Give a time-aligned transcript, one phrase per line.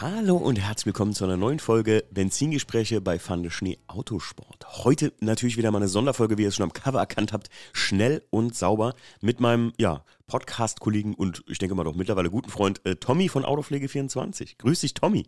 [0.00, 4.82] Hallo und herzlich willkommen zu einer neuen Folge Benzingespräche bei Fande Schnee Autosport.
[4.82, 8.22] Heute natürlich wieder mal eine Sonderfolge, wie ihr es schon am Cover erkannt habt, schnell
[8.30, 12.96] und sauber mit meinem ja, Podcast-Kollegen und ich denke mal doch mittlerweile guten Freund äh,
[12.96, 14.56] Tommy von Autopflege24.
[14.56, 15.26] Grüß dich, Tommy.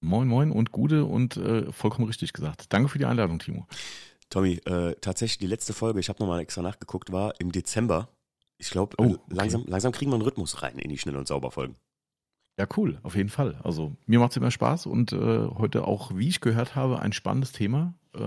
[0.00, 2.72] Moin, moin und Gude und äh, vollkommen richtig gesagt.
[2.72, 3.66] Danke für die Einladung, Timo.
[4.30, 8.08] Tommy, äh, tatsächlich die letzte Folge, ich habe nochmal extra nachgeguckt, war im Dezember.
[8.56, 9.18] Ich glaube, oh, okay.
[9.28, 11.76] langsam, langsam kriegen wir einen Rhythmus rein in die Schnell- und Sauber-Folgen.
[12.58, 13.60] Ja, cool, auf jeden Fall.
[13.64, 17.12] Also mir macht es immer Spaß und äh, heute auch, wie ich gehört habe, ein
[17.12, 17.94] spannendes Thema.
[18.14, 18.20] Äh,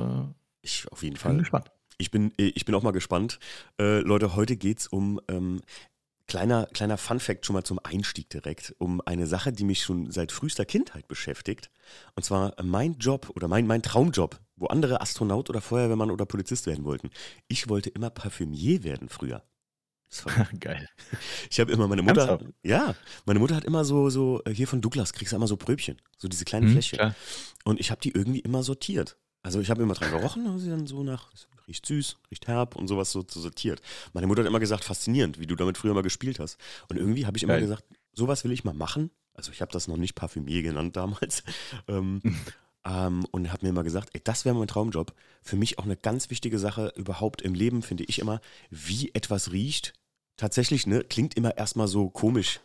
[0.62, 1.32] ich auf jeden Fall.
[1.32, 1.72] Bin gespannt.
[1.98, 3.40] Ich bin, äh, ich bin auch mal gespannt.
[3.80, 5.62] Äh, Leute, heute geht es um ähm,
[6.28, 10.34] kleiner, kleiner Fun-Fact schon mal zum Einstieg direkt, um eine Sache, die mich schon seit
[10.34, 11.72] frühester Kindheit beschäftigt.
[12.16, 16.68] Und zwar mein Job oder mein, mein Traumjob, wo andere Astronaut oder Feuerwehrmann oder Polizist
[16.68, 17.10] werden wollten.
[17.48, 19.44] Ich wollte immer Parfümier werden früher.
[20.60, 20.90] Geil.
[21.50, 22.96] Ich habe immer meine Mutter, ja,
[23.26, 26.02] meine Mutter hat immer so, so äh, hier von Douglas kriegst du immer so Pröbchen,
[26.18, 26.98] so diese kleinen mhm, Fläschchen.
[26.98, 27.16] Klar.
[27.66, 29.18] Und ich habe die irgendwie immer sortiert.
[29.44, 31.30] Also ich habe immer dran gerochen und sie dann so nach,
[31.68, 33.82] riecht süß, riecht herb und sowas so, so sortiert.
[34.14, 36.58] Meine Mutter hat immer gesagt, faszinierend, wie du damit früher mal gespielt hast.
[36.90, 37.62] Und irgendwie habe ich immer Geil.
[37.62, 39.12] gesagt, sowas will ich mal machen.
[39.34, 41.44] Also ich habe das noch nicht Parfümier genannt damals.
[41.88, 42.22] ähm,
[42.88, 45.14] ähm, und habe mir immer gesagt, ey, das wäre mein Traumjob.
[45.42, 49.52] Für mich auch eine ganz wichtige Sache überhaupt im Leben, finde ich immer, wie etwas
[49.52, 49.94] riecht.
[50.38, 52.60] Tatsächlich, ne, klingt immer erstmal so komisch.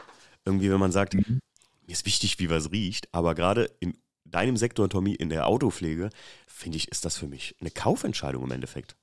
[0.45, 1.41] Irgendwie, wenn man sagt, mhm.
[1.87, 6.11] mir ist wichtig, wie was riecht, aber gerade in deinem Sektor, Tommy, in der Autopflege,
[6.47, 8.97] finde ich, ist das für mich eine Kaufentscheidung im Endeffekt.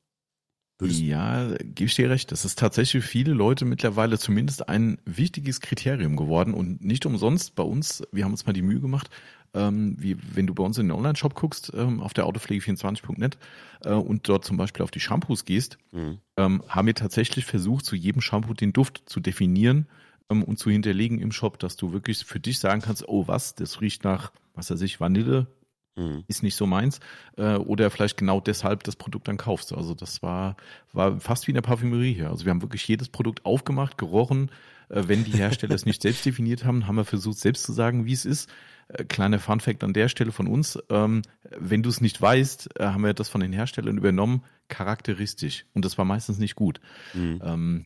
[0.80, 2.32] Würdest ja, gebe ich dir recht.
[2.32, 7.56] Das ist tatsächlich für viele Leute mittlerweile zumindest ein wichtiges Kriterium geworden und nicht umsonst
[7.56, 8.02] bei uns.
[8.14, 9.10] Wir haben uns mal die Mühe gemacht,
[9.54, 13.38] ähm, wie wenn du bei uns in den Online-Shop guckst, ähm, auf der autopflege24.net
[13.86, 16.20] äh, und dort zum Beispiel auf die Shampoos gehst, mhm.
[16.38, 19.88] ähm, haben wir tatsächlich versucht, zu jedem Shampoo den Duft zu definieren
[20.30, 23.56] ähm, und zu hinterlegen im Shop, dass du wirklich für dich sagen kannst, oh was,
[23.56, 25.48] das riecht nach, was weiß ich, Vanille,
[25.96, 26.24] mhm.
[26.28, 27.00] ist nicht so meins,
[27.38, 29.74] äh, oder vielleicht genau deshalb das Produkt dann kaufst.
[29.74, 30.56] Also das war,
[30.94, 32.30] war fast wie in der Parfümerie hier.
[32.30, 34.52] Also wir haben wirklich jedes Produkt aufgemacht, gerochen.
[34.90, 38.06] Äh, wenn die Hersteller es nicht selbst definiert haben, haben wir versucht, selbst zu sagen,
[38.06, 38.50] wie es ist.
[38.90, 40.78] Äh, kleiner Fun Fact an der Stelle von uns.
[40.90, 41.22] Ähm,
[41.58, 45.66] wenn du es nicht weißt, äh, haben wir das von den Herstellern übernommen, charakteristisch.
[45.74, 46.82] Und das war meistens nicht gut.
[47.14, 47.42] Mhm.
[47.44, 47.86] Ähm,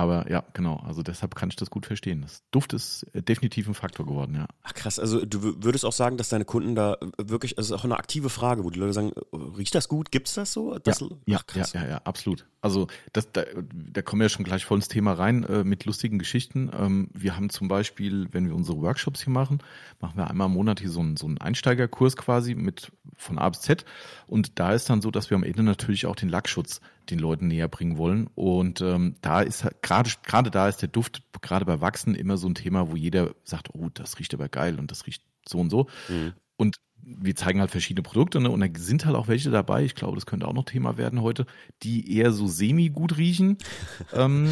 [0.00, 0.76] aber ja, genau.
[0.76, 2.22] Also deshalb kann ich das gut verstehen.
[2.22, 4.46] Das Duft ist äh, definitiv ein Faktor geworden, ja.
[4.62, 4.98] Ach krass.
[4.98, 8.64] Also du würdest auch sagen, dass deine Kunden da wirklich, also auch eine aktive Frage,
[8.64, 10.10] wo die Leute sagen, riecht das gut?
[10.10, 10.78] Gibt es das so?
[10.78, 12.46] Das, ja, ach, ja, ja, ja, absolut.
[12.62, 15.84] Also das, da, da kommen wir ja schon gleich voll ins Thema rein äh, mit
[15.84, 16.70] lustigen Geschichten.
[16.74, 19.62] Ähm, wir haben zum Beispiel, wenn wir unsere Workshops hier machen,
[20.00, 23.48] machen wir einmal im Monat hier so einen, so einen Einsteigerkurs quasi mit von A
[23.50, 23.84] bis Z.
[24.26, 27.48] Und da ist dann so, dass wir am Ende natürlich auch den Lackschutz den Leuten
[27.48, 28.28] näher bringen wollen.
[28.34, 32.36] Und ähm, da ist halt, gerade gerade da ist der Duft gerade bei Wachsen immer
[32.36, 35.58] so ein Thema, wo jeder sagt, oh, das riecht aber geil und das riecht so
[35.58, 35.86] und so.
[36.08, 36.34] Mhm.
[36.56, 38.50] Und wir zeigen halt verschiedene Produkte ne?
[38.50, 41.22] und da sind halt auch welche dabei, ich glaube, das könnte auch noch Thema werden
[41.22, 41.46] heute,
[41.82, 43.56] die eher so semi-gut riechen.
[44.12, 44.50] ähm,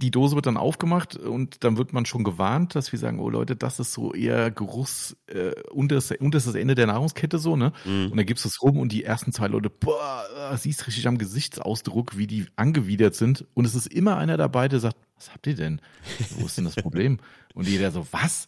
[0.00, 3.28] die Dose wird dann aufgemacht und dann wird man schon gewarnt, dass wir sagen, oh
[3.28, 7.72] Leute, das ist so eher Geruchs, äh, unteres, unteres Ende der Nahrungskette so, ne?
[7.84, 8.10] Mhm.
[8.10, 10.24] Und dann gibst du es rum und die ersten zwei Leute, boah,
[10.56, 13.46] siehst richtig am Gesichtsausdruck, wie die angewidert sind.
[13.54, 15.80] Und es ist immer einer dabei, der sagt, was habt ihr denn?
[16.38, 17.18] Wo ist denn das Problem?
[17.54, 18.46] Und jeder so, was?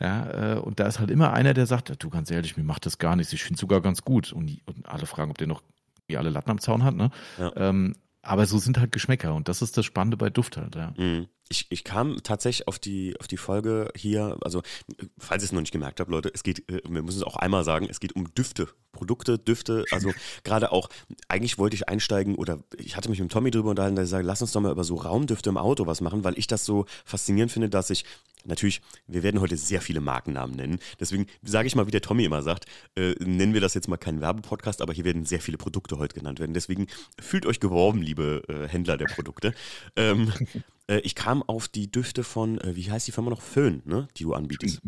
[0.00, 2.86] Ja, äh, und da ist halt immer einer, der sagt, du ganz ehrlich, mir macht
[2.86, 4.32] das gar nichts, ich finde es sogar ganz gut.
[4.32, 5.62] Und, die, und, alle fragen, ob der noch
[6.06, 7.10] wie alle Latten am Zaun hat, ne?
[7.38, 7.52] Ja.
[7.56, 10.92] Ähm, aber so sind halt Geschmäcker und das ist das Spannende bei Duft halt, ja.
[10.96, 11.28] Mhm.
[11.48, 14.62] Ich, ich kam tatsächlich auf die, auf die Folge hier, also
[15.18, 17.36] falls ihr es noch nicht gemerkt habt, Leute, es geht, äh, wir müssen es auch
[17.36, 20.12] einmal sagen, es geht um Düfte, Produkte, Düfte, also
[20.44, 20.88] gerade auch,
[21.28, 24.42] eigentlich wollte ich einsteigen oder ich hatte mich mit Tommy drüber unterhalten, der sagt, lass
[24.42, 27.52] uns doch mal über so Raumdüfte im Auto was machen, weil ich das so faszinierend
[27.52, 28.04] finde, dass ich
[28.44, 30.78] Natürlich, wir werden heute sehr viele Markennamen nennen.
[31.00, 33.96] Deswegen sage ich mal, wie der Tommy immer sagt, äh, nennen wir das jetzt mal
[33.96, 36.52] keinen Werbepodcast, aber hier werden sehr viele Produkte heute genannt werden.
[36.52, 36.86] Deswegen
[37.18, 39.54] fühlt euch geworben, liebe äh, Händler der Produkte.
[39.96, 40.32] Ähm,
[40.88, 43.42] äh, ich kam auf die Düfte von, äh, wie heißt die Firma noch?
[43.42, 44.08] Föhn, ne?
[44.16, 44.80] die du anbietest.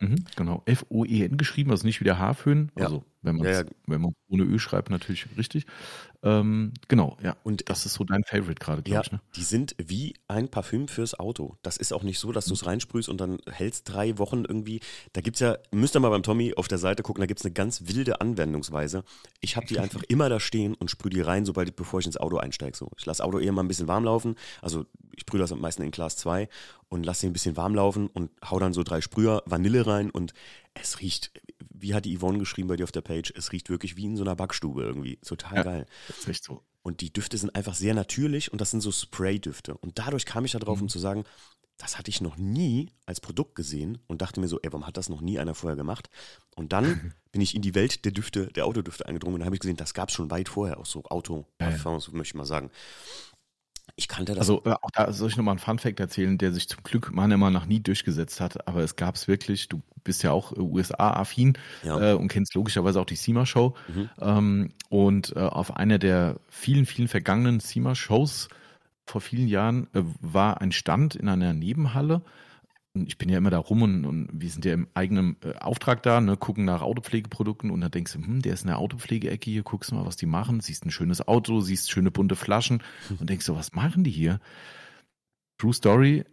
[0.00, 0.62] Mhm, genau.
[0.66, 2.70] F-O-E-N geschrieben, also nicht wie der Haarföhn.
[2.78, 2.84] Ja.
[2.84, 3.64] Also, wenn man ja, ja.
[3.86, 5.66] wenn man ohne Ö schreibt, natürlich richtig.
[6.22, 7.36] Ähm, genau, ja.
[7.44, 9.12] Und das ist so dein Favorite gerade, glaube ja, ich.
[9.12, 9.20] Ne?
[9.36, 11.56] Die sind wie ein Parfüm fürs Auto.
[11.62, 14.80] Das ist auch nicht so, dass du es reinsprühst und dann hältst drei Wochen irgendwie.
[15.12, 17.40] Da gibt es ja, müsst ihr mal beim Tommy auf der Seite gucken, da gibt
[17.40, 19.04] es eine ganz wilde Anwendungsweise.
[19.40, 22.16] Ich habe die einfach immer da stehen und sprühe die rein, sobald bevor ich ins
[22.16, 22.76] Auto einsteige.
[22.76, 22.90] So.
[22.98, 24.34] Ich lasse Auto eher mal ein bisschen warm laufen.
[24.60, 26.48] Also ich sprühe das am meisten in Glas 2
[26.88, 30.10] und lasse ihn ein bisschen warm laufen und hau dann so drei Sprüher Vanille rein
[30.10, 30.32] und
[30.74, 31.32] es riecht,
[31.70, 34.16] wie hat die Yvonne geschrieben bei dir auf der Page, es riecht wirklich wie in
[34.16, 35.16] so einer Backstube irgendwie.
[35.16, 35.86] Total ja, geil.
[36.08, 36.62] Das ist echt so.
[36.82, 39.76] Und die Düfte sind einfach sehr natürlich und das sind so Spray-Düfte.
[39.76, 40.84] Und dadurch kam ich darauf, mhm.
[40.84, 41.24] um zu sagen,
[41.76, 44.96] das hatte ich noch nie als Produkt gesehen und dachte mir so, ey, warum hat
[44.96, 46.10] das noch nie einer vorher gemacht?
[46.56, 49.60] Und dann bin ich in die Welt der Düfte, der Autodüfte eingedrungen und habe ich
[49.60, 52.18] gesehen, das gab es schon weit vorher, auch so Auto-Parfums, ja, ja.
[52.18, 52.70] möchte ich mal sagen.
[53.96, 54.40] Ich kannte das.
[54.40, 57.36] Also äh, auch da soll ich nochmal einen Fun-Fact erzählen, der sich zum Glück meiner
[57.36, 60.60] Meinung nach nie durchgesetzt hat, aber es gab es wirklich, du bist ja auch äh,
[60.60, 62.12] USA-affin ja.
[62.12, 63.74] äh, und kennst logischerweise auch die SEMA-Show.
[63.88, 64.10] Mhm.
[64.20, 68.48] Ähm, und äh, auf einer der vielen, vielen vergangenen SEMA-Shows
[69.06, 72.22] vor vielen Jahren äh, war ein Stand in einer Nebenhalle
[73.06, 76.02] ich bin ja immer da rum und, und wir sind ja im eigenen äh, Auftrag
[76.02, 79.50] da, ne, gucken nach Autopflegeprodukten und dann denkst du, hm, der ist in der Autopflegeecke
[79.50, 82.82] hier, guckst du mal, was die machen, siehst ein schönes Auto, siehst schöne bunte Flaschen
[83.18, 84.40] und denkst so, was machen die hier?
[85.58, 86.24] True Story,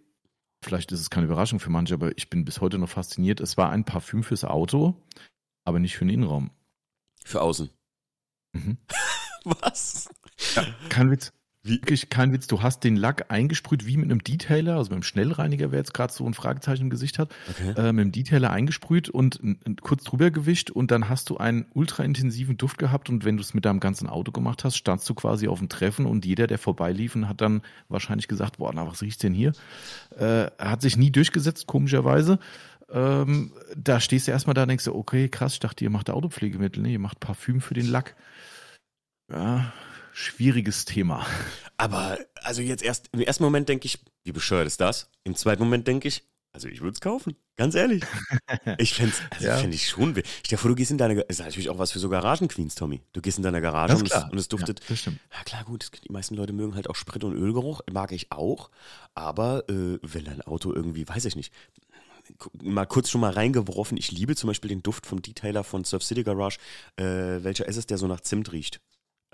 [0.63, 3.39] vielleicht ist es keine Überraschung für manche, aber ich bin bis heute noch fasziniert.
[3.39, 4.95] Es war ein Parfüm fürs Auto,
[5.63, 6.51] aber nicht für den Innenraum.
[7.23, 7.69] Für außen.
[8.53, 8.77] Mhm.
[9.43, 10.09] was?
[10.55, 11.31] Ja, kein Witz.
[11.67, 15.03] Wirklich kein Witz, du hast den Lack eingesprüht wie mit einem Detailer, also mit einem
[15.03, 17.69] Schnellreiniger, wer jetzt gerade so ein Fragezeichen im Gesicht hat, okay.
[17.69, 19.39] äh, mit einem Detailer eingesprüht und
[19.81, 23.41] kurz drüber gewischt und dann hast du einen ultra intensiven Duft gehabt und wenn du
[23.41, 26.45] es mit deinem ganzen Auto gemacht hast, standst du quasi auf dem Treffen und jeder,
[26.45, 29.53] der vorbeilief, hat dann wahrscheinlich gesagt, boah, na, was riecht's denn hier?
[30.17, 32.37] Äh, hat sich nie durchgesetzt, komischerweise.
[32.91, 36.11] Ähm, da stehst du erstmal da und denkst du, okay, krass, ich dachte, ihr macht
[36.11, 36.89] Autopflegemittel, ne?
[36.89, 38.15] ihr macht Parfüm für den Lack.
[39.31, 39.73] Ja,
[40.15, 41.25] schwieriges Thema.
[41.77, 45.09] Aber also jetzt erst im ersten Moment denke ich, wie bescheuert ist das?
[45.23, 46.23] Im zweiten Moment denke ich,
[46.53, 48.03] also ich würde es kaufen, ganz ehrlich.
[48.77, 49.57] Ich fände also ja.
[49.57, 50.11] Find ich schon.
[50.11, 53.01] Stell dir vor, du gehst in deine, ist natürlich auch was für so Garagenqueens, Tommy.
[53.11, 54.79] Du gehst in deine Garage und es, und es, duftet.
[54.79, 55.19] Ja, das stimmt.
[55.33, 58.71] Ja klar, gut, die meisten Leute mögen halt auch Sprit- und Ölgeruch, mag ich auch.
[59.13, 61.53] Aber äh, wenn dein Auto irgendwie, weiß ich nicht,
[62.61, 66.03] mal kurz schon mal reingeworfen, ich liebe zum Beispiel den Duft vom Detailer von Surf
[66.03, 66.57] City Garage.
[66.95, 68.79] Äh, welcher ist es, der so nach Zimt riecht?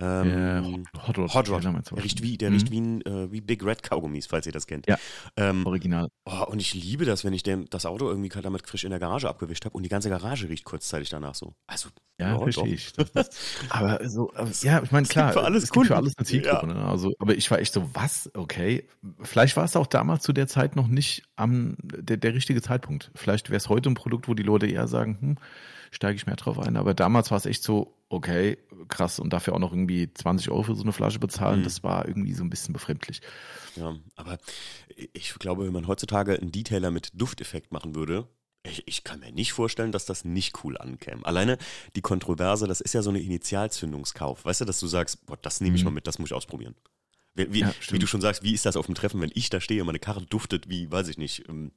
[0.02, 1.34] Ähm, Hot Rod.
[1.34, 1.64] Hot Rod.
[1.64, 2.56] Der riecht wie, der mhm.
[2.56, 4.88] riecht wie, ein, äh, wie Big Red Kaugummis, falls ihr das kennt.
[4.88, 4.98] Ja.
[5.38, 6.10] Ähm, Original.
[6.26, 9.00] Oh, und ich liebe das, wenn ich den, das Auto irgendwie damit frisch in der
[9.00, 11.54] Garage abgewischt habe und die ganze Garage riecht kurzzeitig danach so.
[11.68, 11.90] Also,
[12.20, 12.92] ja, oh, verstehe ich.
[13.70, 16.68] aber so, aber, ja, ich meine, klar, für alles es gibt für alles eine Zielgruppe.
[16.68, 16.74] Ja.
[16.74, 16.86] Ne?
[16.86, 18.30] Also, aber ich war echt so, was?
[18.34, 18.88] Okay.
[19.22, 23.12] Vielleicht war es auch damals zu der Zeit noch nicht am, der, der richtige Zeitpunkt.
[23.16, 25.38] Vielleicht wäre es heute ein Produkt, wo die Leute eher sagen, hm,
[25.92, 26.78] steige ich mehr drauf ein.
[26.78, 28.58] Aber damals war es echt so, okay,
[28.88, 31.64] krass, und dafür auch noch irgendwie 20 Euro für so eine Flasche bezahlen, mhm.
[31.66, 33.22] das war irgendwie so ein bisschen befremdlich.
[33.76, 34.40] Ja, aber
[35.14, 38.28] ich glaube, wenn man heutzutage einen Detailer mit Dufteffekt machen würde,
[38.64, 41.26] ich, ich, kann mir nicht vorstellen, dass das nicht cool ankäme.
[41.26, 41.58] Alleine
[41.96, 44.46] die Kontroverse, das ist ja so eine Initialzündungskauf.
[44.46, 45.86] Weißt du, dass du sagst, boah, das nehme ich mhm.
[45.86, 46.76] mal mit, das muss ich ausprobieren.
[47.34, 49.50] Wie, wie, ja, wie, du schon sagst, wie ist das auf dem Treffen, wenn ich
[49.50, 51.72] da stehe und meine Karre duftet wie, weiß ich nicht, ähm,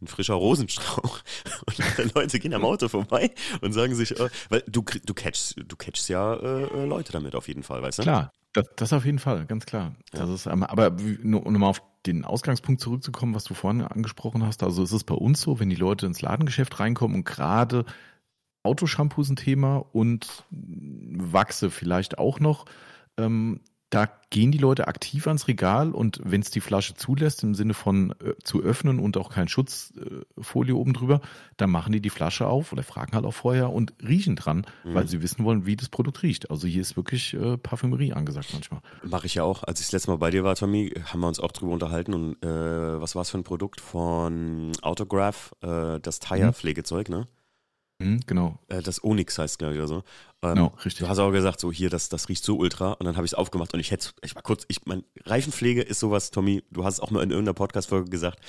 [0.00, 1.20] ein frischer Rosenstrauch.
[1.66, 3.30] Und Leute gehen am Auto vorbei
[3.60, 7.34] und sagen sich, äh, weil du, du catchst, du catchst ja äh, äh, Leute damit
[7.34, 8.02] auf jeden Fall, weißt du?
[8.02, 9.94] Klar, das, das auf jeden Fall, ganz klar.
[10.12, 10.20] Ja.
[10.20, 14.62] Das ist, aber nur, um mal auf den Ausgangspunkt zurückzukommen, was du vorhin angesprochen hast,
[14.62, 17.84] also ist es bei uns so, wenn die Leute ins Ladengeschäft reinkommen und gerade
[18.64, 22.66] Autoshampoo ist ein Thema und Wachse vielleicht auch noch,
[23.16, 23.60] ähm,
[23.92, 27.74] da gehen die Leute aktiv ans Regal und wenn es die Flasche zulässt, im Sinne
[27.74, 31.20] von äh, zu öffnen und auch kein Schutzfolie äh, oben drüber,
[31.58, 34.94] dann machen die die Flasche auf oder fragen halt auch vorher und riechen dran, mhm.
[34.94, 36.50] weil sie wissen wollen, wie das Produkt riecht.
[36.50, 38.80] Also hier ist wirklich äh, Parfümerie angesagt manchmal.
[39.04, 39.62] Mache ich ja auch.
[39.62, 42.14] Als ich das letzte Mal bei dir war, Tommy, haben wir uns auch drüber unterhalten
[42.14, 47.26] und äh, was war es für ein Produkt von Autograph, äh, das Tire-Pflegezeug, ne?
[48.02, 48.58] Mhm, genau.
[48.68, 50.02] Äh, das Onyx heißt, glaube ich, oder so.
[50.42, 50.98] Ähm, genau, richtig.
[50.98, 52.92] Du hast auch gesagt, so hier, das, das riecht so ultra.
[52.92, 55.82] Und dann habe ich es aufgemacht und ich hätte, ich war kurz, ich mein, Reifenpflege
[55.82, 58.40] ist sowas, Tommy, du hast es auch mal in irgendeiner Podcast-Folge gesagt,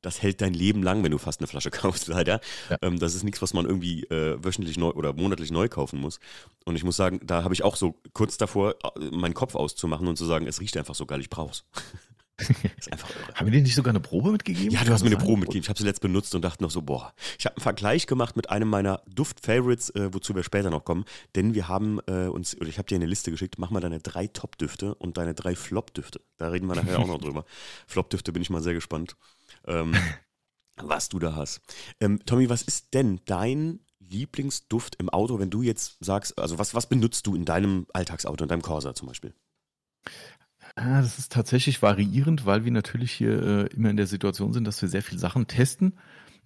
[0.00, 2.40] das hält dein Leben lang, wenn du fast eine Flasche kaufst, leider.
[2.70, 2.78] Ja.
[2.82, 6.20] Ähm, das ist nichts, was man irgendwie äh, wöchentlich neu oder monatlich neu kaufen muss.
[6.64, 10.08] Und ich muss sagen, da habe ich auch so kurz davor, äh, meinen Kopf auszumachen
[10.08, 11.64] und zu sagen, es riecht einfach so geil, ich brauch's.
[12.76, 13.34] ist einfach irre.
[13.34, 14.70] Haben wir dir nicht sogar eine Probe mitgegeben?
[14.70, 15.62] Ja, du hast mir eine Probe mitgegeben.
[15.62, 17.12] Ich habe sie letzt benutzt und dachte noch so, boah.
[17.38, 21.04] Ich habe einen Vergleich gemacht mit einem meiner Duft-Favorites, äh, wozu wir später noch kommen.
[21.34, 24.00] Denn wir haben äh, uns, oder ich habe dir eine Liste geschickt, mach mal deine
[24.00, 26.20] drei Top-Düfte und deine drei Flop-Düfte.
[26.38, 27.44] Da reden wir nachher auch noch drüber.
[27.86, 29.16] Flop-Düfte bin ich mal sehr gespannt,
[29.66, 29.94] ähm,
[30.76, 31.60] was du da hast.
[32.00, 33.80] Ähm, Tommy, was ist denn dein
[34.12, 38.44] Lieblingsduft im Auto, wenn du jetzt sagst, also was, was benutzt du in deinem Alltagsauto,
[38.44, 39.34] in deinem Corsa zum Beispiel?
[40.74, 44.66] Ah, das ist tatsächlich variierend, weil wir natürlich hier äh, immer in der Situation sind,
[44.66, 45.94] dass wir sehr viele Sachen testen.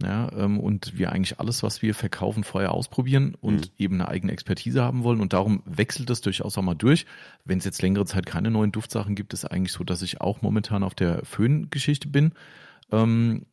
[0.03, 3.73] Ja, ähm, und wir eigentlich alles, was wir verkaufen, vorher ausprobieren und mhm.
[3.79, 5.21] eben eine eigene Expertise haben wollen.
[5.21, 7.07] Und darum wechselt das durchaus auch mal durch.
[7.47, 10.43] Wenn es jetzt längere Zeit keine neuen Duftsachen gibt, ist eigentlich so, dass ich auch
[10.43, 12.33] momentan auf der Föhn-Geschichte bin.
[12.93, 13.47] Ähm,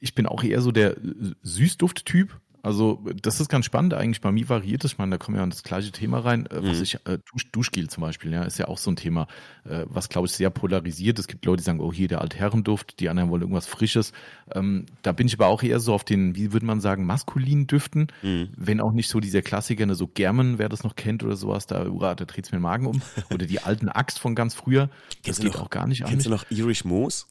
[0.00, 0.96] ich bin auch eher so der
[1.42, 2.40] Süßduft-Typ.
[2.66, 4.20] Also das ist ganz spannend eigentlich.
[4.20, 4.94] Bei mir variiert es.
[4.94, 6.46] Ich meine, da kommen wir an das gleiche Thema rein.
[6.46, 6.82] Äh, was mhm.
[6.82, 9.28] ich, äh, Dusch, Duschgel zum Beispiel, ja, ist ja auch so ein Thema,
[9.64, 11.20] äh, was glaube ich sehr polarisiert.
[11.20, 14.12] Es gibt Leute, die sagen, oh hier der Altherrenduft, die anderen wollen irgendwas Frisches.
[14.52, 17.68] Ähm, da bin ich aber auch eher so auf den, wie würde man sagen, maskulinen
[17.68, 18.08] Düften.
[18.22, 18.48] Mhm.
[18.56, 21.68] Wenn auch nicht so dieser Klassiker, ne, so Germen, wer das noch kennt oder sowas,
[21.68, 23.00] da, da dreht es mir den Magen um.
[23.32, 24.90] Oder die alten Axt von ganz früher.
[25.24, 26.10] Das geht noch, auch gar nicht an.
[26.10, 27.28] Kennst du noch Irish Moos?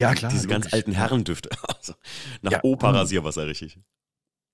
[0.00, 0.30] Ja, klar.
[0.30, 1.50] Diese ganz alten Herrendüfte.
[1.68, 1.94] Also,
[2.42, 3.78] nach ja, Opa-Rasierwasser, richtig.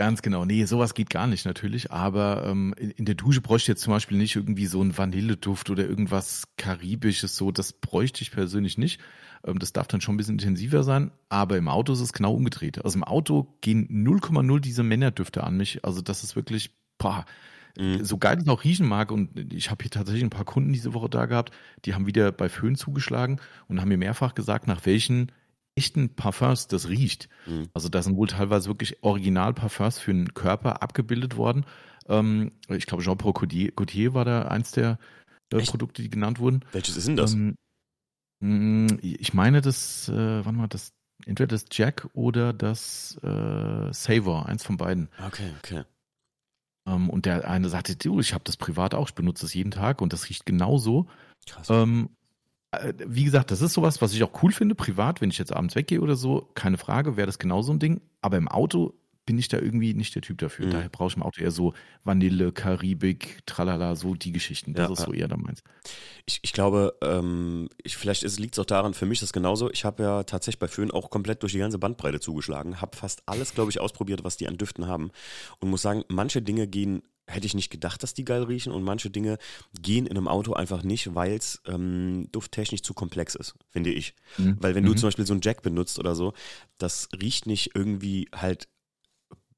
[0.02, 0.44] Ganz genau.
[0.44, 1.92] Nee, sowas geht gar nicht natürlich.
[1.92, 5.70] Aber ähm, in der Dusche bräuchte ich jetzt zum Beispiel nicht irgendwie so einen Vanilleduft
[5.70, 7.36] oder irgendwas Karibisches.
[7.36, 9.00] So, das bräuchte ich persönlich nicht.
[9.46, 11.12] Ähm, das darf dann schon ein bisschen intensiver sein.
[11.28, 12.84] Aber im Auto ist es genau umgedreht.
[12.84, 15.84] Also im Auto gehen 0,0 diese Männerdüfte an mich.
[15.84, 17.24] Also das ist wirklich, boah,
[17.78, 18.04] mhm.
[18.04, 19.12] so geil es auch riechen mag.
[19.12, 21.52] Und ich habe hier tatsächlich ein paar Kunden diese Woche da gehabt,
[21.84, 25.30] die haben wieder bei Föhn zugeschlagen und haben mir mehrfach gesagt, nach welchen
[25.74, 27.28] echten Parfums das riecht.
[27.46, 27.68] Mhm.
[27.74, 31.64] Also da sind wohl teilweise wirklich Original-Parfums für den Körper abgebildet worden.
[32.08, 34.98] Ähm, ich glaube, Jean-Paul Gaultier, Gaultier, war da eins der
[35.52, 36.64] äh, Produkte, die genannt wurden.
[36.72, 37.34] Welches ist denn das?
[37.34, 37.56] Ähm,
[38.40, 40.92] mm, ich meine, das, äh, wann mal das,
[41.24, 45.08] entweder das Jack oder das äh, Savor, eins von beiden.
[45.26, 45.84] Okay, okay.
[46.86, 49.70] Ähm, und der eine sagte, du, ich habe das privat auch, ich benutze es jeden
[49.70, 51.08] Tag und das riecht genauso.
[51.46, 51.70] Krass.
[51.70, 52.21] Ähm, äh,
[53.06, 55.74] wie gesagt, das ist sowas, was ich auch cool finde, privat, wenn ich jetzt abends
[55.74, 58.00] weggehe oder so, keine Frage, wäre das genauso ein Ding.
[58.22, 60.66] Aber im Auto bin ich da irgendwie nicht der Typ dafür.
[60.66, 60.70] Mhm.
[60.70, 64.74] Daher brauche ich im Auto eher so Vanille, Karibik, tralala, so die Geschichten.
[64.74, 65.62] Das ja, ist so eher da meins.
[66.26, 69.70] Ich, ich glaube, ähm, ich, vielleicht liegt es auch daran, für mich ist das genauso.
[69.70, 73.22] Ich habe ja tatsächlich bei Föhn auch komplett durch die ganze Bandbreite zugeschlagen, habe fast
[73.26, 75.12] alles, glaube ich, ausprobiert, was die an Düften haben
[75.60, 78.82] und muss sagen, manche Dinge gehen hätte ich nicht gedacht, dass die geil riechen und
[78.82, 79.38] manche Dinge
[79.80, 84.14] gehen in einem Auto einfach nicht, weil es ähm, dufttechnisch zu komplex ist, finde ich.
[84.38, 84.56] Mhm.
[84.60, 84.96] Weil wenn du mhm.
[84.96, 86.32] zum Beispiel so einen Jack benutzt oder so,
[86.78, 88.68] das riecht nicht irgendwie halt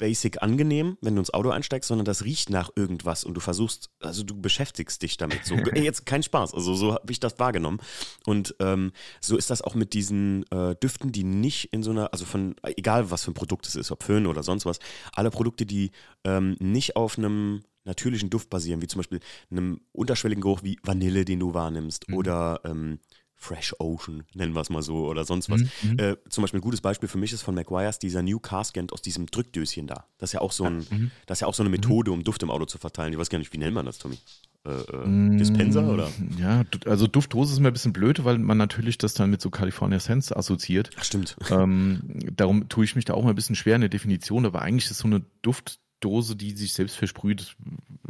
[0.04, 3.88] basic angenehm, wenn du ins Auto einsteigst, sondern das riecht nach irgendwas und du versuchst,
[4.00, 5.46] also du beschäftigst dich damit.
[5.46, 7.80] So, jetzt kein Spaß, also so habe ich das wahrgenommen.
[8.26, 8.92] Und ähm,
[9.22, 12.54] so ist das auch mit diesen äh, Düften, die nicht in so einer, also von,
[12.64, 14.78] egal was für ein Produkt es ist, ob Föhn oder sonst was,
[15.14, 15.90] alle Produkte, die
[16.24, 19.20] ähm, nicht auf einem natürlichen Duft basieren, wie zum Beispiel
[19.50, 22.14] einem unterschwelligen Geruch wie Vanille, den du wahrnimmst, mhm.
[22.14, 22.98] oder ähm,
[23.36, 25.60] Fresh Ocean, nennen wir es mal so, oder sonst was.
[25.60, 25.98] Mhm, mhm.
[25.98, 29.02] Äh, zum Beispiel ein gutes Beispiel für mich ist von McGuire's dieser New Caskent aus
[29.02, 30.06] diesem Drückdöschen da.
[30.18, 31.10] Das ist ja auch so, ein, mhm.
[31.26, 31.76] das ist ja auch so eine mhm.
[31.76, 33.12] Methode, um Duft im Auto zu verteilen.
[33.12, 34.18] Ich weiß gar nicht, wie nennt man das, Tommy?
[34.66, 36.10] Äh, äh, mm, Dispenser oder?
[36.38, 39.50] Ja, also Duftdose ist mir ein bisschen blöd, weil man natürlich das dann mit so
[39.50, 40.90] California Sense assoziiert.
[40.98, 41.36] Ach, stimmt.
[41.50, 44.62] Ähm, darum tue ich mich da auch mal ein bisschen schwer in der Definition, aber
[44.62, 47.56] eigentlich ist so eine Duftdose, die sich selbst versprüht,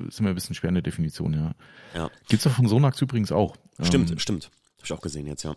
[0.07, 1.54] ist immer ein bisschen schwer in der Definition, ja.
[1.93, 2.11] ja.
[2.28, 3.57] Gibt es auch von Sonax übrigens auch.
[3.83, 4.50] Stimmt, ähm, stimmt.
[4.85, 5.55] Habe ich auch gesehen jetzt, ja.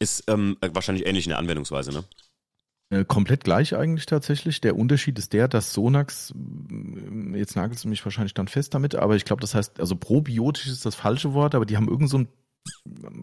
[0.00, 2.02] Ist ähm, wahrscheinlich ähnlich in der Anwendungsweise, ne?
[2.90, 4.60] Äh, komplett gleich eigentlich tatsächlich.
[4.60, 8.96] Der Unterschied ist der, dass Sonax, äh, jetzt nagelst du mich wahrscheinlich dann fest damit,
[8.96, 12.10] aber ich glaube, das heißt, also probiotisch ist das falsche Wort, aber die haben irgend
[12.10, 12.28] so ein,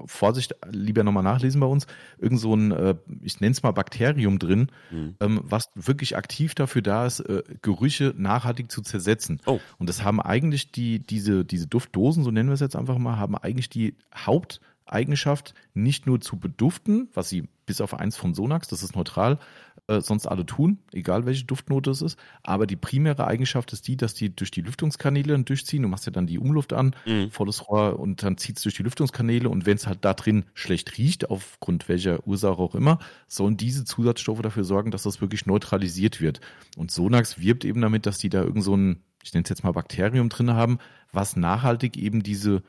[0.06, 1.86] Vorsicht, lieber nochmal nachlesen bei uns,
[2.18, 5.16] irgend so ein, äh, ich nenne es mal Bakterium drin, mhm.
[5.20, 9.42] ähm, was wirklich aktiv dafür da ist, äh, Gerüche nachhaltig zu zersetzen.
[9.46, 9.60] Oh.
[9.80, 13.18] Und das haben eigentlich die, diese, diese Duftdosen, so nennen wir es jetzt einfach mal,
[13.18, 18.34] haben eigentlich die Haupt- Eigenschaft, nicht nur zu beduften, was sie bis auf eins von
[18.34, 19.40] Sonax, das ist neutral,
[19.88, 22.18] äh, sonst alle tun, egal welche Duftnote es ist.
[22.42, 25.84] Aber die primäre Eigenschaft ist die, dass die durch die Lüftungskanäle durchziehen.
[25.84, 27.32] Du machst ja dann die Umluft an, mhm.
[27.32, 29.50] volles Rohr und dann zieht es durch die Lüftungskanäle.
[29.50, 33.86] Und wenn es halt da drin schlecht riecht, aufgrund welcher Ursache auch immer, sollen diese
[33.86, 36.42] Zusatzstoffe dafür sorgen, dass das wirklich neutralisiert wird.
[36.78, 39.64] Und Sonax wirbt eben damit, dass die da irgend so ein, ich nenne es jetzt
[39.64, 40.80] mal Bakterium drin haben,
[41.12, 42.64] was nachhaltig eben diese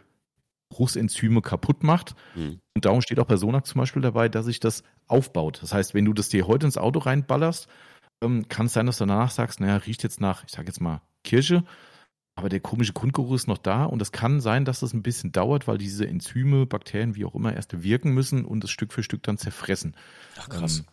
[0.74, 2.16] Bruchsenzyme kaputt macht.
[2.34, 2.60] Mhm.
[2.74, 5.60] Und darum steht auch bei Sonax zum Beispiel dabei, dass sich das aufbaut.
[5.62, 7.68] Das heißt, wenn du das dir heute ins Auto reinballerst,
[8.22, 10.80] ähm, kann es sein, dass du danach sagst, naja, riecht jetzt nach, ich sage jetzt
[10.80, 11.62] mal, Kirsche,
[12.34, 15.30] aber der komische Grundgeruch ist noch da und es kann sein, dass das ein bisschen
[15.30, 19.04] dauert, weil diese Enzyme, Bakterien, wie auch immer, erst wirken müssen und es Stück für
[19.04, 19.94] Stück dann zerfressen.
[20.40, 20.78] Ach krass.
[20.78, 20.84] Ähm,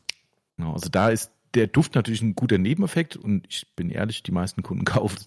[0.57, 4.31] genau, also da ist der Duft natürlich ein guter Nebeneffekt und ich bin ehrlich, die
[4.31, 5.17] meisten Kunden kaufen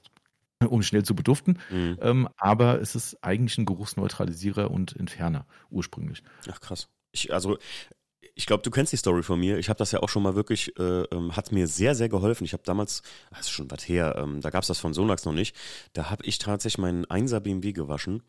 [0.68, 1.58] um schnell zu beduften.
[1.70, 1.98] Mhm.
[2.00, 6.22] Ähm, aber es ist eigentlich ein Geruchsneutralisierer und Entferner ursprünglich.
[6.50, 6.88] Ach krass.
[7.12, 7.58] Ich, also
[8.34, 9.58] ich glaube, du kennst die Story von mir.
[9.58, 12.44] Ich habe das ja auch schon mal wirklich, äh, ähm, hat mir sehr, sehr geholfen.
[12.44, 15.24] Ich habe damals, das ist schon was her, ähm, da gab es das von Sonax
[15.24, 15.56] noch nicht.
[15.92, 18.22] Da habe ich tatsächlich meinen 1er BMW gewaschen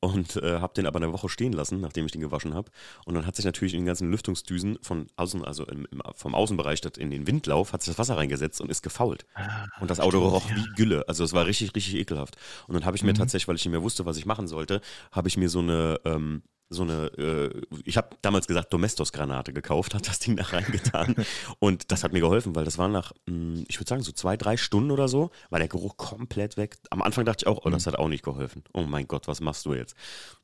[0.00, 2.70] und äh, habe den aber eine Woche stehen lassen, nachdem ich den gewaschen habe.
[3.04, 6.34] Und dann hat sich natürlich in den ganzen Lüftungsdüsen von außen, also im, im, vom
[6.34, 9.26] Außenbereich statt in den Windlauf, hat sich das Wasser reingesetzt und ist gefault.
[9.34, 10.56] Ah, und das Auto roch ja.
[10.56, 11.04] wie Gülle.
[11.08, 12.36] Also es war richtig, richtig ekelhaft.
[12.68, 13.16] Und dann habe ich mir mhm.
[13.16, 16.00] tatsächlich, weil ich nicht mehr wusste, was ich machen sollte, habe ich mir so eine
[16.04, 21.14] ähm, so eine, äh, ich habe damals gesagt, Domestos-Granate gekauft, hat das Ding da reingetan.
[21.58, 24.36] und das hat mir geholfen, weil das war nach, hm, ich würde sagen, so zwei,
[24.36, 26.78] drei Stunden oder so, war der Geruch komplett weg.
[26.90, 27.92] Am Anfang dachte ich auch, oh, das mhm.
[27.92, 28.64] hat auch nicht geholfen.
[28.72, 29.96] Oh mein Gott, was machst du jetzt?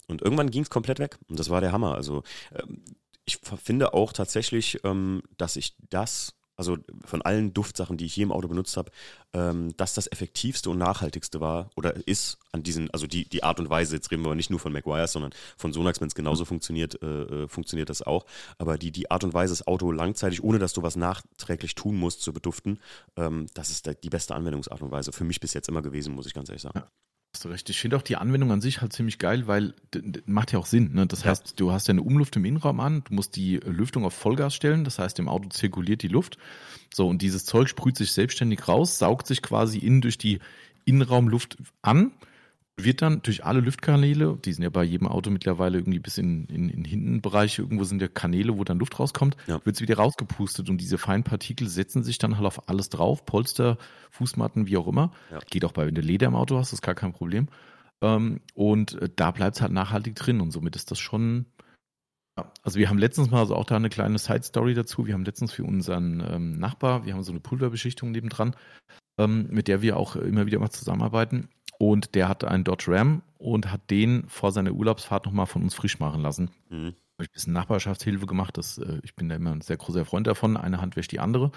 [0.06, 1.18] Und irgendwann ging es komplett weg.
[1.28, 1.94] Und das war der Hammer.
[1.94, 2.22] Also
[2.54, 2.82] ähm,
[3.26, 8.24] ich finde auch tatsächlich, ähm, dass ich das also von allen Duftsachen, die ich je
[8.24, 8.90] im Auto benutzt habe,
[9.32, 13.58] ähm, dass das effektivste und nachhaltigste war oder ist an diesen, also die, die Art
[13.60, 16.14] und Weise, jetzt reden wir aber nicht nur von McGuire, sondern von Sonax, wenn es
[16.14, 18.26] genauso funktioniert, äh, äh, funktioniert das auch.
[18.58, 21.96] Aber die, die Art und Weise, das Auto langzeitig, ohne dass du was nachträglich tun
[21.96, 22.78] musst, zu beduften,
[23.16, 26.26] ähm, das ist die beste Anwendungsart und Weise für mich bis jetzt immer gewesen, muss
[26.26, 26.78] ich ganz ehrlich sagen.
[26.78, 26.88] Ja.
[27.34, 27.68] Hast du recht.
[27.68, 29.74] Ich finde auch die Anwendung an sich halt ziemlich geil, weil
[30.24, 30.94] macht ja auch Sinn.
[30.94, 31.08] Ne?
[31.08, 31.30] Das ja.
[31.30, 34.54] heißt, du hast ja eine Umluft im Innenraum an, du musst die Lüftung auf Vollgas
[34.54, 36.38] stellen, das heißt, im Auto zirkuliert die Luft.
[36.94, 40.38] So, und dieses Zeug sprüht sich selbstständig raus, saugt sich quasi innen durch die
[40.84, 42.12] Innenraumluft an
[42.76, 46.46] wird dann durch alle Lüftkanäle, die sind ja bei jedem Auto mittlerweile irgendwie bis in,
[46.46, 49.64] in, in Hintenbereich, irgendwo sind ja Kanäle, wo dann Luft rauskommt, ja.
[49.64, 53.24] wird es wieder rausgepustet und diese feinen Partikel setzen sich dann halt auf alles drauf,
[53.24, 53.78] Polster,
[54.10, 55.12] Fußmatten, wie auch immer.
[55.30, 55.38] Ja.
[55.50, 57.48] Geht auch bei, wenn du Leder im Auto hast, ist gar kein Problem.
[58.02, 61.46] Ähm, und äh, da bleibt es halt nachhaltig drin und somit ist das schon.
[62.36, 62.50] Ja.
[62.62, 65.06] Also wir haben letztens mal also auch da eine kleine Side-Story dazu.
[65.06, 68.56] Wir haben letztens für unseren ähm, Nachbar, wir haben so eine Pulverbeschichtung nebendran,
[69.18, 71.48] ähm, mit der wir auch immer wieder mal zusammenarbeiten.
[71.78, 75.74] Und der hat einen Dodge Ram und hat den vor seiner Urlaubsfahrt nochmal von uns
[75.74, 76.50] frisch machen lassen.
[76.70, 76.94] Mhm.
[77.16, 78.58] Habe ich ein bisschen Nachbarschaftshilfe gemacht.
[78.58, 80.56] Das, äh, ich bin da immer ein sehr großer Freund davon.
[80.56, 81.52] Eine Hand wäscht die andere.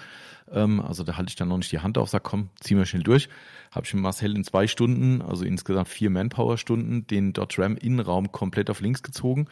[0.50, 2.86] Ähm, also da halte ich dann noch nicht die Hand auf, sag komm, zieh mal
[2.86, 3.28] schnell durch.
[3.72, 8.30] Habe ich mit Marcel in zwei Stunden, also insgesamt vier Manpower-Stunden, den Dodge Ram Innenraum
[8.30, 9.48] komplett auf links gezogen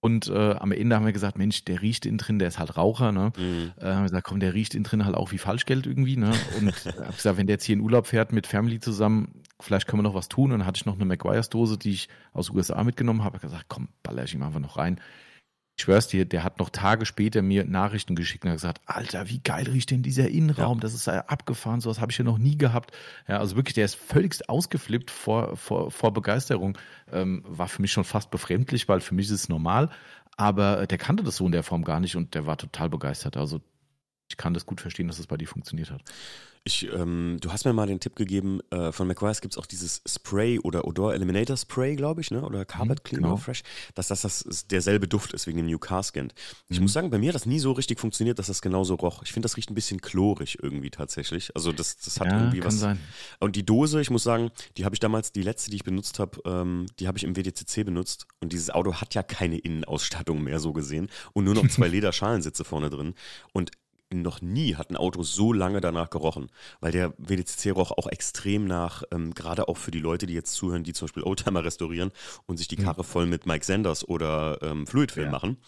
[0.00, 2.76] und äh, am Ende haben wir gesagt, Mensch, der riecht innen drin, der ist halt
[2.76, 3.32] Raucher, ne?
[3.36, 3.72] Mhm.
[3.76, 6.32] Äh, haben wir gesagt, komm, der riecht innen drin halt auch wie Falschgeld irgendwie, ne?
[6.58, 9.88] Und äh, hab gesagt, wenn der jetzt hier in Urlaub fährt mit Family zusammen, vielleicht
[9.88, 10.52] können wir noch was tun.
[10.52, 13.36] Und dann hatte ich noch eine McGuire's Dose, die ich aus USA mitgenommen habe.
[13.36, 15.00] Ich gesagt, komm, baller ich ihm einfach noch rein.
[15.78, 19.28] Ich schwör's dir, der hat noch Tage später mir Nachrichten geschickt und hat gesagt, Alter,
[19.28, 20.78] wie geil riecht denn dieser Innenraum?
[20.78, 20.80] Ja.
[20.80, 22.90] Das ist ja abgefahren, sowas habe ich ja noch nie gehabt.
[23.28, 26.76] Ja, also wirklich, der ist völligst ausgeflippt vor, vor, vor Begeisterung.
[27.12, 29.88] Ähm, war für mich schon fast befremdlich, weil für mich ist es normal.
[30.36, 33.36] Aber der kannte das so in der Form gar nicht und der war total begeistert.
[33.36, 33.60] Also
[34.28, 36.02] ich kann das gut verstehen, dass es das bei dir funktioniert hat.
[36.64, 39.64] Ich, ähm, du hast mir mal den Tipp gegeben, äh, von McGuire's gibt es auch
[39.64, 42.42] dieses Spray oder Odor Eliminator Spray, glaube ich, ne?
[42.42, 43.36] oder Carpet mhm, Cleaner genau.
[43.38, 43.62] Fresh,
[43.94, 46.28] dass das, das derselbe Duft ist wegen dem New Car Scan.
[46.68, 46.84] Ich mhm.
[46.84, 49.22] muss sagen, bei mir hat das nie so richtig funktioniert, dass das genauso roch.
[49.22, 51.54] Ich finde, das riecht ein bisschen chlorig irgendwie tatsächlich.
[51.56, 52.78] Also das, das hat ja, irgendwie was.
[52.78, 52.98] Sein.
[53.40, 56.18] Und die Dose, ich muss sagen, die habe ich damals, die letzte, die ich benutzt
[56.18, 58.26] habe, ähm, die habe ich im WDCC benutzt.
[58.40, 62.64] Und dieses Auto hat ja keine Innenausstattung mehr so gesehen und nur noch zwei Lederschalensitze
[62.64, 63.14] vorne drin.
[63.52, 63.70] Und
[64.12, 66.48] noch nie hat ein Auto so lange danach gerochen,
[66.80, 70.54] weil der WDCC roch auch extrem nach, ähm, gerade auch für die Leute, die jetzt
[70.54, 72.10] zuhören, die zum Beispiel Oldtimer restaurieren
[72.46, 72.84] und sich die mhm.
[72.84, 75.32] Karre voll mit Mike Sanders oder ähm, Fluidfilm ja.
[75.32, 75.58] machen.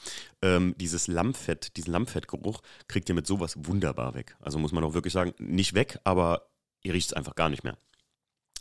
[0.43, 4.37] Ähm, dieses Lammfett, diesen Lammfettgeruch kriegt ihr mit sowas wunderbar weg.
[4.41, 6.49] Also muss man auch wirklich sagen, nicht weg, aber
[6.83, 7.77] ihr riecht es einfach gar nicht mehr.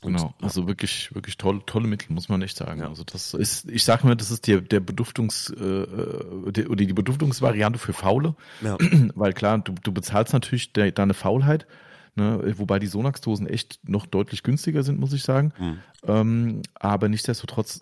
[0.02, 2.82] Genau, also wirklich, wirklich tolle, tolle Mittel, muss man echt sagen.
[2.82, 2.88] Ja.
[2.88, 6.86] Also das ist, ich sage mal, das ist der, der Beduftungs, äh, äh der, oder
[6.86, 8.36] die Beduftungsvariante für Faule.
[8.62, 8.78] Ja.
[9.16, 11.68] Weil klar, du, du bezahlst natürlich de, deine Faulheit,
[12.16, 15.54] ne, wobei die Sonax-Dosen echt noch deutlich günstiger sind, muss ich sagen.
[15.60, 15.80] Mhm.
[16.04, 17.82] Ähm, aber nichtsdestotrotz,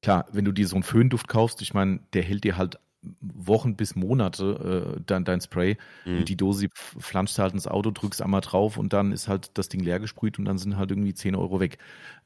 [0.00, 2.78] klar, wenn du dir so einen Föhnduft kaufst, ich meine, der hält dir halt
[3.20, 5.76] Wochen bis Monate äh, dann dein Spray.
[6.04, 6.18] Mhm.
[6.18, 9.68] Und die Dose flanscht halt ins Auto, drückst einmal drauf und dann ist halt das
[9.68, 11.78] Ding leer gesprüht und dann sind halt irgendwie 10 Euro weg.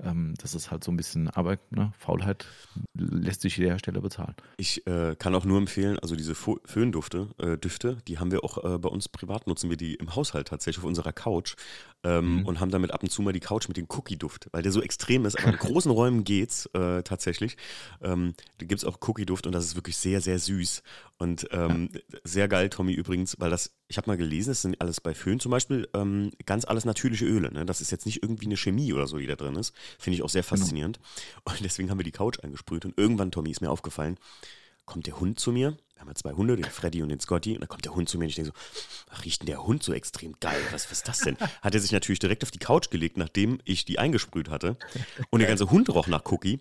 [0.03, 2.47] Ähm, das ist halt so ein bisschen, aber ne, Faulheit
[2.95, 4.35] lässt sich jeder Hersteller bezahlen.
[4.57, 8.65] Ich äh, kann auch nur empfehlen, also diese Föhndüfte, äh, Düfte, die haben wir auch
[8.65, 11.55] äh, bei uns privat, nutzen wir die im Haushalt tatsächlich auf unserer Couch
[12.05, 12.47] ähm, mhm.
[12.47, 14.83] und haben damit ab und zu mal die Couch mit dem Cookie-Duft, weil der so
[14.83, 17.57] extrem ist, aber in großen Räumen geht's äh, tatsächlich.
[18.01, 20.62] Ähm, da gibt es auch Cookie-Duft und das ist wirklich sehr, sehr süß.
[21.19, 22.19] Und ähm, ja.
[22.25, 25.41] sehr geil, Tommy, übrigens, weil das, ich habe mal gelesen, das sind alles bei Föhn
[25.41, 27.53] zum Beispiel ähm, ganz alles natürliche Öle.
[27.53, 27.65] Ne?
[27.65, 29.75] Das ist jetzt nicht irgendwie eine Chemie oder so, die da drin ist.
[29.99, 30.57] Finde ich auch sehr genau.
[30.57, 30.99] faszinierend.
[30.99, 31.57] Genau.
[31.57, 32.85] Und deswegen haben wir die Couch eingesprüht.
[32.85, 34.19] Und irgendwann, Tommy, ist mir aufgefallen,
[34.85, 37.55] kommt der Hund zu mir wir haben ja zwei Hunde, den Freddy und den Scotty.
[37.55, 39.65] Und dann kommt der Hund zu mir und ich denke so, ach, riecht denn der
[39.65, 40.61] Hund so extrem geil?
[40.73, 41.37] Was, was ist das denn?
[41.63, 44.77] Hat er sich natürlich direkt auf die Couch gelegt, nachdem ich die eingesprüht hatte.
[45.31, 46.61] Und der ganze Hund roch nach Cookie.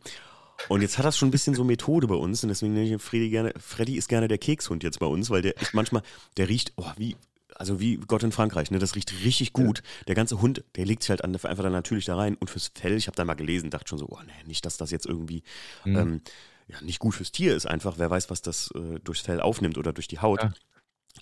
[0.69, 2.43] Und jetzt hat das schon ein bisschen so Methode bei uns.
[2.43, 5.41] Und deswegen nenne ich Freddy gerne, Freddy ist gerne der Kekshund jetzt bei uns, weil
[5.41, 6.03] der ist manchmal,
[6.37, 7.15] der riecht, oh, wie,
[7.55, 8.79] also wie Gott in Frankreich, ne?
[8.79, 9.79] Das riecht richtig gut.
[9.79, 10.05] Ja.
[10.07, 12.35] Der ganze Hund, der legt sich halt einfach dann natürlich da rein.
[12.35, 14.77] Und fürs Fell, ich habe da mal gelesen, dachte schon so, oh nee, nicht, dass
[14.77, 15.43] das jetzt irgendwie
[15.85, 15.97] mhm.
[15.97, 16.21] ähm,
[16.67, 17.95] ja, nicht gut fürs Tier ist einfach.
[17.97, 20.41] Wer weiß, was das äh, durchs Fell aufnimmt oder durch die Haut.
[20.41, 20.53] Ja.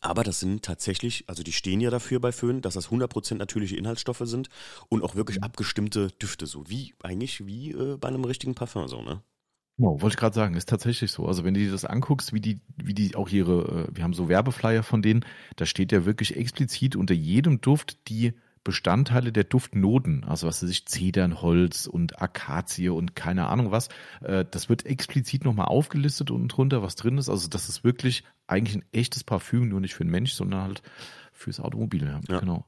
[0.02, 3.76] Aber das sind tatsächlich, also die stehen ja dafür bei Föhn, dass das 100% natürliche
[3.76, 4.50] Inhaltsstoffe sind
[4.88, 5.44] und auch wirklich mhm.
[5.44, 9.22] abgestimmte Düfte, so wie eigentlich wie äh, bei einem richtigen Parfum so, ne?
[9.78, 11.26] Genau, wollte ich gerade sagen, ist tatsächlich so.
[11.26, 14.14] Also wenn du dir das anguckst, wie die, wie die auch ihre, äh, wir haben
[14.14, 15.24] so Werbeflyer von denen,
[15.56, 20.70] da steht ja wirklich explizit unter jedem Duft die Bestandteile der Duftnoten, also was weiß
[20.70, 23.90] ich, Zedernholz und Akazie und keine Ahnung was,
[24.22, 27.30] äh, das wird explizit nochmal aufgelistet unten drunter, was drin ist.
[27.30, 30.82] Also das ist wirklich eigentlich ein echtes Parfüm, nur nicht für den Mensch, sondern halt
[31.32, 32.04] fürs Automobil.
[32.04, 32.20] Ja.
[32.28, 32.40] ja.
[32.40, 32.66] Genau.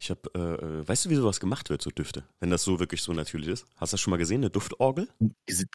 [0.00, 3.02] Ich habe, äh, weißt du, wie sowas gemacht wird, so Düfte, wenn das so wirklich
[3.02, 3.66] so natürlich ist?
[3.76, 5.08] Hast du das schon mal gesehen, eine Duftorgel?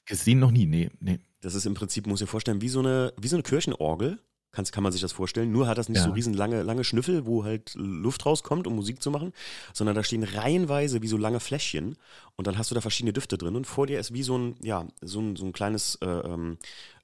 [0.06, 1.19] Gesehen noch nie, nee, nee.
[1.41, 4.19] Das ist im Prinzip, muss ich dir vorstellen, wie so eine, wie so eine Kirchenorgel,
[4.51, 5.51] Kannst, kann man sich das vorstellen.
[5.51, 6.05] Nur hat das nicht ja.
[6.05, 9.33] so riesen lange, lange Schnüffel, wo halt Luft rauskommt, um Musik zu machen,
[9.73, 11.97] sondern da stehen reihenweise wie so lange Fläschchen
[12.36, 14.55] und dann hast du da verschiedene Düfte drin und vor dir ist wie so ein,
[14.62, 16.57] ja, so ein, so ein kleines äh, ähm,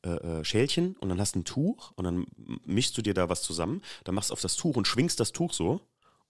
[0.03, 2.25] äh, äh, Schälchen und dann hast du ein Tuch und dann
[2.65, 5.32] mischst du dir da was zusammen, dann machst du auf das Tuch und schwingst das
[5.32, 5.82] Tuch so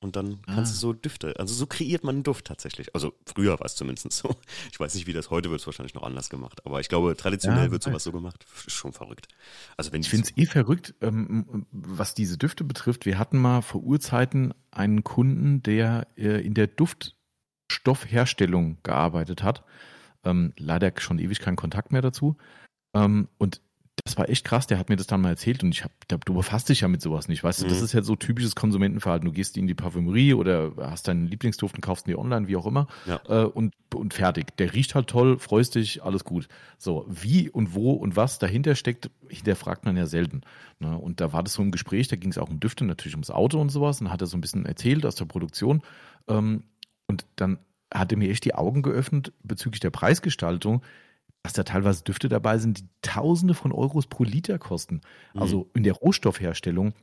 [0.04, 0.76] und dann kannst ah.
[0.76, 2.94] du so Düfte, also so kreiert man einen Duft tatsächlich.
[2.96, 4.36] Also früher war es zumindest so.
[4.72, 6.66] Ich weiß nicht, wie das heute wird, es wahrscheinlich noch anders gemacht.
[6.66, 8.46] Aber ich glaube, traditionell ja, wird sowas so gemacht.
[8.68, 9.28] Schon verrückt.
[9.78, 13.06] Also wenn ich finde es eh verrückt, ähm, was diese Düfte betrifft.
[13.06, 19.64] Wir hatten mal vor Urzeiten einen Kunden, der äh, in der Duftstoffherstellung gearbeitet hat.
[20.24, 22.38] Ähm, leider schon ewig keinen Kontakt mehr dazu.
[22.94, 23.62] Ähm, und
[24.06, 25.94] das war echt krass, der hat mir das dann mal erzählt und ich habe,
[26.26, 27.86] du befasst dich ja mit sowas nicht, weißt du, das mhm.
[27.86, 29.26] ist ja so typisches Konsumentenverhalten.
[29.26, 32.58] Du gehst in die Parfümerie oder hast deinen Lieblingsduft und kaufst ihn dir online, wie
[32.58, 33.22] auch immer, ja.
[33.30, 34.58] äh, und, und fertig.
[34.58, 36.50] Der riecht halt toll, freust dich, alles gut.
[36.78, 40.42] So, wie und wo und was dahinter steckt, hinterfragt man ja selten.
[40.80, 40.98] Ne?
[40.98, 43.32] Und da war das so ein Gespräch, da ging es auch um Düfte, natürlich ums
[43.32, 45.82] Auto und sowas, und hat er so ein bisschen erzählt aus der Produktion.
[46.28, 46.64] Ähm,
[47.08, 47.58] und dann
[47.94, 50.82] hat er mir echt die Augen geöffnet bezüglich der Preisgestaltung
[51.44, 55.02] dass da teilweise Düfte dabei sind, die Tausende von Euros pro Liter kosten.
[55.34, 55.42] Mhm.
[55.42, 56.94] Also in der Rohstoffherstellung,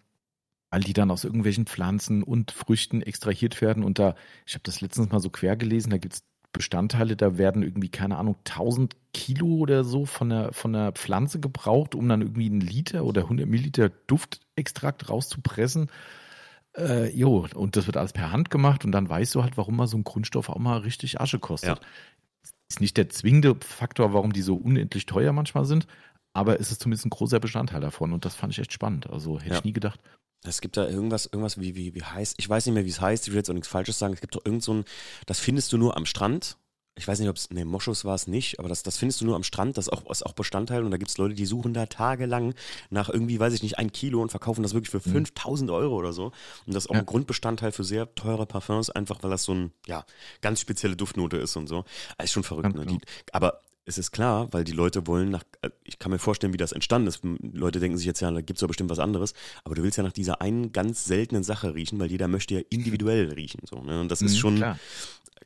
[0.71, 3.85] weil die dann aus irgendwelchen Pflanzen und Früchten extrahiert werden.
[3.85, 4.15] Und da,
[4.47, 7.91] ich habe das letztens mal so quer gelesen, da gibt es Bestandteile, da werden irgendwie,
[7.91, 12.47] keine Ahnung, 1000 Kilo oder so von der, von der Pflanze gebraucht, um dann irgendwie
[12.47, 15.91] einen Liter oder 100 Milliliter Duftextrakt rauszupressen.
[16.77, 19.77] Äh, jo, und das wird alles per Hand gemacht und dann weißt du halt, warum
[19.77, 21.79] mal so ein Grundstoff auch mal richtig Asche kostet.
[21.79, 21.87] Ja
[22.71, 25.87] ist nicht der zwingende Faktor, warum die so unendlich teuer manchmal sind,
[26.33, 29.11] aber es ist zumindest ein großer Bestandteil davon und das fand ich echt spannend.
[29.11, 29.59] Also hätte ja.
[29.59, 30.01] ich nie gedacht.
[30.43, 33.01] Es gibt da irgendwas, irgendwas wie, wie, wie heißt, ich weiß nicht mehr, wie es
[33.01, 34.15] heißt, ich will jetzt auch nichts Falsches sagen.
[34.15, 34.85] Es gibt doch irgend so ein,
[35.27, 36.57] das findest du nur am Strand
[36.97, 39.25] ich weiß nicht, ob es, nee, Moschus war es nicht, aber das, das findest du
[39.25, 41.47] nur am Strand, das ist auch, ist auch Bestandteil und da gibt es Leute, die
[41.47, 42.55] suchen da tagelang
[42.91, 45.15] nach irgendwie, weiß ich nicht, ein Kilo und verkaufen das wirklich für mhm.
[45.15, 46.33] 5000 Euro oder so.
[46.67, 47.01] Und das ist auch ja.
[47.01, 50.05] ein Grundbestandteil für sehr teure Parfums, einfach weil das so ein, ja,
[50.41, 51.85] ganz spezielle Duftnote ist und so.
[52.19, 52.85] Das ist schon verrückt, ne?
[52.87, 52.99] Die,
[53.33, 55.43] aber es ist klar, weil die Leute wollen nach,
[55.85, 57.23] ich kann mir vorstellen, wie das entstanden ist.
[57.41, 59.97] Leute denken sich jetzt ja, da gibt es ja bestimmt was anderes, aber du willst
[59.97, 63.61] ja nach dieser einen ganz seltenen Sache riechen, weil jeder möchte ja individuell riechen.
[63.69, 64.01] So, ne?
[64.01, 64.79] Und das ist mhm, schon, klar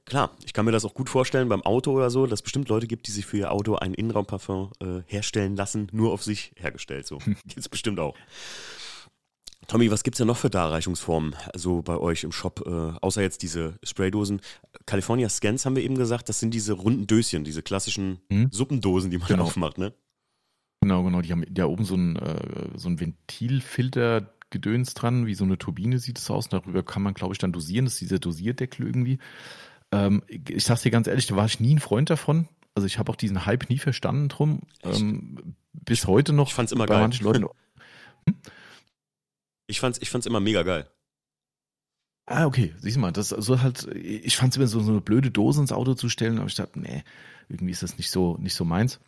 [0.05, 2.69] klar, ich kann mir das auch gut vorstellen beim Auto oder so, dass es bestimmt
[2.69, 6.53] Leute gibt, die sich für ihr Auto ein Innenraumparfum äh, herstellen lassen, nur auf sich
[6.57, 7.07] hergestellt.
[7.07, 8.15] So gibt es bestimmt auch.
[9.67, 13.23] Tommy, was gibt es denn noch für Darreichungsformen so bei euch im Shop, äh, außer
[13.23, 14.41] jetzt diese Spraydosen?
[14.87, 18.49] California Scans haben wir eben gesagt, das sind diese runden Döschen, diese klassischen hm?
[18.51, 19.45] Suppendosen, die man genau.
[19.45, 19.95] aufmacht, ne?
[20.81, 21.23] Genau, genau.
[21.23, 25.59] Die haben ja oben so ein, äh, so ein Ventilfilter Gedöns dran, wie so eine
[25.59, 26.49] Turbine sieht es aus.
[26.49, 27.87] Darüber kann man, glaube ich, dann dosieren.
[27.87, 29.19] Das ist dieser Dosierdeckel irgendwie.
[29.91, 32.49] Ähm, ich sag's dir ganz ehrlich, da war ich nie ein Freund davon.
[32.75, 34.61] Also ich habe auch diesen Hype nie verstanden drum.
[34.83, 36.49] Ähm, bis heute noch.
[36.49, 37.03] Ich fand's immer bei geil.
[37.03, 37.47] Manchen Leuten.
[38.27, 38.37] Hm?
[39.67, 40.89] Ich fand's, ich fand's immer mega geil.
[42.27, 45.31] Ah, okay, siehst du mal, das so halt, ich fand's immer so, so eine blöde
[45.31, 47.05] Dose ins Auto zu stellen, aber ich dachte, nee,
[47.49, 48.99] irgendwie ist das nicht so, nicht so meins.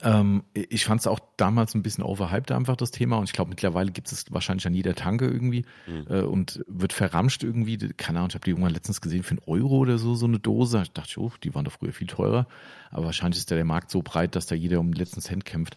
[0.00, 3.50] Ähm, ich fand es auch damals ein bisschen overhyped einfach das Thema und ich glaube
[3.50, 6.06] mittlerweile gibt es wahrscheinlich an jeder Tanke irgendwie mhm.
[6.08, 7.76] äh, und wird verramscht irgendwie.
[7.76, 10.38] Keine Ahnung, ich habe die irgendwann letztens gesehen für einen Euro oder so so eine
[10.38, 10.80] Dose.
[10.82, 12.46] Ich dachte, oh, die waren doch früher viel teurer,
[12.90, 15.44] aber wahrscheinlich ist der, der Markt so breit, dass da jeder um den letzten Cent
[15.44, 15.76] kämpft.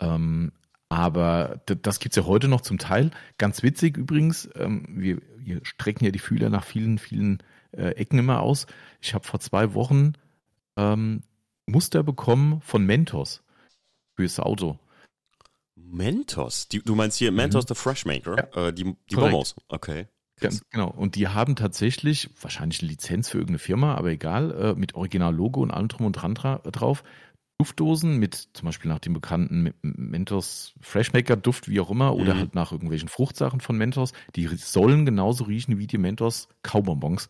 [0.00, 0.52] Ähm,
[0.88, 3.10] aber das gibt's ja heute noch zum Teil.
[3.38, 8.18] Ganz witzig übrigens, ähm, wir, wir strecken ja die Fühler nach vielen, vielen äh, Ecken
[8.18, 8.66] immer aus.
[9.00, 10.12] Ich habe vor zwei Wochen
[10.76, 11.22] ähm,
[11.66, 13.42] Muster bekommen von Mentos
[14.14, 14.78] fürs Auto.
[15.74, 16.68] Mentos?
[16.68, 17.68] Die, du meinst hier Mentos mhm.
[17.68, 18.36] the Freshmaker?
[18.36, 18.68] Ja.
[18.68, 19.56] Äh, die die Bonbons?
[19.68, 20.06] Okay.
[20.38, 20.90] Ganz genau.
[20.90, 25.62] Und die haben tatsächlich, wahrscheinlich eine Lizenz für irgendeine Firma, aber egal, äh, mit Original-Logo
[25.62, 27.02] und allem drum und dran drauf.
[27.58, 32.38] Duftdosen mit zum Beispiel nach dem bekannten Mentos Freshmaker Duft, wie auch immer, oder mhm.
[32.38, 34.12] halt nach irgendwelchen Fruchtsachen von Mentos.
[34.34, 37.28] Die sollen genauso riechen wie die Mentos Kaubonbons.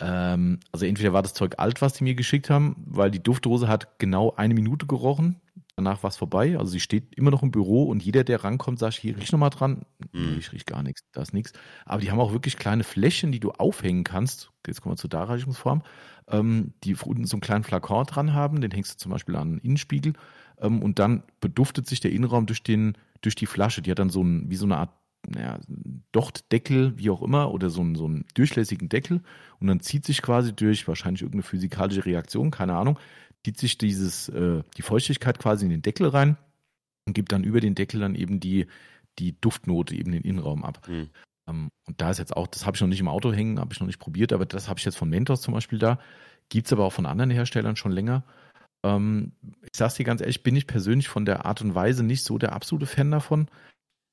[0.00, 3.68] Ähm, also entweder war das Zeug alt, was die mir geschickt haben, weil die Duftdose
[3.68, 5.40] hat genau eine Minute gerochen
[5.76, 6.58] danach war es vorbei.
[6.58, 9.50] Also sie steht immer noch im Büro und jeder, der rankommt, sagt, hier riech nochmal
[9.50, 9.82] dran.
[10.12, 10.36] Mhm.
[10.38, 11.52] Ich riech gar nichts, da ist nichts.
[11.84, 14.50] Aber die haben auch wirklich kleine Flächen, die du aufhängen kannst.
[14.66, 15.82] Jetzt kommen wir zur Darreichungsform.
[16.28, 19.48] Ähm, die unten so einen kleinen Flakon dran haben, den hängst du zum Beispiel an
[19.48, 20.14] einen Innenspiegel.
[20.60, 23.82] ähm, und dann beduftet sich der Innenraum durch den, durch die Flasche.
[23.82, 24.90] Die hat dann so ein, wie so eine Art
[25.28, 25.60] naja,
[26.12, 29.20] Dochtdeckel, wie auch immer, oder so einen, so einen durchlässigen Deckel
[29.60, 32.98] und dann zieht sich quasi durch wahrscheinlich irgendeine physikalische Reaktion, keine Ahnung,
[33.44, 36.36] zieht sich dieses, äh, die Feuchtigkeit quasi in den Deckel rein
[37.06, 38.66] und gibt dann über den Deckel dann eben die,
[39.18, 40.86] die Duftnote eben den Innenraum ab.
[40.88, 41.10] Mhm.
[41.52, 43.72] Um, und da ist jetzt auch, das habe ich noch nicht im Auto hängen, habe
[43.72, 45.98] ich noch nicht probiert, aber das habe ich jetzt von Mentos zum Beispiel da.
[46.48, 48.24] Gibt es aber auch von anderen Herstellern schon länger.
[48.82, 52.24] Um, ich sage dir ganz ehrlich, bin ich persönlich von der Art und Weise nicht
[52.24, 53.48] so der absolute Fan davon,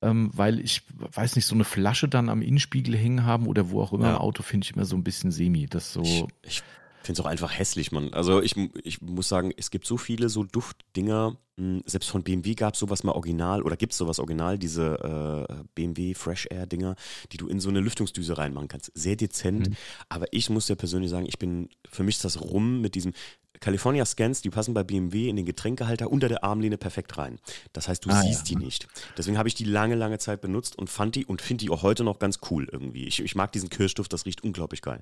[0.01, 3.81] ähm, weil ich weiß nicht, so eine Flasche dann am Innenspiegel hängen haben oder wo
[3.81, 4.11] auch immer ja.
[4.11, 5.65] im Auto finde ich immer so ein bisschen semi.
[5.65, 6.03] Das so.
[6.03, 6.63] Ich, ich
[7.01, 8.13] finde es auch einfach hässlich, man.
[8.13, 11.37] Also ich, ich muss sagen, es gibt so viele so Duftdinger.
[11.57, 15.47] Hm, selbst von BMW gab es sowas mal original oder gibt es sowas original, diese
[15.49, 16.95] äh, BMW Fresh Air Dinger,
[17.31, 18.91] die du in so eine Lüftungsdüse reinmachen kannst.
[18.95, 19.69] Sehr dezent.
[19.69, 19.75] Mhm.
[20.09, 23.13] Aber ich muss ja persönlich sagen, ich bin, für mich ist das rum mit diesem,
[23.59, 27.39] California Scans, die passen bei BMW in den Getränkehalter unter der Armlehne perfekt rein.
[27.73, 28.57] Das heißt, du ah, siehst ja.
[28.57, 28.87] die nicht.
[29.17, 31.83] Deswegen habe ich die lange, lange Zeit benutzt und fand die und finde die auch
[31.83, 33.05] heute noch ganz cool irgendwie.
[33.05, 35.01] Ich, ich mag diesen Kirschduft, das riecht unglaublich geil.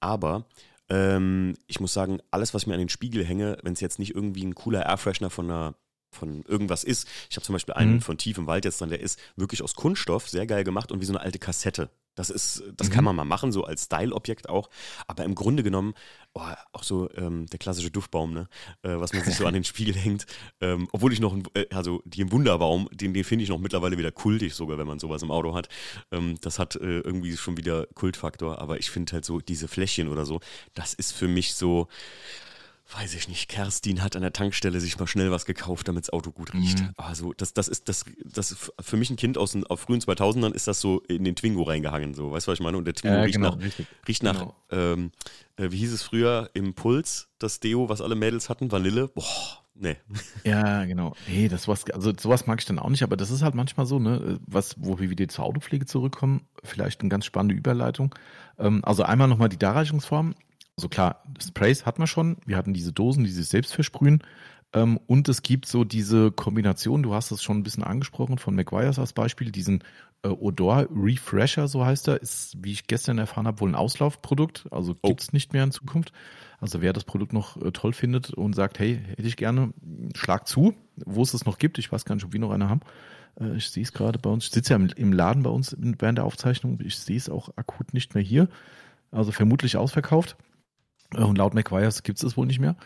[0.00, 0.46] Aber
[0.90, 4.14] ähm, ich muss sagen, alles, was mir an den Spiegel hänge, wenn es jetzt nicht
[4.14, 5.74] irgendwie ein cooler Airfreshener von einer
[6.12, 7.06] von irgendwas ist.
[7.30, 8.00] Ich habe zum Beispiel einen mhm.
[8.00, 11.00] von Tief im Wald jetzt dran, der ist wirklich aus Kunststoff, sehr geil gemacht und
[11.00, 11.88] wie so eine alte Kassette.
[12.14, 12.92] Das ist, das mhm.
[12.92, 14.68] kann man mal machen, so als Style-Objekt auch.
[15.06, 15.94] Aber im Grunde genommen,
[16.34, 16.42] oh,
[16.72, 18.48] auch so ähm, der klassische Duftbaum, ne?
[18.82, 20.26] Äh, was man sich so an den Spiegel hängt.
[20.60, 24.12] Ähm, obwohl ich noch, äh, also den Wunderbaum, den, den finde ich noch mittlerweile wieder
[24.12, 25.68] kultig, sogar wenn man sowas im Auto hat.
[26.10, 28.60] Ähm, das hat äh, irgendwie schon wieder Kultfaktor.
[28.60, 30.40] Aber ich finde halt so diese Fläschchen oder so,
[30.74, 31.88] das ist für mich so
[32.92, 36.10] weiß ich nicht, Kerstin hat an der Tankstelle sich mal schnell was gekauft, damit das
[36.10, 36.80] Auto gut riecht.
[36.80, 36.90] Mhm.
[36.96, 40.52] Also das, das ist das, das für mich ein Kind aus den auf frühen 2000ern
[40.52, 42.78] ist das so in den Twingo reingehangen, so, weißt du, was ich meine?
[42.78, 43.86] Und der Twingo ja, riecht genau, nach, richtig.
[44.08, 44.56] riecht nach genau.
[44.70, 45.12] ähm,
[45.56, 49.08] äh, wie hieß es früher, Impuls, das Deo, was alle Mädels hatten, Vanille.
[49.08, 49.96] Boah, Nee.
[50.44, 51.14] Ja, genau.
[51.26, 53.86] Nee, das was, also sowas mag ich dann auch nicht, aber das ist halt manchmal
[53.86, 58.14] so, ne, was, wo wir wieder zur Autopflege zurückkommen, vielleicht eine ganz spannende Überleitung.
[58.58, 60.34] Ähm, also einmal nochmal die Darreichungsform.
[60.76, 62.38] Also klar, Sprays hat man schon.
[62.46, 64.22] Wir hatten diese Dosen, die sich selbst versprühen.
[64.72, 68.54] Ähm, und es gibt so diese Kombination, du hast es schon ein bisschen angesprochen, von
[68.54, 69.82] McGuire's als Beispiel, diesen
[70.22, 74.66] äh, Odor Refresher, so heißt er, ist, wie ich gestern erfahren habe, wohl ein Auslaufprodukt.
[74.70, 75.08] Also oh.
[75.08, 76.12] gibt es nicht mehr in Zukunft.
[76.60, 79.72] Also wer das Produkt noch äh, toll findet und sagt, hey, hätte ich gerne,
[80.14, 81.78] schlag zu, wo es es noch gibt.
[81.78, 82.80] Ich weiß gar nicht, ob wir noch eine haben.
[83.40, 84.44] Äh, ich sehe es gerade bei uns.
[84.44, 86.78] Ich sitze ja im, im Laden bei uns während der Aufzeichnung.
[86.84, 88.48] Ich sehe es auch akut nicht mehr hier.
[89.10, 90.36] Also vermutlich ausverkauft.
[91.14, 92.76] Äh, und laut McGuire's gibt es es wohl nicht mehr.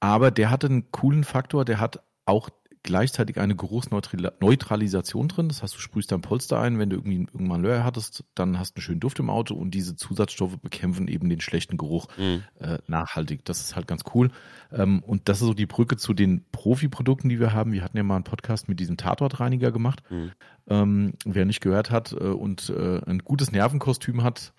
[0.00, 2.50] Aber der hatte einen coolen Faktor, der hat auch
[2.82, 5.48] gleichzeitig eine Geruchsneutralisation drin.
[5.48, 8.72] Das heißt, du sprühst dein Polster ein, wenn du irgendwie irgendwann Löhr hattest, dann hast
[8.72, 12.42] du einen schönen Duft im Auto und diese Zusatzstoffe bekämpfen eben den schlechten Geruch mhm.
[12.58, 13.44] äh, nachhaltig.
[13.44, 14.30] Das ist halt ganz cool.
[14.72, 17.72] Ähm, und das ist so die Brücke zu den Profi-Produkten, die wir haben.
[17.72, 20.02] Wir hatten ja mal einen Podcast mit diesem Tatortreiniger gemacht.
[20.10, 20.32] Mhm.
[20.68, 24.52] Ähm, wer nicht gehört hat äh, und äh, ein gutes Nervenkostüm hat,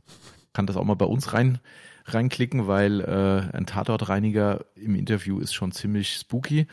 [0.54, 1.60] kann das auch mal bei uns rein
[2.06, 6.68] reinklicken, weil äh, ein Tatortreiniger im Interview ist schon ziemlich spooky.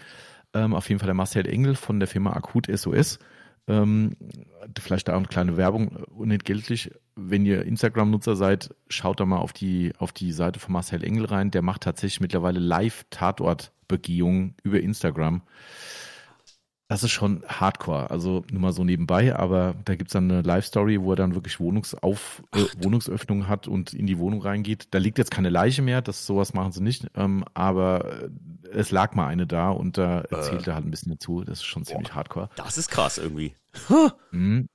[0.53, 3.19] Ähm, auf jeden Fall der Marcel Engel von der Firma Akut SOS.
[3.69, 4.17] Ähm,
[4.81, 6.91] vielleicht da auch eine kleine Werbung, äh, unentgeltlich.
[7.15, 11.27] Wenn ihr Instagram-Nutzer seid, schaut da mal auf die, auf die Seite von Marcel Engel
[11.27, 11.51] rein.
[11.51, 15.43] Der macht tatsächlich mittlerweile Live-Tatortbegehungen über Instagram.
[16.91, 20.43] Das ist schon hardcore, also nur mal so nebenbei, aber da gibt es dann eine
[20.43, 24.89] Live-Story, wo er dann wirklich Wohnungsauf, äh, Wohnungsöffnung hat und in die Wohnung reingeht.
[24.91, 28.29] Da liegt jetzt keine Leiche mehr, das sowas machen sie nicht, ähm, aber äh,
[28.73, 31.45] es lag mal eine da und da erzählt äh, er halt ein bisschen dazu.
[31.45, 32.51] Das ist schon ziemlich boah, hardcore.
[32.57, 33.55] Das ist krass irgendwie.
[34.33, 34.67] Mhm.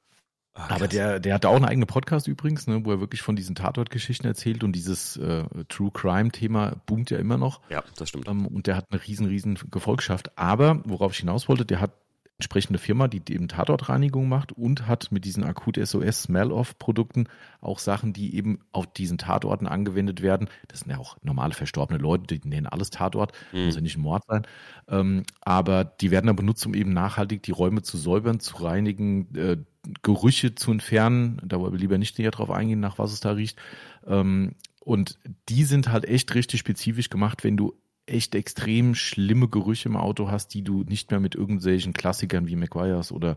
[0.54, 3.36] Ah, aber der, der hat auch einen eigenen Podcast übrigens, ne, wo er wirklich von
[3.36, 7.60] diesen Tatort-Geschichten erzählt und dieses äh, True Crime-Thema boomt ja immer noch.
[7.69, 8.30] Ja, das stimmt.
[8.30, 10.38] Ähm, und der hat eine riesen, riesen Gefolgschaft.
[10.38, 11.91] Aber worauf ich hinaus wollte, der hat
[12.38, 17.28] entsprechende Firma, die eben Tatortreinigung macht und hat mit diesen akut SOS Smell-Off-Produkten
[17.62, 20.50] auch Sachen, die eben auf diesen Tatorten angewendet werden.
[20.67, 23.65] Das sind ja auch normale verstorbene Leute, die nennen alles Tatort, mhm.
[23.65, 24.45] muss ja nicht ein Mord sein.
[24.89, 29.34] Ähm, aber die werden dann benutzt, um eben nachhaltig die Räume zu säubern, zu reinigen,
[29.36, 29.58] äh,
[30.02, 31.41] Gerüche zu entfernen.
[31.45, 33.60] Da wollen wir lieber nicht näher drauf eingehen, nach was es da riecht.
[34.06, 35.17] Ähm, und
[35.48, 37.74] die sind halt echt richtig spezifisch gemacht, wenn du
[38.07, 42.55] echt extrem schlimme Gerüche im Auto hast, die du nicht mehr mit irgendwelchen Klassikern wie
[42.55, 43.35] McGuire's oder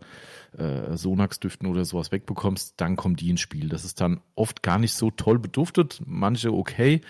[0.57, 3.69] äh, Sonax-Düften oder sowas wegbekommst, dann kommen die ins Spiel.
[3.69, 7.01] Das ist dann oft gar nicht so toll beduftet, manche okay,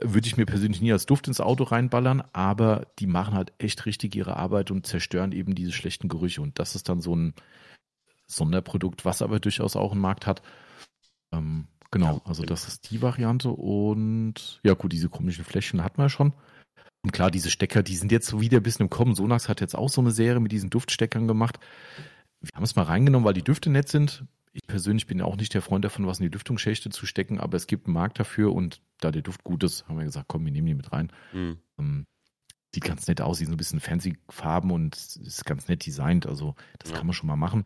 [0.00, 3.86] würde ich mir persönlich nie als Duft ins Auto reinballern, aber die machen halt echt
[3.86, 7.34] richtig ihre Arbeit und zerstören eben diese schlechten Gerüche und das ist dann so ein
[8.26, 10.42] Sonderprodukt, was aber durchaus auch einen Markt hat.
[11.32, 16.08] Ähm, genau, also das ist die Variante und ja gut, diese komischen Fläschchen hat man
[16.08, 16.32] schon.
[17.02, 19.14] Und klar, diese Stecker, die sind jetzt so wieder ein bisschen im Kommen.
[19.14, 21.58] Sonax hat jetzt auch so eine Serie mit diesen Duftsteckern gemacht.
[22.40, 24.24] Wir haben es mal reingenommen, weil die Düfte nett sind.
[24.52, 27.56] Ich persönlich bin auch nicht der Freund davon, was in die Lüftungsschächte zu stecken, aber
[27.56, 30.44] es gibt einen Markt dafür und da der Duft gut ist, haben wir gesagt, komm,
[30.44, 31.10] wir nehmen die mit rein.
[31.32, 31.58] Mhm.
[31.78, 32.06] Ähm,
[32.72, 36.26] sieht ganz nett aus, sieht so ein bisschen fancy Farben und ist ganz nett designt.
[36.26, 36.96] Also das ja.
[36.96, 37.64] kann man schon mal machen.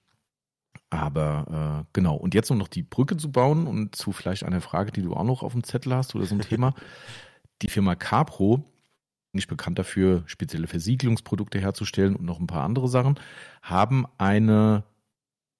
[0.90, 4.60] Aber äh, genau, und jetzt um noch die Brücke zu bauen und zu vielleicht einer
[4.60, 6.74] Frage, die du auch noch auf dem Zettel hast oder so ein Thema.
[7.60, 8.64] Die Firma Capro,
[9.38, 13.18] nicht bekannt dafür, spezielle Versiegelungsprodukte herzustellen und noch ein paar andere Sachen,
[13.62, 14.84] haben eine,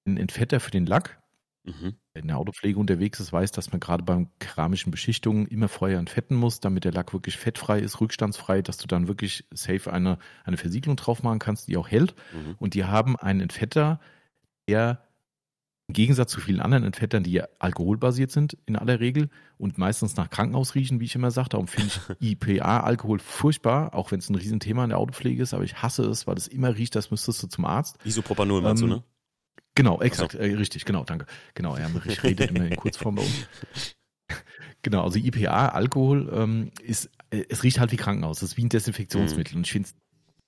[0.07, 1.23] einen Entfetter für den Lack.
[1.65, 1.95] Mhm.
[2.13, 5.99] Wer in der Autopflege unterwegs ist, weiß, dass man gerade beim keramischen Beschichtungen immer vorher
[5.99, 10.19] entfetten muss, damit der Lack wirklich fettfrei ist, rückstandsfrei, dass du dann wirklich safe eine,
[10.45, 12.15] eine Versiegelung drauf machen kannst, die auch hält.
[12.33, 12.57] Mhm.
[12.59, 14.01] Und die haben einen Entfetter,
[14.69, 15.08] der
[15.89, 20.17] im Gegensatz zu vielen anderen Entfettern, die ja alkoholbasiert sind in aller Regel und meistens
[20.17, 24.29] nach Krankenhaus riechen, wie ich immer sage, darum finde ich IPA-Alkohol furchtbar, auch wenn es
[24.29, 27.11] ein Riesenthema in der Autopflege ist, aber ich hasse es, weil es immer riecht, als
[27.11, 27.97] müsstest du zum Arzt.
[28.05, 29.05] Isopropanol meinst ähm, du, ne?
[29.75, 30.47] Genau, exakt, also.
[30.47, 31.25] äh, richtig, genau, danke.
[31.55, 31.91] Genau, er
[32.23, 33.49] redet immer in Kurzform bei uns.
[34.83, 38.65] Genau, also IPA, Alkohol, ähm, ist, äh, es riecht halt wie Krankenhaus, es ist wie
[38.65, 39.59] ein Desinfektionsmittel mhm.
[39.59, 39.97] und ich finde es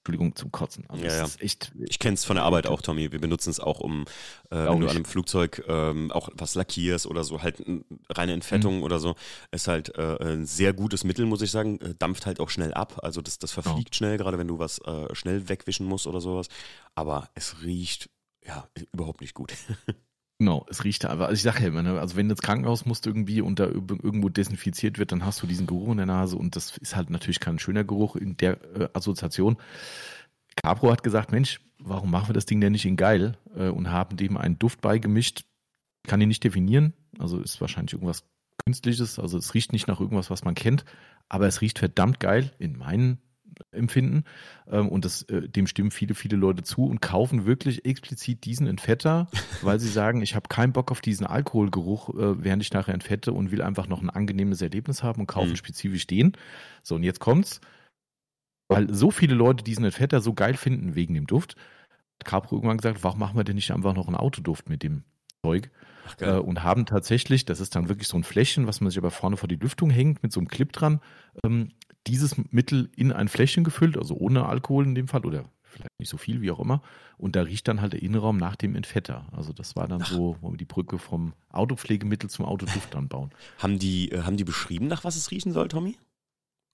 [0.01, 0.87] Entschuldigung, zum Kotzen.
[0.89, 1.29] Also ja, ja.
[1.41, 3.13] echt, ich kenne es von der Arbeit auch, Tommy.
[3.13, 4.07] Wir benutzen es auch, um,
[4.51, 7.63] äh, wenn du an einem Flugzeug ähm, auch was lackierst oder so, halt
[8.09, 8.83] reine Entfettung mhm.
[8.83, 9.15] oder so,
[9.51, 11.79] ist halt äh, ein sehr gutes Mittel, muss ich sagen.
[11.81, 13.01] Äh, dampft halt auch schnell ab.
[13.03, 13.97] Also das, das verfliegt oh.
[13.97, 16.49] schnell, gerade wenn du was äh, schnell wegwischen musst oder sowas.
[16.95, 18.09] Aber es riecht
[18.43, 19.53] ja überhaupt nicht gut.
[20.41, 21.27] Genau, es riecht einfach.
[21.27, 23.67] Also ich sage ja immer, ne, also wenn du ins Krankenhaus musst irgendwie und da
[23.67, 27.11] irgendwo desinfiziert wird, dann hast du diesen Geruch in der Nase und das ist halt
[27.11, 29.59] natürlich kein schöner Geruch in der äh, Assoziation.
[30.57, 33.91] Capro hat gesagt, Mensch, warum machen wir das Ding denn nicht in geil äh, und
[33.91, 35.45] haben dem einen Duft beigemischt.
[36.09, 38.25] Kann ihn nicht definieren, also ist wahrscheinlich irgendwas
[38.65, 40.87] Künstliches, also es riecht nicht nach irgendwas, was man kennt,
[41.29, 43.19] aber es riecht verdammt geil in meinen
[43.73, 44.25] empfinden.
[44.71, 48.67] Ähm, und das, äh, dem stimmen viele, viele Leute zu und kaufen wirklich explizit diesen
[48.67, 49.29] Entfetter,
[49.63, 53.33] weil sie sagen, ich habe keinen Bock auf diesen Alkoholgeruch, äh, während ich nachher entfette
[53.33, 55.57] und will einfach noch ein angenehmes Erlebnis haben und kaufen mhm.
[55.57, 56.33] spezifisch den.
[56.83, 57.61] So, und jetzt kommt's.
[58.69, 61.57] Weil so viele Leute diesen Entfetter so geil finden wegen dem Duft,
[62.21, 65.03] hat Capro irgendwann gesagt, warum machen wir denn nicht einfach noch einen Autoduft mit dem
[65.43, 65.71] Zeug?
[66.19, 69.11] Äh, und haben tatsächlich, das ist dann wirklich so ein Fläschchen, was man sich aber
[69.11, 71.01] vorne vor die Lüftung hängt, mit so einem Clip dran,
[71.45, 71.73] ähm,
[72.07, 76.09] dieses Mittel in ein Fläschchen gefüllt, also ohne Alkohol in dem Fall oder vielleicht nicht
[76.09, 76.83] so viel, wie auch immer.
[77.17, 79.27] Und da riecht dann halt der Innenraum nach dem Entfetter.
[79.33, 80.11] Also das war dann Ach.
[80.11, 83.31] so, wo wir die Brücke vom Autopflegemittel zum Autoduft dann bauen.
[83.59, 85.97] haben die, äh, haben die beschrieben, nach was es riechen soll, Tommy?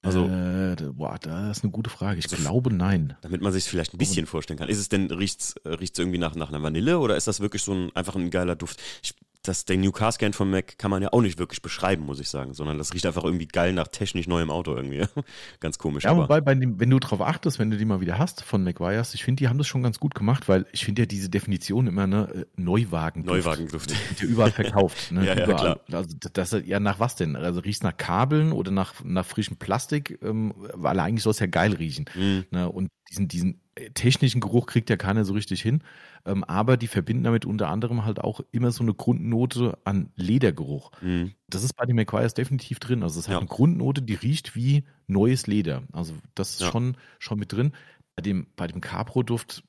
[0.02, 2.20] Also, äh, boah, das ist eine gute Frage.
[2.20, 3.16] Ich also, glaube nein.
[3.22, 4.68] Damit man sich es vielleicht ein bisschen vorstellen kann.
[4.68, 7.62] Ist es denn, riecht es äh, irgendwie nach, nach einer Vanille oder ist das wirklich
[7.62, 8.80] so ein, einfach ein geiler Duft?
[9.02, 9.14] Ich
[9.48, 12.20] das, den New Car Scan von Mac kann man ja auch nicht wirklich beschreiben, muss
[12.20, 15.04] ich sagen, sondern das riecht einfach irgendwie geil nach technisch neuem Auto irgendwie.
[15.60, 16.04] ganz komisch.
[16.04, 18.62] Ja, wobei, bei dem, wenn du drauf achtest, wenn du die mal wieder hast von
[18.62, 21.28] McGuire's, ich finde, die haben das schon ganz gut gemacht, weil ich finde ja diese
[21.28, 23.22] Definition immer, ne, äh, Neuwagen.
[23.22, 23.90] Neuwagenduft.
[23.90, 24.96] Wird ja überall verkauft.
[25.16, 25.80] Ne, ja, ja, überall.
[25.86, 26.00] klar.
[26.00, 27.36] Also, das, ja, nach was denn?
[27.36, 31.46] Also riecht nach Kabeln oder nach, nach frischem Plastik, ähm, weil eigentlich soll es ja
[31.46, 32.06] geil riechen.
[32.14, 32.44] Mhm.
[32.50, 33.60] Ne, und diesen, diesen
[33.94, 35.82] technischen Geruch kriegt ja keiner so richtig hin.
[36.24, 40.90] Ähm, aber die verbinden damit unter anderem halt auch immer so eine Grundnote an Ledergeruch.
[41.02, 41.32] Mhm.
[41.48, 43.02] Das ist bei den McQuires definitiv drin.
[43.02, 43.38] Also es hat ja.
[43.38, 45.82] eine Grundnote, die riecht wie neues Leder.
[45.92, 46.70] Also das ist ja.
[46.70, 47.72] schon, schon mit drin.
[48.14, 49.62] Bei dem, bei dem Car-Produkt,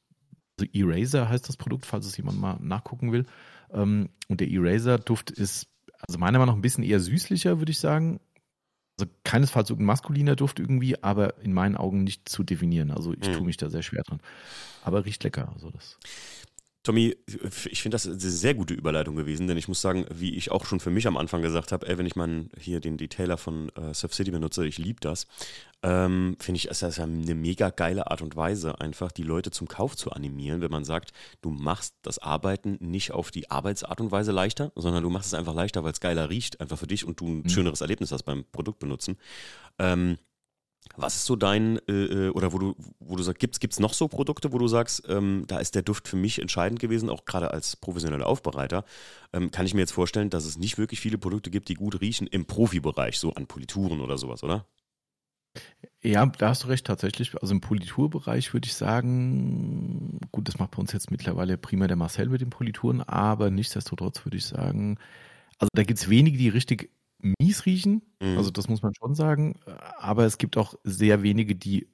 [0.57, 3.25] also Eraser heißt das Produkt, falls es jemand mal nachgucken will.
[3.71, 5.67] Ähm, und der Eraser-Duft ist
[6.07, 8.19] also meiner Meinung nach ein bisschen eher süßlicher, würde ich sagen.
[8.99, 12.91] Also keinesfalls irgendein maskuliner Duft irgendwie, aber in meinen Augen nicht zu definieren.
[12.91, 13.33] Also ich hm.
[13.33, 14.19] tue mich da sehr schwer dran.
[14.83, 15.51] Aber riecht lecker.
[15.53, 15.97] Also das.
[16.87, 17.17] Tommy,
[17.69, 20.63] ich finde das eine sehr gute Überleitung gewesen, denn ich muss sagen, wie ich auch
[20.63, 23.67] schon für mich am Anfang gesagt habe, ey, wenn ich mal hier den Detailer von
[23.75, 25.27] äh, Surf City benutze, ich liebe das,
[25.83, 29.51] ähm, finde ich, ist das ja eine mega geile Art und Weise, einfach die Leute
[29.51, 33.99] zum Kauf zu animieren, wenn man sagt, du machst das Arbeiten nicht auf die Arbeitsart
[33.99, 36.87] und Weise leichter, sondern du machst es einfach leichter, weil es geiler riecht, einfach für
[36.87, 37.49] dich und du ein mhm.
[37.49, 39.17] schöneres Erlebnis hast beim Produkt benutzen.
[39.77, 40.17] Ähm,
[40.95, 43.93] was ist so dein, äh, äh, oder wo du, wo du sagst, gibt es noch
[43.93, 47.25] so Produkte, wo du sagst, ähm, da ist der Duft für mich entscheidend gewesen, auch
[47.25, 48.85] gerade als professioneller Aufbereiter,
[49.33, 51.99] ähm, kann ich mir jetzt vorstellen, dass es nicht wirklich viele Produkte gibt, die gut
[52.01, 54.65] riechen im Profibereich, so an Polituren oder sowas, oder?
[56.03, 57.33] Ja, da hast du recht, tatsächlich.
[57.41, 61.97] Also im Politurbereich würde ich sagen, gut, das macht bei uns jetzt mittlerweile prima der
[61.97, 64.97] Marcel mit den Polituren, aber nichtsdestotrotz würde ich sagen,
[65.57, 66.91] also da gibt es wenige, die richtig
[67.39, 68.01] mies riechen.
[68.21, 68.37] Mhm.
[68.37, 69.59] Also das muss man schon sagen.
[69.97, 71.87] Aber es gibt auch sehr wenige, die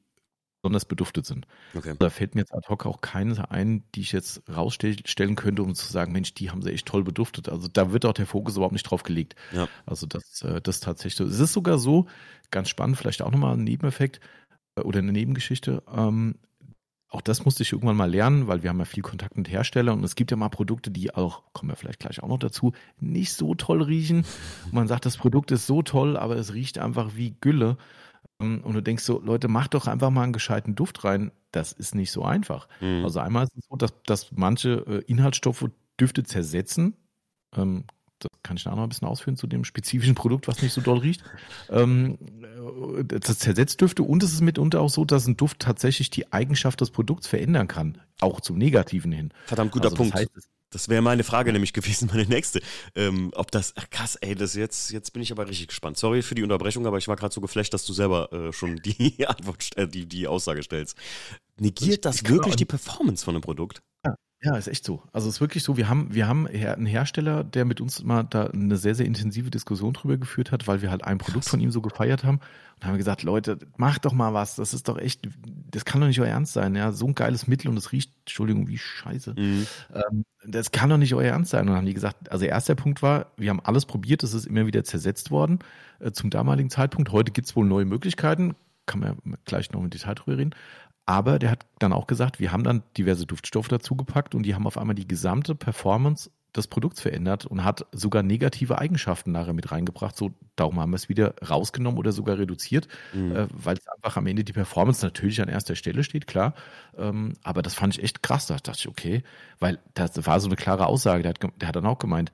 [0.63, 1.45] besonders beduftet sind.
[1.75, 1.93] Okay.
[1.99, 5.75] Da fällt mir jetzt ad hoc auch keine ein, die ich jetzt rausstellen könnte, um
[5.75, 7.49] zu sagen, Mensch, die haben sie echt toll beduftet.
[7.49, 9.35] Also da wird auch der Fokus überhaupt nicht drauf gelegt.
[9.51, 9.67] Ja.
[9.85, 11.25] Also das, äh, das tatsächlich so.
[11.25, 12.07] Es ist sogar so,
[12.49, 14.21] ganz spannend, vielleicht auch nochmal ein Nebeneffekt,
[14.75, 15.83] äh, oder eine Nebengeschichte.
[15.93, 16.35] Ähm,
[17.13, 19.99] auch das musste ich irgendwann mal lernen, weil wir haben ja viel Kontakt mit Herstellern
[19.99, 22.73] und es gibt ja mal Produkte, die auch, kommen wir vielleicht gleich auch noch dazu,
[22.99, 24.25] nicht so toll riechen.
[24.71, 27.77] Man sagt, das Produkt ist so toll, aber es riecht einfach wie Gülle.
[28.39, 31.31] Ähm, und du denkst so, Leute, mach doch einfach mal einen gescheiten Duft rein.
[31.51, 32.67] Das ist nicht so einfach.
[32.81, 33.03] Mhm.
[33.03, 36.95] Also einmal ist es so, dass, dass manche äh, Inhaltsstoffe Düfte zersetzen.
[37.55, 37.85] Ähm,
[38.23, 40.81] das kann ich da noch ein bisschen ausführen zu dem spezifischen Produkt, was nicht so
[40.81, 41.23] doll riecht.
[41.69, 42.17] Ähm,
[43.05, 46.81] das zersetzt Düfte und es ist mitunter auch so, dass ein Duft tatsächlich die Eigenschaft
[46.81, 49.33] des Produkts verändern kann, auch zum Negativen hin.
[49.45, 50.13] Verdammt guter also, Punkt.
[50.13, 52.61] Das, heißt, das wäre meine Frage nämlich gewesen, meine nächste.
[52.95, 55.97] Ähm, ob das, ach krass, ey, das jetzt, jetzt bin ich aber richtig gespannt.
[55.97, 58.77] Sorry für die Unterbrechung, aber ich war gerade so geflasht, dass du selber äh, schon
[58.77, 60.97] die Antwort, äh, die, die Aussage stellst.
[61.59, 63.83] Negiert das wirklich die Performance von einem Produkt?
[64.43, 65.01] Ja, ist echt so.
[65.13, 68.23] Also es ist wirklich so, wir haben, wir haben einen Hersteller, der mit uns mal
[68.23, 71.61] da eine sehr, sehr intensive Diskussion drüber geführt hat, weil wir halt ein Produkt von
[71.61, 72.41] ihm so gefeiert haben
[72.75, 74.55] und haben gesagt, Leute, macht doch mal was.
[74.57, 75.29] Das ist doch echt,
[75.71, 76.75] das kann doch nicht euer Ernst sein.
[76.75, 79.33] Ja, so ein geiles Mittel und es riecht, Entschuldigung, wie scheiße.
[79.37, 79.65] Mhm.
[79.93, 81.61] Ähm, das kann doch nicht euer Ernst sein.
[81.61, 84.45] Und dann haben die gesagt, also erster Punkt war, wir haben alles probiert, es ist
[84.45, 85.59] immer wieder zersetzt worden
[86.01, 87.13] äh, zum damaligen Zeitpunkt.
[87.13, 90.55] Heute gibt es wohl neue Möglichkeiten kann man ja gleich noch im Detail drüber reden.
[91.05, 94.67] Aber der hat dann auch gesagt, wir haben dann diverse Duftstoffe dazugepackt und die haben
[94.67, 99.71] auf einmal die gesamte Performance des Produkts verändert und hat sogar negative Eigenschaften nachher mit
[99.71, 100.15] reingebracht.
[100.15, 103.35] So, darum haben wir es wieder rausgenommen oder sogar reduziert, mhm.
[103.35, 106.53] äh, weil es einfach am Ende die Performance natürlich an erster Stelle steht, klar.
[106.95, 108.45] Ähm, aber das fand ich echt krass.
[108.45, 109.23] Da dachte ich, okay,
[109.59, 111.23] weil das war so eine klare Aussage.
[111.23, 112.31] Der hat, der hat dann auch gemeint,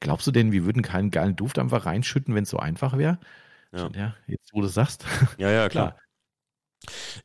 [0.00, 3.18] glaubst du denn, wir würden keinen geilen Duft einfach reinschütten, wenn es so einfach wäre?
[3.72, 3.88] Ja.
[3.94, 4.14] ja.
[4.26, 5.06] jetzt wo du sagst.
[5.38, 5.96] Ja, ja, klar.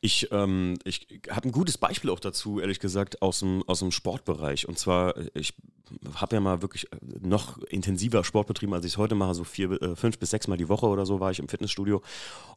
[0.00, 3.90] Ich, ähm, ich habe ein gutes Beispiel auch dazu, ehrlich gesagt, aus dem, aus dem
[3.90, 4.68] Sportbereich.
[4.68, 5.54] Und zwar, ich
[6.14, 6.86] habe ja mal wirklich
[7.20, 9.34] noch intensiver Sport betrieben, als ich es heute mache.
[9.34, 12.02] So vier, äh, fünf bis sechs Mal die Woche oder so war ich im Fitnessstudio.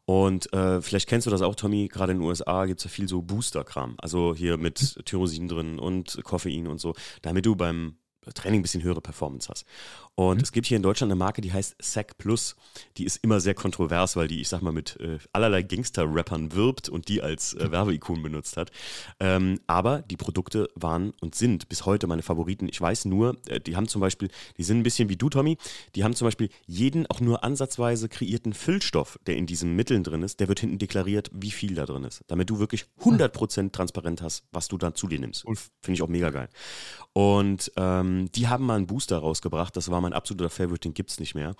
[0.04, 1.88] Und äh, vielleicht kennst du das auch, Tommy.
[1.88, 3.94] Gerade in den USA gibt es ja viel so Booster-Kram.
[3.98, 7.96] Also hier mit Tyrosin drin und Koffein und so, damit du beim
[8.34, 9.66] Training ein bisschen höhere Performance hast.
[10.14, 10.42] Und mhm.
[10.42, 12.56] es gibt hier in Deutschland eine Marke, die heißt Sac Plus.
[12.98, 16.88] Die ist immer sehr kontrovers, weil die, ich sag mal, mit äh, allerlei Gangster-Rappern wirbt
[16.88, 18.70] und die als äh, Werbeikon benutzt hat.
[19.20, 22.68] Ähm, aber die Produkte waren und sind bis heute meine Favoriten.
[22.68, 25.56] Ich weiß nur, äh, die haben zum Beispiel, die sind ein bisschen wie du, Tommy,
[25.94, 30.22] die haben zum Beispiel jeden auch nur ansatzweise kreierten Füllstoff, der in diesen Mitteln drin
[30.22, 32.22] ist, der wird hinten deklariert, wie viel da drin ist.
[32.26, 35.44] Damit du wirklich 100% transparent hast, was du da zu dir nimmst.
[35.80, 36.48] Finde ich auch mega geil.
[37.14, 41.10] Und ähm, die haben mal einen Booster rausgebracht, das war mein absoluter Favorite, den gibt
[41.10, 41.54] es nicht mehr.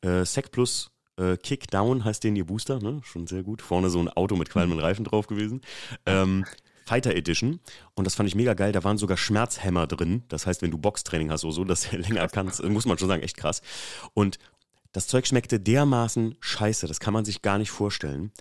[0.00, 3.00] Äh, Sec Plus äh, Kick Down heißt den ihr Booster, ne?
[3.04, 3.62] schon sehr gut.
[3.62, 5.60] Vorne so ein Auto mit qualmenden Reifen drauf gewesen.
[6.06, 6.44] Ähm,
[6.86, 7.60] Fighter Edition
[7.94, 8.72] und das fand ich mega geil.
[8.72, 10.24] Da waren sogar Schmerzhämmer drin.
[10.28, 13.08] Das heißt, wenn du Boxtraining hast oder so, dass du länger kannst, muss man schon
[13.08, 13.62] sagen, echt krass.
[14.12, 14.38] Und
[14.92, 18.32] das Zeug schmeckte dermaßen scheiße, das kann man sich gar nicht vorstellen.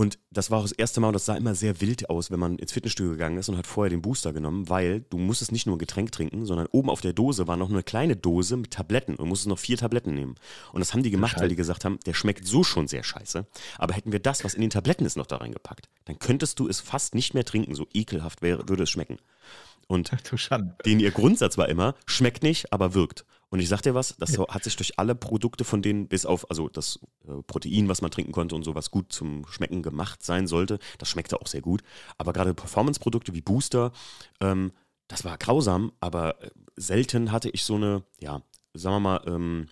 [0.00, 2.40] Und das war auch das erste Mal und das sah immer sehr wild aus, wenn
[2.40, 5.66] man ins Fitnessstudio gegangen ist und hat vorher den Booster genommen, weil du musstest nicht
[5.66, 8.70] nur ein Getränk trinken, sondern oben auf der Dose war noch eine kleine Dose mit
[8.70, 10.36] Tabletten und musstest noch vier Tabletten nehmen.
[10.72, 13.46] Und das haben die gemacht, weil die gesagt haben, der schmeckt so schon sehr scheiße.
[13.76, 16.66] Aber hätten wir das, was in den Tabletten ist, noch da reingepackt, dann könntest du
[16.66, 17.74] es fast nicht mehr trinken.
[17.74, 19.18] So ekelhaft wäre, würde es schmecken.
[19.90, 20.12] Und
[20.86, 23.24] den ihr Grundsatz war immer, schmeckt nicht, aber wirkt.
[23.48, 26.48] Und ich sag dir was, das hat sich durch alle Produkte von denen, bis auf,
[26.48, 30.22] also das äh, Protein, was man trinken konnte und so, was gut zum Schmecken gemacht
[30.22, 31.82] sein sollte, das schmeckte auch sehr gut.
[32.18, 33.90] Aber gerade Performance-Produkte wie Booster,
[34.40, 34.70] ähm,
[35.08, 38.42] das war grausam, aber äh, selten hatte ich so eine, ja,
[38.74, 39.66] sagen wir mal, ähm,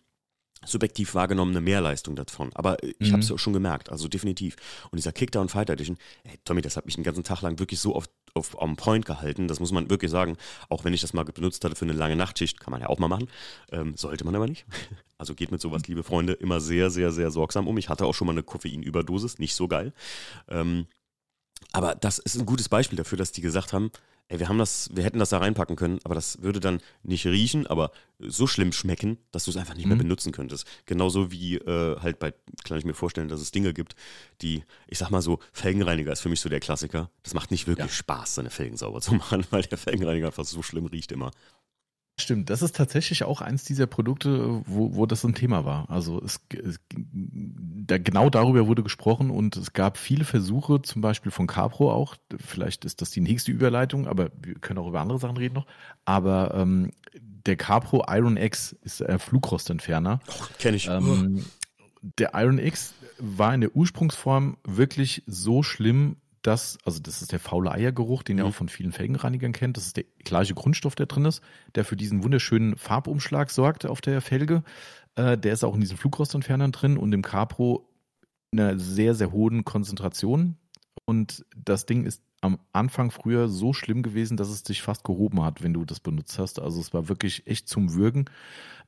[0.64, 2.51] subjektiv wahrgenommene Mehrleistung davon.
[2.55, 3.12] Aber äh, ich mhm.
[3.12, 4.57] habe es schon gemerkt, also definitiv.
[4.91, 7.79] Und dieser Kickdown Fighter Edition, ey, Tommy, das hat mich den ganzen Tag lang wirklich
[7.79, 8.07] so auf
[8.39, 9.49] auf on point gehalten.
[9.49, 10.36] Das muss man wirklich sagen.
[10.68, 12.99] Auch wenn ich das mal benutzt hatte für eine lange Nachtschicht, kann man ja auch
[12.99, 13.28] mal machen.
[13.72, 14.66] Ähm, sollte man aber nicht.
[15.20, 17.76] Also geht mit sowas, liebe Freunde, immer sehr, sehr, sehr sorgsam um.
[17.76, 19.93] Ich hatte auch schon mal eine Koffeinüberdosis, nicht so geil.
[20.47, 20.86] Ähm,
[21.72, 23.91] aber das ist ein gutes Beispiel dafür, dass die gesagt haben,
[24.29, 27.26] ey, wir haben das, wir hätten das da reinpacken können, aber das würde dann nicht
[27.26, 29.91] riechen, aber so schlimm schmecken, dass du es einfach nicht mhm.
[29.91, 30.66] mehr benutzen könntest.
[30.87, 33.97] Genauso wie äh, halt bei, kann ich mir vorstellen, dass es Dinge gibt,
[34.43, 37.11] die, ich sag mal so, Felgenreiniger ist für mich so der Klassiker.
[37.22, 37.93] Das macht nicht wirklich ja.
[37.93, 41.31] Spaß, seine Felgen sauber zu machen, weil der Felgenreiniger fast so schlimm riecht immer.
[42.21, 45.89] Stimmt, das ist tatsächlich auch eins dieser Produkte, wo, wo das ein Thema war.
[45.89, 51.31] Also es, es da, genau darüber wurde gesprochen und es gab viele Versuche, zum Beispiel
[51.31, 52.16] von Capro auch.
[52.45, 55.66] Vielleicht ist das die nächste Überleitung, aber wir können auch über andere Sachen reden noch.
[56.05, 60.19] Aber ähm, der Capro Iron X ist ein Flugrostentferner.
[60.29, 60.89] Oh, Kenne ich.
[60.89, 61.45] Ähm,
[62.03, 67.41] der Iron X war in der Ursprungsform wirklich so schlimm, das, also das ist der
[67.41, 68.43] faule Eiergeruch, den mhm.
[68.43, 69.76] ihr auch von vielen Felgenreinigern kennt.
[69.76, 71.43] Das ist der gleiche Grundstoff, der drin ist,
[71.74, 74.62] der für diesen wunderschönen Farbumschlag sorgt auf der Felge.
[75.16, 77.89] Äh, der ist auch in diesen Flugrostentfernern drin und im Capro
[78.53, 80.57] einer sehr, sehr hohen Konzentration.
[81.05, 85.43] Und das Ding ist am Anfang früher so schlimm gewesen, dass es dich fast gehoben
[85.43, 86.61] hat, wenn du das benutzt hast.
[86.61, 88.26] Also es war wirklich echt zum Würgen,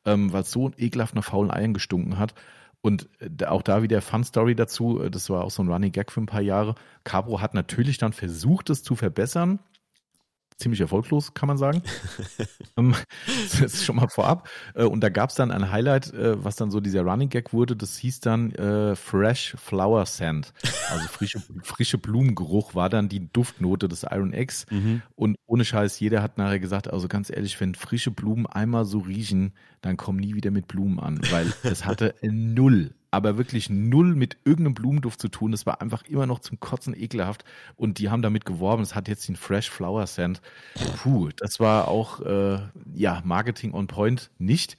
[0.04, 2.34] ähm, weil es so ekelhaft nach faulen Eiern gestunken hat.
[2.82, 5.92] Und äh, auch da wieder Fun Story dazu, äh, das war auch so ein Running
[5.92, 6.74] Gag für ein paar Jahre.
[7.04, 9.60] Cabro hat natürlich dann versucht, es zu verbessern,
[10.60, 11.82] ziemlich erfolglos, kann man sagen.
[12.76, 12.94] Ähm,
[13.26, 14.48] das ist schon mal vorab.
[14.74, 17.52] Äh, und da gab es dann ein Highlight, äh, was dann so dieser Running Gag
[17.52, 17.74] wurde.
[17.74, 20.52] Das hieß dann äh, Fresh Flower Scent.
[20.88, 24.66] Also frische, frische Blumengeruch war dann die Duftnote des Iron X.
[24.70, 25.02] Mhm.
[25.16, 28.98] Und ohne Scheiß, jeder hat nachher gesagt, also ganz ehrlich, wenn frische Blumen einmal so
[28.98, 34.14] riechen, dann komm nie wieder mit Blumen an, weil es hatte null aber wirklich null
[34.14, 35.52] mit irgendeinem Blumenduft zu tun.
[35.52, 37.44] Es war einfach immer noch zum Kotzen ekelhaft.
[37.76, 40.40] Und die haben damit geworben, es hat jetzt den Fresh Flower Scent.
[41.02, 42.58] Puh, das war auch, äh,
[42.94, 44.76] ja, Marketing on point nicht.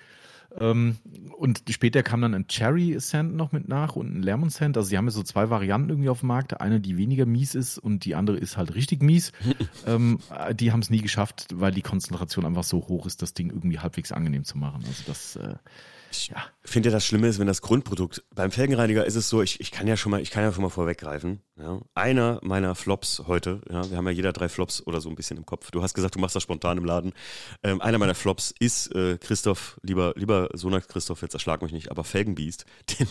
[0.59, 0.97] Ähm,
[1.37, 4.77] und später kam dann ein Cherry Scent noch mit nach und ein Lemon Scent.
[4.77, 6.59] Also sie haben ja so zwei Varianten irgendwie auf dem Markt.
[6.59, 9.31] Eine, die weniger mies ist und die andere ist halt richtig mies.
[9.87, 10.19] ähm,
[10.53, 13.79] die haben es nie geschafft, weil die Konzentration einfach so hoch ist, das Ding irgendwie
[13.79, 14.83] halbwegs angenehm zu machen.
[14.85, 15.55] Also das äh,
[16.11, 16.43] ich ja.
[16.63, 19.71] finde ja das Schlimme ist, wenn das Grundprodukt, beim Felgenreiniger ist es so, ich, ich
[19.71, 21.41] kann ja schon mal, ich kann ja schon mal vorweggreifen.
[21.57, 21.79] Ja.
[21.93, 25.37] Einer meiner Flops heute, ja, wir haben ja jeder drei Flops oder so ein bisschen
[25.37, 25.71] im Kopf.
[25.71, 27.13] Du hast gesagt, du machst das spontan im Laden.
[27.63, 31.91] Ähm, einer meiner Flops ist äh, Christoph, lieber, lieber Sonax Christoph, jetzt erschlag mich nicht,
[31.91, 32.65] aber Felgenbiest.
[32.99, 33.07] Den,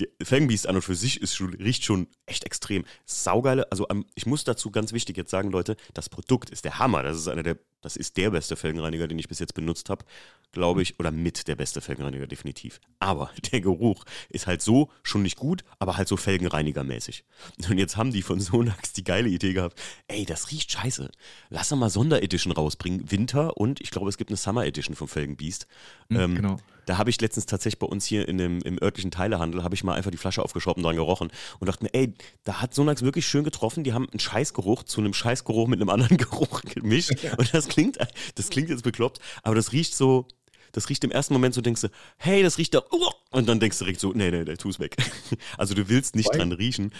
[0.00, 2.84] der Felgenbiest an und für sich ist schon, riecht schon echt extrem.
[3.04, 7.02] Saugeile, also ich muss dazu ganz wichtig jetzt sagen, Leute, das Produkt ist der Hammer.
[7.02, 10.04] Das ist einer der das ist der beste Felgenreiniger, den ich bis jetzt benutzt habe,
[10.52, 12.80] glaube ich, oder mit der beste Felgenreiniger definitiv.
[12.98, 17.24] Aber der Geruch ist halt so schon nicht gut, aber halt so Felgenreinigermäßig.
[17.68, 21.10] Und jetzt haben die von Sonax die geile Idee gehabt, ey, das riecht scheiße.
[21.48, 25.08] Lass doch mal Sonderedition rausbringen, Winter und ich glaube, es gibt eine Summer Edition vom
[25.08, 25.66] Felgenbeast.
[26.08, 26.56] Mhm, ähm, genau.
[26.86, 29.84] Da habe ich letztens tatsächlich bei uns hier in dem, im örtlichen Teilehandel, habe ich
[29.84, 32.14] mal einfach die Flasche aufgeschraubt und dran gerochen und dachte mir, ey,
[32.44, 33.84] da hat Sonax wirklich schön getroffen.
[33.84, 37.12] Die haben einen Scheißgeruch zu einem Scheißgeruch mit einem anderen Geruch gemischt.
[37.36, 37.98] Und das klingt,
[38.34, 40.26] das klingt jetzt bekloppt, aber das riecht so,
[40.72, 42.82] das riecht im ersten Moment so, denkst du, hey, das riecht da,
[43.30, 44.96] und dann denkst du direkt so, nee, nee, nee, tu es weg.
[45.56, 46.92] Also du willst nicht dran riechen.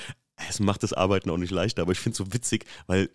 [0.49, 3.11] Es macht das Arbeiten auch nicht leichter, aber ich finde es so witzig, weil,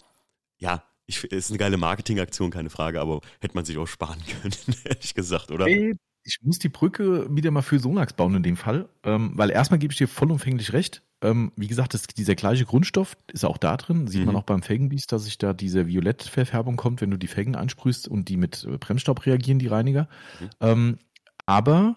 [0.58, 4.22] ja, ich, es ist eine geile Marketingaktion, keine Frage, aber hätte man sich auch sparen
[4.42, 5.66] können, ehrlich gesagt, oder?
[5.66, 5.96] Hey,
[6.26, 9.78] ich muss die Brücke wieder mal für Sonax bauen in dem Fall, ähm, weil erstmal
[9.78, 11.04] gebe ich dir vollumfänglich recht.
[11.22, 14.08] Ähm, wie gesagt, das, dieser gleiche Grundstoff ist auch da drin.
[14.08, 14.28] Sieht mhm.
[14.28, 18.08] man auch beim Felgenbiest, dass sich da diese Violettverfärbung kommt, wenn du die Felgen einsprühst
[18.08, 20.10] und die mit äh, Bremsstaub reagieren, die Reiniger.
[20.40, 20.50] Mhm.
[20.62, 20.98] Ähm,
[21.46, 21.96] aber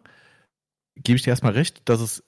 [1.02, 2.24] gebe ich dir erstmal recht, dass es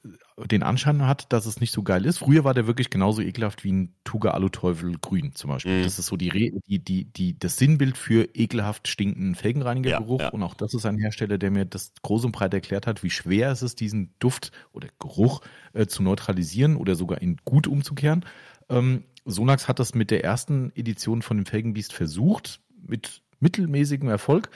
[0.46, 2.18] den Anschein hat, dass es nicht so geil ist.
[2.18, 5.80] Früher war der wirklich genauso ekelhaft wie ein Tuga Aluteufel Grün zum Beispiel.
[5.80, 5.84] Mhm.
[5.84, 6.30] Das ist so die,
[6.66, 10.20] die, die, die, das Sinnbild für ekelhaft stinkenden Felgenreinigergeruch.
[10.20, 10.32] Ja, ja.
[10.32, 13.10] Und auch das ist ein Hersteller, der mir das groß und breit erklärt hat, wie
[13.10, 15.42] schwer es ist, diesen Duft oder Geruch
[15.72, 18.24] äh, zu neutralisieren oder sogar in gut umzukehren.
[18.68, 24.50] Ähm, Sonax hat das mit der ersten Edition von dem Felgenbiest versucht, mit mittelmäßigem Erfolg.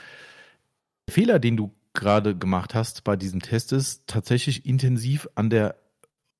[1.07, 5.75] Der Fehler, den du gerade gemacht hast bei diesem Test ist, tatsächlich intensiv an der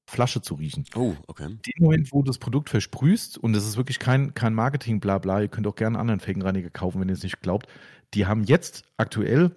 [0.08, 0.86] Flasche zu riechen.
[0.96, 1.48] Oh, okay.
[1.48, 5.18] Den Moment, wo du das Produkt versprühst, und das ist wirklich kein, kein Marketing, bla
[5.18, 7.68] bla, ihr könnt auch gerne einen anderen Felgenreiniger kaufen, wenn ihr es nicht glaubt.
[8.14, 9.56] Die haben jetzt aktuell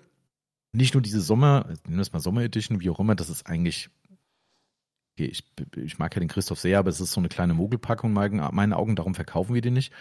[0.73, 3.47] nicht nur diese Sommer, nennen wir es mal Sommer Edition, wie auch immer, das ist
[3.47, 3.91] eigentlich,
[5.15, 5.45] okay, ich,
[5.77, 8.73] ich mag ja den Christoph sehr, aber es ist so eine kleine Mogelpackung in meinen
[8.73, 9.93] Augen, darum verkaufen wir den nicht.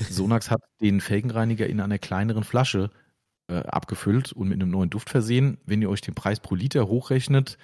[0.10, 2.90] Sonax hat den Felgenreiniger in einer kleineren Flasche
[3.48, 5.58] äh, abgefüllt und mit einem neuen Duft versehen.
[5.64, 7.58] Wenn ihr euch den Preis pro Liter hochrechnet,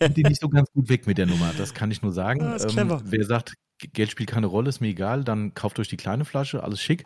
[0.00, 1.52] kommt ihr nicht so ganz gut weg mit der Nummer.
[1.56, 2.42] Das kann ich nur sagen.
[2.42, 3.54] Ah, ähm, wer sagt,
[3.92, 7.04] Geld spielt keine Rolle, ist mir egal, dann kauft euch die kleine Flasche, alles schick.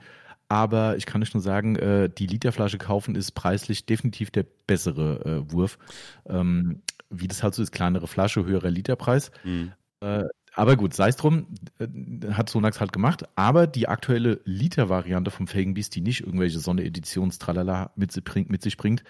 [0.51, 5.45] Aber ich kann euch nur sagen, äh, die Literflasche kaufen ist preislich definitiv der bessere
[5.47, 5.79] äh, Wurf.
[6.27, 9.31] Ähm, wie das halt so ist, kleinere Flasche, höherer Literpreis.
[9.45, 9.73] Mhm.
[10.01, 10.25] Äh,
[10.55, 11.47] aber gut, sei es drum,
[11.79, 11.87] äh,
[12.33, 13.25] hat Sonax halt gemacht.
[13.37, 19.05] Aber die aktuelle Liter-Variante vom Felgenbiest, die nicht irgendwelche Sondereditions-Tralala mit, mit sich bringt,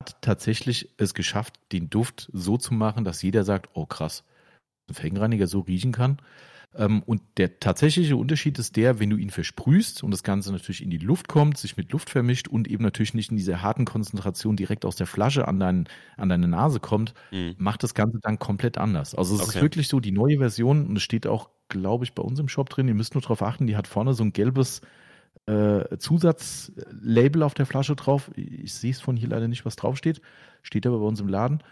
[0.00, 4.24] hat tatsächlich es geschafft, den Duft so zu machen, dass jeder sagt, oh krass,
[4.88, 6.18] ein Felgenreiniger so riechen kann.
[6.74, 10.82] Ähm, und der tatsächliche Unterschied ist der, wenn du ihn versprühst und das Ganze natürlich
[10.82, 13.84] in die Luft kommt, sich mit Luft vermischt und eben natürlich nicht in dieser harten
[13.84, 17.54] Konzentration direkt aus der Flasche an, dein, an deine Nase kommt, mhm.
[17.58, 19.14] macht das Ganze dann komplett anders.
[19.14, 19.56] Also es okay.
[19.56, 22.48] ist wirklich so die neue Version und es steht auch, glaube ich, bei uns im
[22.48, 24.82] Shop drin, ihr müsst nur darauf achten, die hat vorne so ein gelbes
[25.46, 28.30] äh, Zusatzlabel auf der Flasche drauf.
[28.36, 30.20] Ich sehe es von hier leider nicht, was draufsteht.
[30.62, 31.62] Steht aber bei uns im Laden.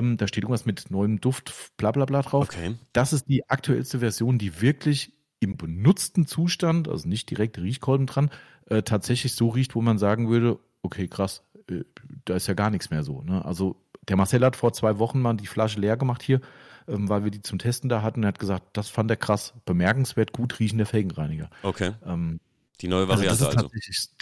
[0.00, 2.48] Ähm, da steht irgendwas mit neuem Duft, bla bla bla drauf.
[2.48, 2.76] Okay.
[2.92, 8.30] Das ist die aktuellste Version, die wirklich im benutzten Zustand, also nicht direkt Riechkolben dran,
[8.66, 11.84] äh, tatsächlich so riecht, wo man sagen würde, okay, krass, äh,
[12.24, 13.22] da ist ja gar nichts mehr so.
[13.22, 13.44] Ne?
[13.44, 13.76] Also
[14.08, 16.40] der Marcel hat vor zwei Wochen mal die Flasche leer gemacht hier,
[16.88, 18.22] ähm, weil wir die zum Testen da hatten.
[18.22, 21.50] Er hat gesagt, das fand er krass, bemerkenswert gut riechender Felgenreiniger.
[21.62, 21.92] Okay.
[22.04, 22.40] Ähm,
[22.80, 23.58] die neue Variante also.
[23.58, 23.70] also.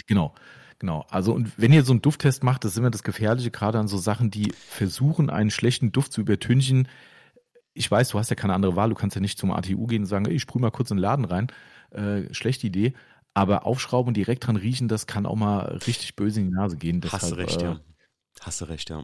[0.07, 0.33] Genau.
[0.79, 1.05] Genau.
[1.09, 3.89] Also, und wenn ihr so einen Dufttest macht, das ist immer das Gefährliche, gerade an
[3.89, 6.87] so Sachen, die versuchen, einen schlechten Duft zu übertünchen.
[7.73, 8.89] Ich weiß, du hast ja keine andere Wahl.
[8.89, 11.01] Du kannst ja nicht zum ATU gehen und sagen, ich sprühe mal kurz in den
[11.01, 11.47] Laden rein.
[11.91, 12.93] Äh, schlechte Idee.
[13.33, 16.77] Aber aufschrauben und direkt dran riechen, das kann auch mal richtig böse in die Nase
[16.77, 17.01] gehen.
[17.01, 17.79] Deshalb, Hast du recht, äh, ja.
[18.41, 19.03] Hast du recht, ja.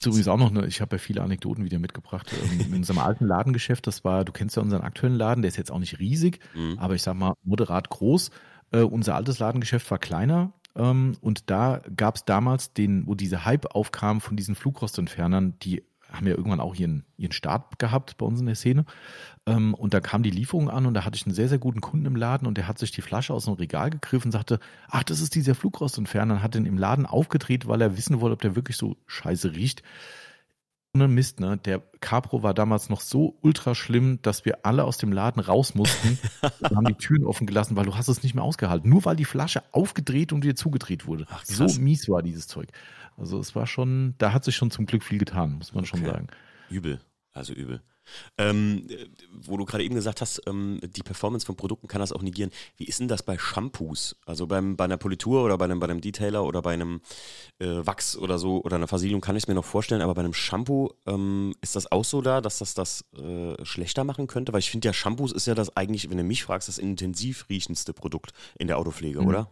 [0.00, 2.32] Ist übrigens auch noch eine, ich habe ja viele Anekdoten wieder mitgebracht.
[2.32, 5.56] Ähm, in unserem alten Ladengeschäft, das war, du kennst ja unseren aktuellen Laden, der ist
[5.56, 6.78] jetzt auch nicht riesig, mhm.
[6.78, 8.30] aber ich sag mal moderat groß.
[8.70, 13.44] Äh, unser altes Ladengeschäft war kleiner ähm, und da gab es damals den, wo diese
[13.44, 18.26] Hype aufkam von diesen Flugrostentfernern, die haben ja irgendwann auch ihren, ihren Start gehabt bei
[18.26, 18.84] uns in der Szene.
[19.46, 21.80] Ähm, und da kam die Lieferung an und da hatte ich einen sehr, sehr guten
[21.80, 24.60] Kunden im Laden und der hat sich die Flasche aus dem Regal gegriffen und sagte,
[24.88, 28.34] ach, das ist dieser Flugrostentferner und hat den im Laden aufgedreht, weil er wissen wollte,
[28.34, 29.82] ob der wirklich so scheiße riecht
[30.94, 31.58] ohne Mist, ne?
[31.58, 35.74] Der Capro war damals noch so ultra schlimm, dass wir alle aus dem Laden raus
[35.74, 36.18] mussten.
[36.60, 38.88] wir haben die Türen offen gelassen, weil du hast es nicht mehr ausgehalten.
[38.88, 41.26] Nur weil die Flasche aufgedreht und wieder zugedreht wurde.
[41.30, 42.68] Ach, so mies war dieses Zeug.
[43.16, 45.96] Also es war schon, da hat sich schon zum Glück viel getan, muss man okay.
[45.96, 46.26] schon sagen.
[46.70, 47.00] Übel,
[47.32, 47.82] also übel.
[48.38, 48.86] Ähm,
[49.30, 52.50] wo du gerade eben gesagt hast, ähm, die Performance von Produkten kann das auch negieren.
[52.76, 54.16] Wie ist denn das bei Shampoos?
[54.26, 57.00] Also beim, bei einer Politur oder bei einem, bei einem Detailer oder bei einem
[57.58, 60.20] äh, Wachs oder so oder einer Versiegelung kann ich es mir noch vorstellen, aber bei
[60.20, 64.52] einem Shampoo ähm, ist das auch so da, dass das das äh, schlechter machen könnte?
[64.52, 67.48] Weil ich finde ja, Shampoos ist ja das eigentlich, wenn du mich fragst, das intensiv
[67.48, 69.26] riechendste Produkt in der Autopflege, mhm.
[69.28, 69.50] oder?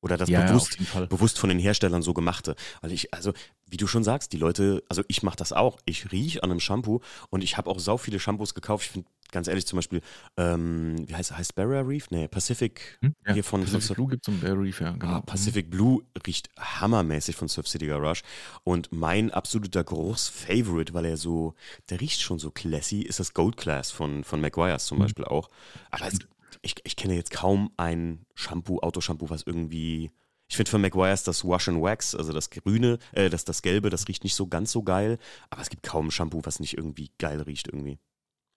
[0.00, 2.54] Oder das ja, bewusst, ja, bewusst von den Herstellern so gemachte.
[2.82, 3.32] Weil ich, also,
[3.66, 5.78] wie du schon sagst, die Leute, also ich mache das auch.
[5.86, 8.86] Ich rieche an einem Shampoo und ich habe auch sau viele Shampoos gekauft.
[8.86, 10.00] Ich finde, ganz ehrlich, zum Beispiel,
[10.36, 12.10] ähm, wie heißt heißt Barrier Reef?
[12.10, 13.14] Nee, Pacific hm?
[13.26, 15.14] ja, hier von Pacific von Blue gibt es Barrier Reef, ja, genau.
[15.14, 15.70] Ah, Pacific mhm.
[15.70, 18.22] Blue riecht hammermäßig von Surf City Garage.
[18.64, 21.54] Und mein absoluter Groß-Favorite, weil er so,
[21.90, 25.02] der riecht schon so classy, ist das Gold Class von, von McGuire's zum mhm.
[25.02, 25.50] Beispiel auch.
[25.90, 26.18] Aber es,
[26.62, 30.10] ich, ich kenne jetzt kaum ein Shampoo, Autoshampoo, was irgendwie.
[30.50, 33.90] Ich finde von McGuire's das Wash and Wax, also das Grüne, äh, das, das Gelbe,
[33.90, 35.18] das riecht nicht so ganz so geil,
[35.50, 37.98] aber es gibt kaum ein Shampoo, was nicht irgendwie geil riecht irgendwie.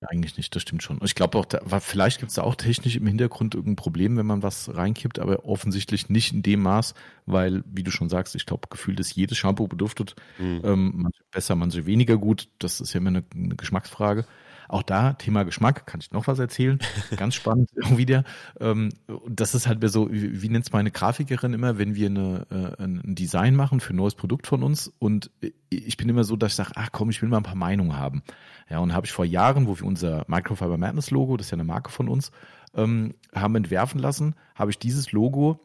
[0.01, 0.99] Ja, eigentlich nicht, das stimmt schon.
[1.03, 4.25] Ich glaube auch, da, vielleicht gibt es da auch technisch im Hintergrund irgendein Problem, wenn
[4.25, 6.95] man was reinkippt, aber offensichtlich nicht in dem Maß,
[7.27, 10.15] weil, wie du schon sagst, ich glaube, gefühlt ist jedes Shampoo beduftet.
[10.39, 10.61] Mhm.
[10.63, 12.47] Ähm, manche besser, manche weniger gut.
[12.57, 14.25] Das ist ja immer eine, eine Geschmacksfrage.
[14.71, 16.79] Auch da, Thema Geschmack, kann ich noch was erzählen.
[17.17, 18.23] Ganz spannend wieder.
[18.61, 18.89] Ähm,
[19.27, 22.81] das ist halt so, wie, wie nennt es meine Grafikerin immer, wenn wir eine, äh,
[22.81, 24.93] ein Design machen für ein neues Produkt von uns.
[24.97, 25.29] Und
[25.69, 27.97] ich bin immer so, dass ich sage, ach komm, ich will mal ein paar Meinungen
[27.97, 28.23] haben.
[28.69, 31.55] Ja, und habe ich vor Jahren, wo wir unser Microfiber Madness Logo, das ist ja
[31.55, 32.31] eine Marke von uns,
[32.73, 35.59] ähm, haben entwerfen lassen, habe ich dieses Logo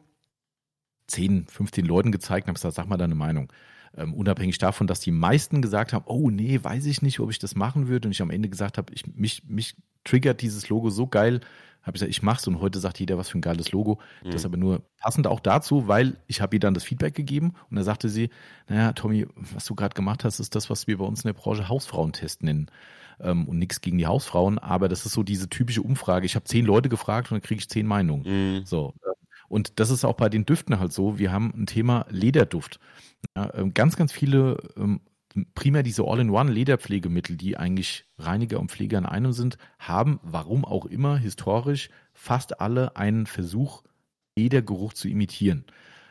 [1.07, 3.53] 10, 15 Leuten gezeigt und habe gesagt, sag mal deine Meinung.
[3.97, 7.39] Ähm, unabhängig davon, dass die meisten gesagt haben, oh nee, weiß ich nicht, ob ich
[7.39, 8.07] das machen würde.
[8.07, 11.41] Und ich am Ende gesagt habe, ich, mich, mich triggert dieses Logo so geil,
[11.81, 13.99] habe ich gesagt, ich mach's und heute sagt jeder, was für ein geiles Logo.
[14.23, 14.31] Mhm.
[14.31, 17.77] Das aber nur passend auch dazu, weil ich habe ihr dann das Feedback gegeben und
[17.77, 18.29] da sagte sie,
[18.67, 21.33] naja, Tommy, was du gerade gemacht hast, ist das, was wir bei uns in der
[21.33, 22.69] Branche Hausfrauentest nennen.
[23.19, 26.27] Ähm, und nichts gegen die Hausfrauen, aber das ist so diese typische Umfrage.
[26.27, 28.59] Ich habe zehn Leute gefragt und dann kriege ich zehn Meinungen.
[28.59, 28.65] Mhm.
[28.65, 28.93] So.
[29.47, 31.17] Und das ist auch bei den Düften halt so.
[31.17, 32.79] Wir haben ein Thema Lederduft.
[33.35, 35.01] Ja, ähm, ganz, ganz viele, ähm,
[35.55, 41.17] primär diese All-in-One-Lederpflegemittel, die eigentlich Reiniger und Pfleger in einem sind, haben, warum auch immer,
[41.17, 43.83] historisch fast alle einen Versuch,
[44.35, 45.65] Ledergeruch zu imitieren.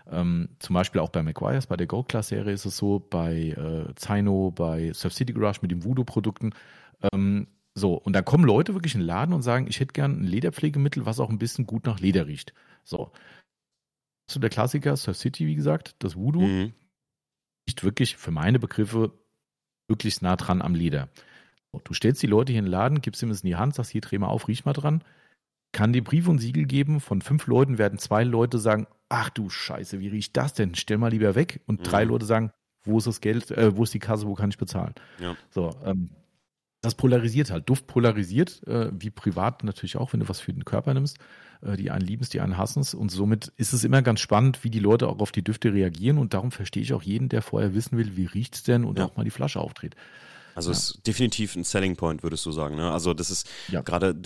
[0.08, 3.48] Ähm, zum Beispiel auch bei McGuire's, bei der Gold Class Serie ist es so, bei
[3.50, 6.52] äh, Zaino, bei Surf City Garage mit den Voodoo-Produkten.
[7.12, 7.48] Ähm,
[7.78, 10.24] so, und da kommen Leute wirklich in den Laden und sagen, ich hätte gern ein
[10.24, 12.54] Lederpflegemittel, was auch ein bisschen gut nach Leder riecht.
[12.82, 13.12] So.
[14.28, 16.40] So der Klassiker, Surf City, wie gesagt, das Voodoo.
[16.40, 16.72] Mhm
[17.66, 19.12] nicht wirklich für meine Begriffe
[19.88, 21.08] möglichst nah dran am Leder.
[21.84, 23.90] Du stellst die Leute hier in den Laden, gibst ihm es in die Hand, sagst
[23.90, 25.04] hier, dreh mal auf, riech mal dran.
[25.72, 27.00] Kann dir Brief und Siegel geben.
[27.00, 30.74] Von fünf Leuten werden zwei Leute sagen, ach du Scheiße, wie riecht das denn?
[30.74, 31.60] Stell mal lieber weg.
[31.66, 31.84] Und mhm.
[31.84, 32.50] drei Leute sagen,
[32.84, 34.94] wo ist das Geld, äh, wo ist die Kasse, wo kann ich bezahlen?
[35.18, 35.36] Ja.
[35.50, 36.10] So, ähm,
[36.86, 37.68] das polarisiert halt.
[37.68, 41.18] Duft polarisiert, äh, wie privat natürlich auch, wenn du was für den Körper nimmst.
[41.62, 42.94] Äh, die einen lieben es, die einen hassen es.
[42.94, 46.18] Und somit ist es immer ganz spannend, wie die Leute auch auf die Düfte reagieren.
[46.18, 48.98] Und darum verstehe ich auch jeden, der vorher wissen will, wie riecht es denn und
[48.98, 49.06] ja.
[49.06, 49.96] auch mal die Flasche aufdreht.
[50.56, 50.76] Also ja.
[50.76, 52.76] ist definitiv ein Selling Point, würdest du sagen.
[52.76, 52.90] Ne?
[52.90, 53.82] Also das ist ja.
[53.82, 54.16] gerade,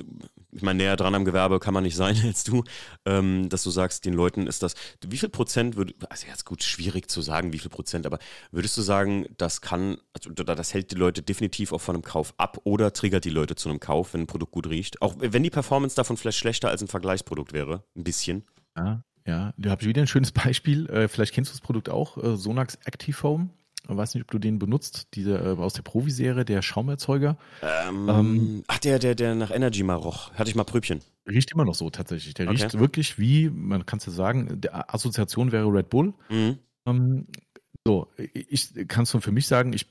[0.53, 2.63] ich meine, näher dran am Gewerbe kann man nicht sein als du,
[3.05, 4.75] ähm, dass du sagst, den Leuten ist das,
[5.05, 8.21] wie viel Prozent würde, also jetzt gut, schwierig zu sagen, wie viel Prozent, aber
[8.53, 12.33] würdest du sagen, das kann, also das hält die Leute definitiv auch von einem Kauf
[12.37, 15.03] ab oder triggert die Leute zu einem Kauf, wenn ein Produkt gut riecht?
[15.03, 18.45] Auch wenn die Performance davon vielleicht schlechter als ein Vergleichsprodukt wäre, ein bisschen.
[18.77, 20.89] Ja, ja, da habe ich wieder ein schönes Beispiel.
[20.91, 23.49] Äh, vielleicht kennst du das Produkt auch, äh, Sonax Active
[23.87, 23.97] Foam.
[23.97, 27.37] weiß nicht, ob du den benutzt, diese, äh, aus der Provi-Serie, der Schaumerzeuger.
[27.63, 30.33] Ähm, ähm, ach, der, der, der nach Energy mal roch.
[30.35, 31.01] Hatte ich mal Pröbchen.
[31.29, 32.35] Riecht immer noch so tatsächlich.
[32.35, 32.63] Der okay.
[32.63, 36.15] riecht wirklich wie, man kann es ja sagen, der Assoziation wäre Red Bull.
[36.29, 36.59] Mhm.
[36.87, 37.27] Ähm,
[37.87, 39.87] so, ich kann es nur für mich sagen, ich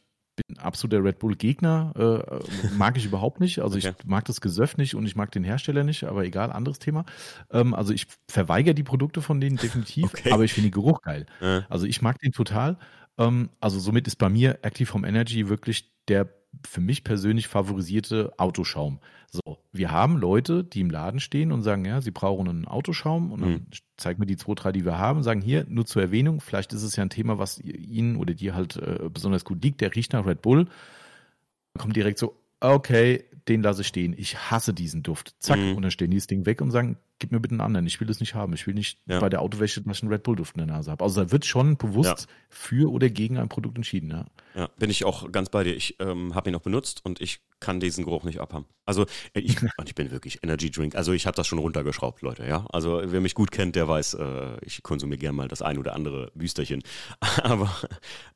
[0.48, 1.94] bin absoluter Red Bull-Gegner.
[1.98, 3.60] Äh, mag ich überhaupt nicht.
[3.60, 3.94] Also okay.
[3.98, 7.06] ich mag das Gesöff nicht und ich mag den Hersteller nicht, aber egal, anderes Thema.
[7.52, 10.32] Ähm, also ich verweigere die Produkte von denen definitiv, okay.
[10.32, 11.26] aber ich finde den Geruch geil.
[11.42, 11.66] Ja.
[11.70, 12.78] Also ich mag den total.
[13.20, 16.28] Ähm, also somit ist bei mir Active Home Energy wirklich der
[16.66, 19.00] für mich persönlich favorisierte Autoschaum.
[19.32, 23.32] So, wir haben Leute, die im Laden stehen und sagen, ja, sie brauchen einen Autoschaum
[23.32, 23.68] und dann mhm.
[23.98, 26.82] zeigen wir die zwei, drei, die wir haben, sagen hier, nur zur Erwähnung, vielleicht ist
[26.82, 30.14] es ja ein Thema, was Ihnen oder dir halt äh, besonders gut liegt, der riecht
[30.14, 30.66] nach Red Bull.
[30.66, 34.16] Dann kommt direkt so, okay, den lasse ich stehen.
[34.18, 35.36] Ich hasse diesen Duft.
[35.40, 35.76] Zack, mhm.
[35.76, 37.86] und dann stehen die das Ding weg und sagen, gib mir bitte einen anderen.
[37.86, 38.54] Ich will das nicht haben.
[38.54, 39.20] Ich will nicht ja.
[39.20, 41.04] bei der Autowäsche, dass ich einen Red Bull Duft in der Nase habe.
[41.04, 42.36] Also da wird schon bewusst ja.
[42.50, 44.10] für oder gegen ein Produkt entschieden.
[44.10, 45.76] Ja, ja bin ich auch ganz bei dir.
[45.76, 48.66] Ich ähm, habe ihn noch benutzt und ich kann diesen Geruch nicht abhaben.
[48.86, 49.04] Also
[49.34, 50.96] äh, ich, ich bin wirklich Energy Drink.
[50.96, 52.46] Also ich habe das schon runtergeschraubt, Leute.
[52.48, 55.78] Ja, also wer mich gut kennt, der weiß, äh, ich konsumiere gerne mal das ein
[55.78, 56.82] oder andere Büsterchen.
[57.44, 57.70] Aber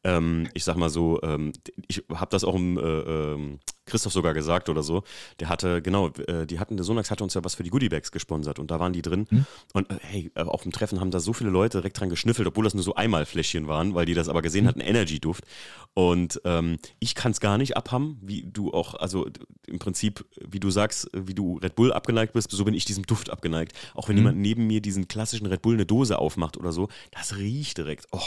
[0.04, 1.54] ähm, ich sag mal so, ähm,
[1.88, 5.04] ich habe das auch im äh, ähm, Christoph sogar gesagt oder so.
[5.40, 8.12] Der hatte genau, äh, die hatten der Sonax hatte uns ja was für die Goodiebags
[8.12, 9.28] gesponsert und da waren die drin.
[9.30, 9.46] Hm?
[9.74, 12.48] Und äh, hey, äh, auf dem Treffen haben da so viele Leute direkt dran geschnüffelt,
[12.48, 14.68] obwohl das nur so Einmalfläschchen waren, weil die das aber gesehen hm?
[14.70, 15.44] hatten, Energy-Duft.
[15.94, 19.28] Und ähm, ich kann es gar nicht abhaben, wie du auch, also
[19.68, 23.06] im Prinzip, wie du sagst, wie du Red Bull abgeneigt bist, so bin ich diesem
[23.06, 23.74] Duft abgeneigt.
[23.94, 24.24] Auch wenn hm?
[24.24, 28.08] jemand neben mir diesen klassischen Red Bull eine Dose aufmacht oder so, das riecht direkt.
[28.12, 28.22] Oh,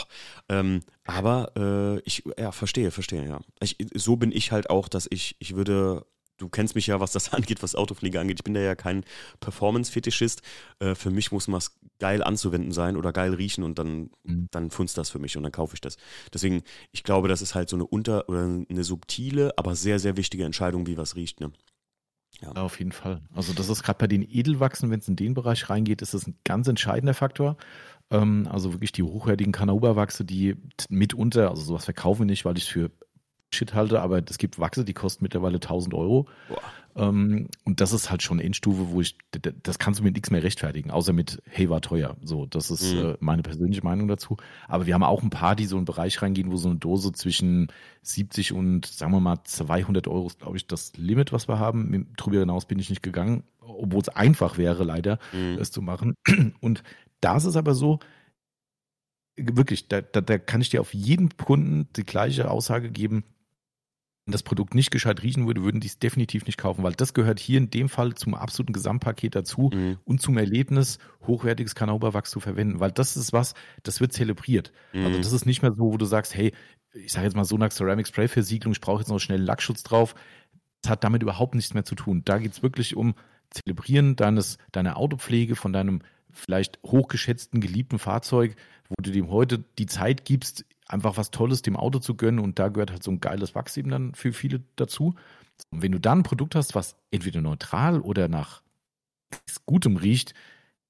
[0.49, 3.39] ähm, aber äh, ich, ja, verstehe, verstehe, ja.
[3.61, 6.05] Ich, so bin ich halt auch, dass ich, ich würde
[6.37, 8.39] du kennst mich ja, was das angeht, was Autopflege angeht.
[8.39, 9.03] Ich bin da ja kein
[9.39, 10.41] Performance-Fetischist.
[10.79, 14.47] Äh, für mich muss was geil anzuwenden sein oder geil riechen und dann, mhm.
[14.51, 15.97] dann funzt das für mich und dann kaufe ich das.
[16.31, 20.15] Deswegen, ich glaube, das ist halt so eine unter- oder eine subtile, aber sehr, sehr
[20.15, 21.39] wichtige Entscheidung, wie was riecht.
[21.39, 21.51] Ne?
[22.41, 22.53] Ja.
[22.53, 22.61] ja.
[22.61, 23.21] auf jeden Fall.
[23.33, 26.27] Also das ist gerade bei den Edelwachsen, wenn es in den Bereich reingeht, ist das
[26.27, 27.57] ein ganz entscheidender Faktor.
[28.09, 30.55] Ähm, also wirklich die hochwertigen Kanaoberwachse, die
[30.89, 32.91] mitunter, also sowas verkaufen wir nicht, weil ich es für
[33.53, 36.27] Shit halte, aber es gibt Wachse, die kosten mittlerweile 1000 Euro.
[36.97, 39.17] Ähm, und das ist halt schon eine Endstufe, wo ich,
[39.63, 42.17] das kannst du mit nichts mehr rechtfertigen, außer mit, hey, war teuer.
[42.23, 42.99] So, das ist mhm.
[42.99, 44.35] äh, meine persönliche Meinung dazu.
[44.67, 46.79] Aber wir haben auch ein paar, die so in einen Bereich reingehen, wo so eine
[46.79, 47.67] Dose zwischen
[48.01, 52.07] 70 und, sagen wir mal, 200 Euro ist, glaube ich, das Limit, was wir haben.
[52.17, 55.59] Darüber hinaus bin ich nicht gegangen, obwohl es einfach wäre, leider, mhm.
[55.59, 56.15] es zu machen.
[56.59, 56.83] Und
[57.21, 57.99] da ist es aber so,
[59.37, 63.23] wirklich, da, da, da kann ich dir auf jeden Kunden die gleiche Aussage geben,
[64.25, 67.13] wenn das Produkt nicht gescheit riechen würde, würden die es definitiv nicht kaufen, weil das
[67.13, 69.99] gehört hier in dem Fall zum absoluten Gesamtpaket dazu mhm.
[70.03, 73.53] und zum Erlebnis, hochwertiges Kanauberwachs zu verwenden, weil das ist was,
[73.83, 74.73] das wird zelebriert.
[74.91, 75.05] Also mhm.
[75.05, 76.51] Also das ist nicht mehr so, wo du sagst, hey,
[76.93, 80.13] ich sage jetzt mal Sonax Ceramic Spray Versiegelung, ich brauche jetzt noch schnell Lackschutz drauf.
[80.81, 82.23] Das hat damit überhaupt nichts mehr zu tun.
[82.25, 83.15] Da geht es wirklich um
[83.49, 86.01] Zelebrieren deines, deiner Autopflege von deinem
[86.37, 88.55] vielleicht hochgeschätzten, geliebten Fahrzeug,
[88.89, 92.59] wo du dem heute die Zeit gibst, einfach was Tolles dem Auto zu gönnen und
[92.59, 95.15] da gehört halt so ein geiles Wachs eben dann für viele dazu.
[95.71, 98.61] Und wenn du dann ein Produkt hast, was entweder neutral oder nach
[99.65, 100.33] gutem riecht,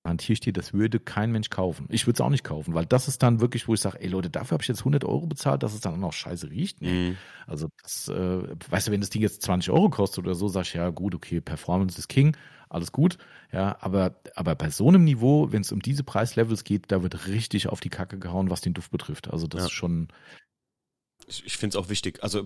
[0.08, 1.86] garantiere ich dir, das würde kein Mensch kaufen.
[1.89, 4.08] Ich würde es auch nicht kaufen, weil das ist dann wirklich, wo ich sage, ey
[4.08, 6.82] Leute, dafür habe ich jetzt 100 Euro bezahlt, dass es dann auch noch scheiße riecht.
[6.82, 7.10] Nee.
[7.10, 7.18] Mhm.
[7.45, 10.74] Also das, äh, weißt du, wenn das Ding jetzt 20 Euro kostet oder so, sagst
[10.74, 12.38] du, ja gut, okay, Performance ist King,
[12.70, 13.18] alles gut.
[13.51, 17.28] Ja, aber, aber bei so einem Niveau, wenn es um diese Preislevels geht, da wird
[17.28, 19.30] richtig auf die Kacke gehauen, was den Duft betrifft.
[19.30, 19.66] Also das ja.
[19.68, 20.08] ist schon,
[21.28, 22.23] ich, finde es auch wichtig.
[22.23, 22.43] Also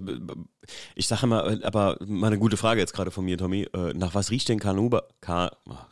[0.95, 3.67] ich sage immer, aber mal eine gute Frage jetzt gerade von mir, Tommy.
[3.73, 5.03] Äh, nach was riecht denn Kanuba,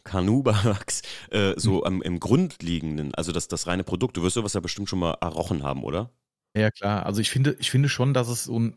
[0.04, 2.02] Kanuba-Wachs äh, so hm.
[2.02, 3.14] im Grundliegenden?
[3.16, 4.18] Also das, das reine Produkt.
[4.18, 6.12] Du wirst sowas ja bestimmt schon mal errochen haben, oder?
[6.56, 7.06] Ja, klar.
[7.06, 8.76] Also ich finde, ich finde schon, dass es so ein,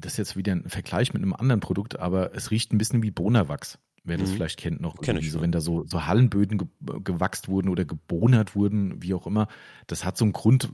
[0.00, 3.02] das ist jetzt wieder ein Vergleich mit einem anderen Produkt, aber es riecht ein bisschen
[3.02, 3.78] wie Bonawachs.
[4.04, 4.34] Wer das mhm.
[4.34, 4.96] vielleicht kennt noch.
[5.00, 5.30] Kenn ich.
[5.30, 6.68] So, wenn da so, so Hallenböden ge
[7.02, 9.48] gewachst wurden oder gebonert wurden, wie auch immer.
[9.86, 10.70] Das hat so einen Grund,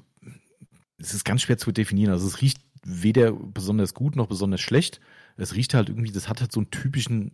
[0.99, 2.13] es ist ganz schwer zu definieren.
[2.13, 5.01] Also es riecht weder besonders gut noch besonders schlecht.
[5.37, 7.33] Es riecht halt irgendwie, das hat halt so einen typischen,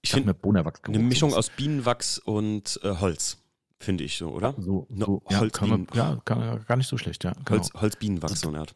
[0.00, 3.38] ich finde, eine Mischung aus Bienenwachs und äh, Holz,
[3.78, 4.54] finde ich so, oder?
[4.58, 7.32] So, so ja, Holz, kann man, ja kann, gar nicht so schlecht, ja.
[7.32, 7.50] Genau.
[7.50, 8.74] Holz, Holzbienenwachs, so eine Art.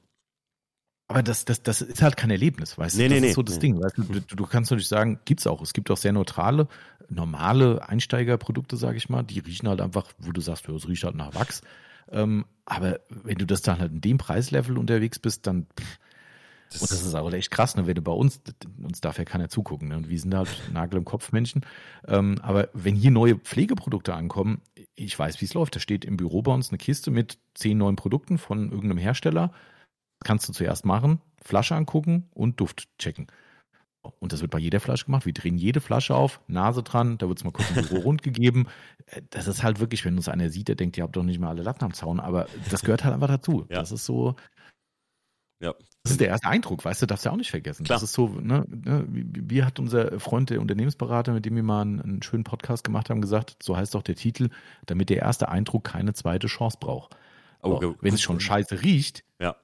[1.09, 3.15] Aber das, das, das ist halt kein Erlebnis, weißt nee, du?
[3.15, 3.61] Das nee, ist so das nee.
[3.61, 3.81] Ding.
[3.81, 4.03] Weißt du?
[4.03, 5.63] du, du kannst natürlich sagen, gibt's auch.
[5.63, 6.67] Es gibt auch sehr neutrale,
[7.09, 9.23] normale Einsteigerprodukte, sage ich mal.
[9.23, 11.63] Die riechen halt einfach, wo du sagst, es riecht halt nach Wachs.
[12.11, 15.99] Ähm, aber wenn du das dann halt in dem Preislevel unterwegs bist, dann pff,
[16.71, 17.87] das und das ist auch echt krass, ne?
[17.87, 18.41] wenn du bei uns,
[18.83, 19.97] uns darf ja keiner zugucken, ne?
[19.97, 21.65] und wir sind halt Nagel im Kopf Menschen.
[22.07, 24.61] Ähm, aber wenn hier neue Pflegeprodukte ankommen,
[24.95, 25.77] ich weiß, wie es läuft.
[25.77, 29.53] Da steht im Büro bei uns eine Kiste mit zehn neuen Produkten von irgendeinem Hersteller.
[30.25, 33.29] kannst du zuerst machen, Flasche angucken und Duft checken.
[34.21, 35.27] Und das wird bei jeder Flasche gemacht.
[35.27, 38.23] Wir drehen jede Flasche auf, Nase dran, da wird es mal kurz ein Büro rund
[38.23, 38.67] gegeben.
[39.07, 41.41] Äh, das ist halt wirklich, wenn uns einer sieht, der denkt, ihr habt doch nicht
[41.41, 43.67] mal alle Latten am Zaun, aber das gehört halt einfach dazu.
[43.69, 43.81] Ja.
[43.81, 44.37] Das ist so.
[45.61, 45.75] Ja.
[46.03, 47.85] Das ist der erste Eindruck, weißt du, darfst du auch nicht vergessen.
[47.85, 47.97] Klar.
[47.97, 51.83] Das ist so, ne, ne, wie, hat unser Freund, der Unternehmensberater, mit dem wir mal
[51.83, 54.51] einen, einen schönen Podcast gemacht haben, gesagt, so heißt doch der Titel,
[54.85, 57.17] damit der erste Eindruck keine zweite Chance braucht.
[57.63, 59.57] Oh, oh, wenn es schon scheiße riecht, ja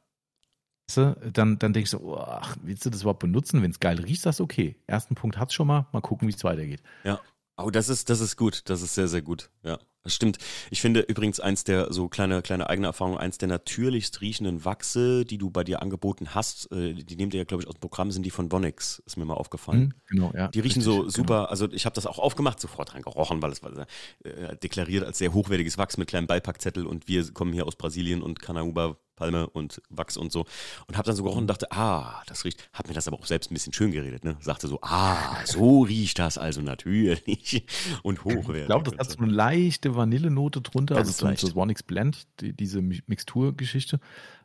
[1.33, 3.63] dann, dann denke ich so, oh, ach, willst du das überhaupt benutzen?
[3.63, 4.77] Wenn es geil riecht, das okay.
[4.87, 6.83] Ersten Punkt hat es schon mal, mal gucken, wie es weitergeht.
[7.05, 7.21] Ja.
[7.57, 8.69] Oh, das ist, das ist gut.
[8.69, 9.51] Das ist sehr, sehr gut.
[9.63, 9.79] Ja.
[10.05, 10.39] Das stimmt.
[10.71, 15.25] Ich finde übrigens eins der, so kleine, kleine eigene Erfahrung, eins der natürlichst riechenden Wachse,
[15.25, 17.81] die du bei dir angeboten hast, äh, die nehmt ihr ja, glaube ich, aus dem
[17.81, 19.81] Programm, sind die von Bonix, ist mir mal aufgefallen.
[19.81, 20.49] Mhm, genau, ja.
[20.49, 21.45] Die riechen richtig, so super, genau.
[21.45, 23.87] also ich habe das auch aufgemacht, sofort dran gerochen, weil es war
[24.25, 28.23] äh, deklariert als sehr hochwertiges Wachs mit kleinem Beipackzettel und wir kommen hier aus Brasilien
[28.23, 30.47] und Canauba Palme und Wachs und so.
[30.89, 33.27] Und habe dann so gerochen und dachte, ah, das riecht, habe mir das aber auch
[33.27, 34.37] selbst ein bisschen schön geredet, ne?
[34.41, 37.65] Sagte so, ah, so riecht das also natürlich
[38.03, 38.63] und hochwertig.
[38.63, 41.43] Ich glaube, das hat so eine leichte Vanillenote drunter, Ganz also leicht.
[41.43, 44.01] das One Blend, die, diese Mixturgeschichte,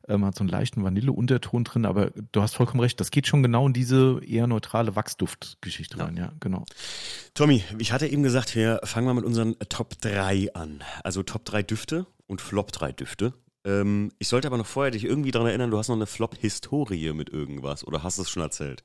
[0.08, 3.44] ähm, hat so einen leichten Vanilleunterton drin, aber du hast vollkommen recht, das geht schon
[3.44, 6.06] genau in diese eher neutrale Wachsduftgeschichte ja.
[6.06, 6.66] rein, ja, genau.
[7.34, 10.84] Tommy, ich hatte eben gesagt, wir fangen mal mit unseren Top 3 an.
[11.04, 13.34] Also Top 3 Düfte und Flop 3 Düfte.
[13.64, 17.14] Ähm, ich sollte aber noch vorher dich irgendwie daran erinnern, du hast noch eine Flop-Historie
[17.14, 18.84] mit irgendwas oder hast du es schon erzählt?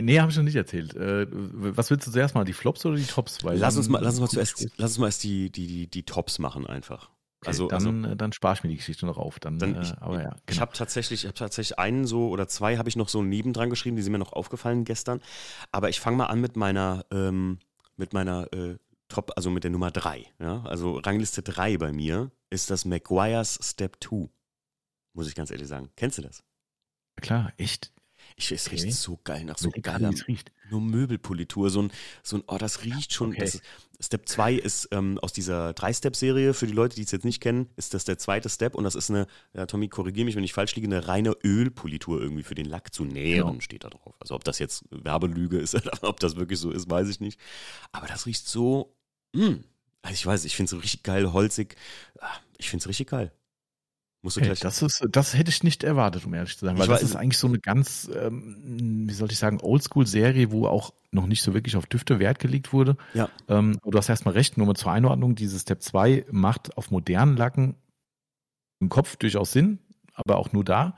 [0.00, 0.94] Nee, habe ich noch nicht erzählt.
[0.94, 3.44] Äh, was willst du zuerst mal, die Flops oder die Tops?
[3.44, 5.86] Weil lass uns mal, lass uns mal zuerst, lass uns mal erst die, die, die,
[5.88, 7.10] die Tops machen einfach.
[7.40, 9.38] Okay, also, dann, also, dann spare ich mir die Geschichte noch auf.
[9.38, 10.42] Dann, dann ich, äh, aber ja, genau.
[10.48, 13.70] ich habe tatsächlich, ich habe tatsächlich einen so oder zwei habe ich noch so nebendran
[13.70, 15.20] geschrieben, die sind mir noch aufgefallen gestern.
[15.72, 17.58] Aber ich fange mal an mit meiner, ähm,
[17.96, 18.76] mit meiner äh,
[19.08, 20.26] Top, also mit der Nummer 3.
[20.38, 20.62] Ja?
[20.64, 24.28] Also Rangliste 3 bei mir ist das McGuire's Step 2.
[25.14, 25.90] Muss ich ganz ehrlich sagen.
[25.96, 26.44] Kennst du das?
[27.20, 27.92] klar, echt.
[28.38, 28.80] Ich, es okay.
[28.80, 30.12] riecht so geil nach so geiler
[30.70, 31.70] nur Möbelpolitur.
[31.70, 33.30] So ein, so ein, oh, das riecht schon.
[33.30, 33.40] Okay.
[33.40, 33.60] Das,
[34.00, 36.54] Step 2 ist ähm, aus dieser 3-Step-Serie.
[36.54, 38.94] Für die Leute, die es jetzt nicht kennen, ist das der zweite Step und das
[38.94, 42.54] ist eine, ja, Tommy, korrigiere mich, wenn ich falsch liege, eine reine Ölpolitur irgendwie für
[42.54, 43.60] den Lack zu nähren, ja.
[43.60, 44.14] steht da drauf.
[44.20, 47.40] Also ob das jetzt Werbelüge ist oder ob das wirklich so ist, weiß ich nicht.
[47.90, 48.94] Aber das riecht so
[49.32, 49.64] Mm.
[50.02, 51.76] Also ich weiß, ich finde es so richtig geil, holzig.
[52.20, 53.32] Ah, ich finde es richtig geil.
[54.22, 54.60] Musst du hey, gleich.
[54.60, 56.76] Das, ist, das hätte ich nicht erwartet, um ehrlich zu sein.
[56.76, 60.50] Weil ich das weiß, ist eigentlich so eine ganz, ähm, wie soll ich sagen, Oldschool-Serie,
[60.50, 62.96] wo auch noch nicht so wirklich auf Düfte Wert gelegt wurde.
[63.14, 63.28] Ja.
[63.48, 67.36] Ähm, du hast erstmal recht, nur mal zur Einordnung, dieses Step 2 macht auf modernen
[67.36, 67.76] Lacken
[68.80, 69.78] im Kopf durchaus Sinn,
[70.14, 70.96] aber auch nur da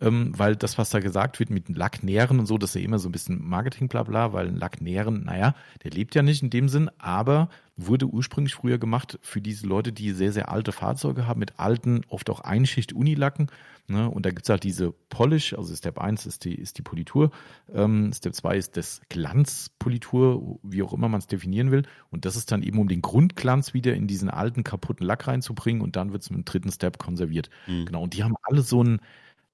[0.00, 2.98] ähm, weil das, was da gesagt wird mit Lacknähren und so, das ist ja immer
[2.98, 6.50] so ein bisschen Marketing, bla bla, weil ein Lacknähren, naja, der lebt ja nicht in
[6.50, 7.48] dem Sinn, aber
[7.86, 12.02] wurde ursprünglich früher gemacht für diese Leute, die sehr, sehr alte Fahrzeuge haben, mit alten,
[12.08, 13.50] oft auch Einschicht-Unilacken.
[13.88, 14.08] Ne?
[14.08, 17.30] Und da gibt's halt diese Polish, also Step 1 ist die, ist die Politur,
[17.72, 21.82] ähm, Step 2 ist das Glanzpolitur, wie auch immer man es definieren will.
[22.10, 25.82] Und das ist dann eben, um den Grundglanz wieder in diesen alten, kaputten Lack reinzubringen
[25.82, 27.50] und dann wird's mit dem dritten Step konserviert.
[27.66, 27.86] Mhm.
[27.86, 29.00] Genau, und die haben alle so ein,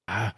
[0.06, 0.32] ah,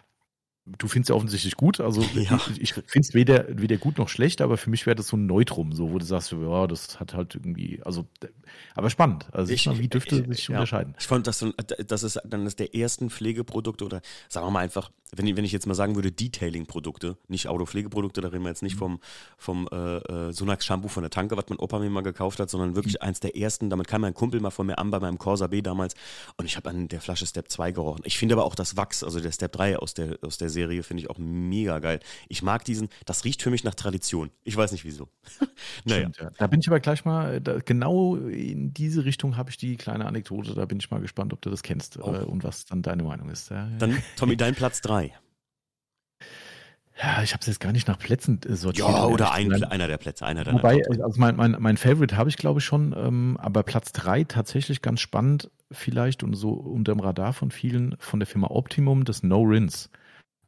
[0.78, 1.80] du findest ja offensichtlich gut.
[1.80, 2.40] Also ja.
[2.50, 5.16] ich, ich finde es weder, weder gut noch schlecht, aber für mich wäre das so
[5.16, 8.06] ein Neutrum, so wo du sagst, ja, das hat halt irgendwie, also
[8.74, 9.28] aber spannend.
[9.32, 10.56] Also ich, wie Düfte ich, sich ja.
[10.56, 10.94] unterscheiden.
[10.98, 11.44] Ich fand das,
[11.86, 15.44] das ist dann ist der ersten Pflegeprodukte oder sagen wir mal einfach, wenn ich, wenn
[15.44, 18.78] ich jetzt mal sagen würde, Detailing-Produkte, nicht Autopflegeprodukte, da reden wir jetzt nicht mhm.
[18.78, 19.00] vom,
[19.38, 22.50] vom äh, äh, Sonax Shampoo von der Tanke, was mein Opa mir mal gekauft hat,
[22.50, 23.08] sondern wirklich mhm.
[23.08, 23.70] eins der ersten.
[23.70, 25.94] Damit kam mein Kumpel mal von mir an bei meinem Corsa B damals
[26.36, 28.02] und ich habe an der Flasche Step 2 gerochen.
[28.04, 30.57] Ich finde aber auch das Wachs, also der Step 3 aus der, aus der Serie,
[30.82, 32.00] finde ich auch mega geil.
[32.28, 34.30] Ich mag diesen, das riecht für mich nach Tradition.
[34.44, 35.08] Ich weiß nicht wieso.
[35.84, 36.00] naja.
[36.00, 36.30] Stimmt, ja.
[36.38, 40.06] Da bin ich aber gleich mal, da, genau in diese Richtung habe ich die kleine
[40.06, 42.14] Anekdote, da bin ich mal gespannt, ob du das kennst oh.
[42.14, 43.50] äh, und was dann deine Meinung ist.
[43.50, 45.12] Ja, dann, Tommy, dein Platz 3.
[47.00, 48.88] Ja, ich habe es jetzt gar nicht nach Plätzen äh, sortiert.
[48.88, 52.28] Ja, oder ein, einer der Plätze, einer der Wobei, also mein, mein, mein Favorite habe
[52.28, 56.92] ich glaube ich schon, ähm, aber Platz drei tatsächlich ganz spannend vielleicht und so unter
[56.92, 59.90] dem Radar von vielen von der Firma Optimum, das No Rinse.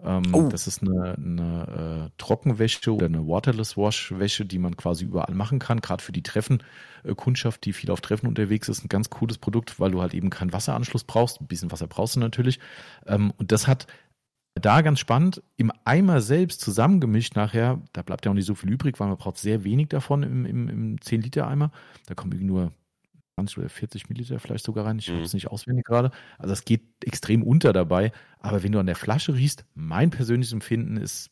[0.04, 0.48] Ähm, oh.
[0.48, 5.34] Das ist eine, eine äh, Trockenwäsche oder eine Waterless Wash Wäsche, die man quasi überall
[5.34, 8.84] machen kann, gerade für die Treffenkundschaft, die viel auf Treffen unterwegs ist.
[8.84, 11.40] Ein ganz cooles Produkt, weil du halt eben keinen Wasseranschluss brauchst.
[11.40, 12.60] Ein bisschen Wasser brauchst du natürlich.
[13.06, 13.86] Ähm, und das hat
[14.54, 18.70] da ganz spannend, im Eimer selbst zusammengemischt nachher, da bleibt ja auch nicht so viel
[18.70, 21.70] übrig, weil man braucht sehr wenig davon im, im, im 10-Liter-Eimer.
[22.06, 22.72] Da kommen irgendwie nur
[23.40, 24.98] 20 oder 40 Milliliter vielleicht sogar rein.
[24.98, 25.14] Ich mhm.
[25.14, 26.10] habe es nicht auswendig gerade.
[26.38, 28.12] Also es geht extrem unter dabei.
[28.38, 31.30] Aber wenn du an der Flasche riechst, mein persönliches Empfinden ist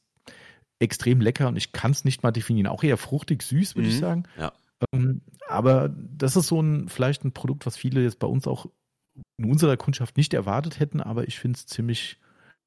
[0.79, 2.69] extrem lecker und ich kann es nicht mal definieren.
[2.69, 3.95] Auch eher fruchtig süß, würde mhm.
[3.95, 4.23] ich sagen.
[4.39, 4.53] Ja.
[4.93, 8.67] Ähm, aber das ist so ein vielleicht ein Produkt, was viele jetzt bei uns auch
[9.37, 12.19] in unserer Kundschaft nicht erwartet hätten, aber ich finde es ziemlich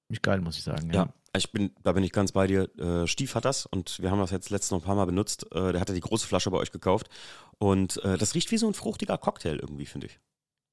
[0.10, 0.90] Mich geil, muss ich sagen.
[0.92, 1.06] Ja.
[1.06, 1.14] ja.
[1.36, 2.70] Ich bin, da bin ich ganz bei dir.
[2.78, 5.46] Äh, Stief hat das und wir haben das jetzt letztens noch ein paar Mal benutzt.
[5.54, 7.10] Äh, der hatte die große Flasche bei euch gekauft
[7.58, 10.20] und äh, das riecht wie so ein fruchtiger Cocktail irgendwie, finde ich.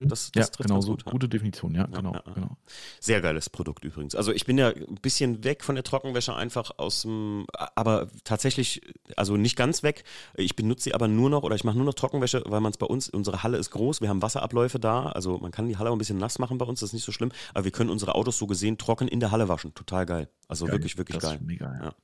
[0.00, 0.08] Mhm.
[0.08, 0.92] Das, das ja, genau so.
[0.92, 2.56] Gut, Gute Definition, ja, genau, ja, genau.
[3.00, 4.14] Sehr geiles Produkt übrigens.
[4.14, 8.82] Also ich bin ja ein bisschen weg von der Trockenwäsche einfach aus dem, aber tatsächlich,
[9.16, 10.04] also nicht ganz weg.
[10.34, 12.78] Ich benutze sie aber nur noch oder ich mache nur noch Trockenwäsche, weil man es
[12.78, 15.90] bei uns, unsere Halle ist groß, wir haben Wasserabläufe da, also man kann die Halle
[15.90, 17.90] auch ein bisschen nass machen bei uns, das ist nicht so schlimm, aber wir können
[17.90, 19.74] unsere Autos so gesehen trocken in der Halle waschen.
[19.74, 20.28] Total geil.
[20.46, 20.74] Also geil.
[20.74, 21.38] wirklich, wirklich das geil.
[21.40, 21.84] Ist mega, ja.
[21.84, 21.94] Ja.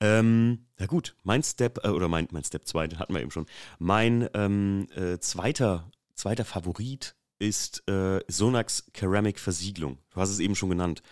[0.00, 3.30] Ähm, ja gut, mein Step, äh, oder mein, mein Step 2, den hatten wir eben
[3.30, 3.46] schon.
[3.78, 9.98] Mein ähm, äh, zweiter, zweiter Favorit ist äh, Sonax Ceramic Versiegelung.
[10.12, 11.02] Du hast es eben schon genannt.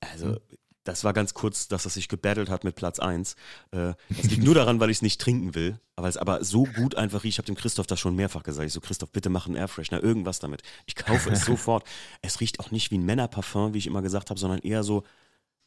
[0.00, 0.38] Also, mhm.
[0.84, 3.34] das war ganz kurz, dass es sich gebattelt hat mit Platz 1.
[3.70, 6.64] Äh, das liegt nur daran, weil ich es nicht trinken will, weil es aber so
[6.64, 7.34] gut einfach riecht.
[7.34, 8.66] Ich habe dem Christoph das schon mehrfach gesagt.
[8.66, 10.62] Ich so, Christoph, bitte mach einen Airfreshener, irgendwas damit.
[10.86, 11.84] Ich kaufe es sofort.
[12.22, 15.04] Es riecht auch nicht wie ein Männerparfum, wie ich immer gesagt habe, sondern eher so,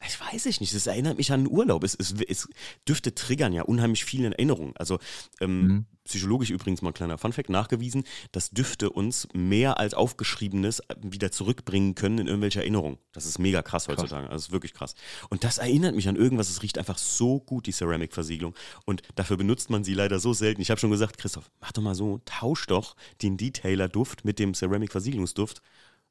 [0.06, 1.84] ich weiß ich nicht, es erinnert mich an Urlaub.
[1.84, 2.48] Es, es, es
[2.88, 4.74] Düfte triggern ja unheimlich viel in Erinnerungen.
[4.78, 4.98] Also
[5.40, 5.86] ähm, mhm.
[6.04, 11.94] psychologisch übrigens mal ein kleiner Funfact nachgewiesen, dass Düfte uns mehr als Aufgeschriebenes wieder zurückbringen
[11.94, 12.96] können in irgendwelche Erinnerungen.
[13.12, 13.98] Das ist mega krass, krass.
[13.98, 14.24] heutzutage.
[14.24, 14.94] Also das ist wirklich krass.
[15.28, 16.48] Und das erinnert mich an irgendwas.
[16.48, 18.54] Es riecht einfach so gut, die Ceramic-Versiegelung.
[18.86, 20.62] Und dafür benutzt man sie leider so selten.
[20.62, 24.54] Ich habe schon gesagt, Christoph, mach doch mal so, tausch doch den Detailer-Duft mit dem
[24.54, 25.60] Ceramic-Versiegelungsduft.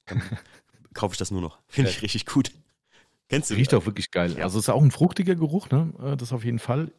[0.06, 0.22] Dann
[0.94, 1.58] kaufe ich das nur noch.
[1.68, 2.52] Finde ich richtig gut.
[3.30, 3.56] Kennst du?
[3.56, 4.36] Riecht auch wirklich geil.
[4.38, 4.44] Ja.
[4.44, 5.94] Also es ist auch ein fruchtiger Geruch, ne?
[6.04, 6.92] Äh, das auf jeden Fall.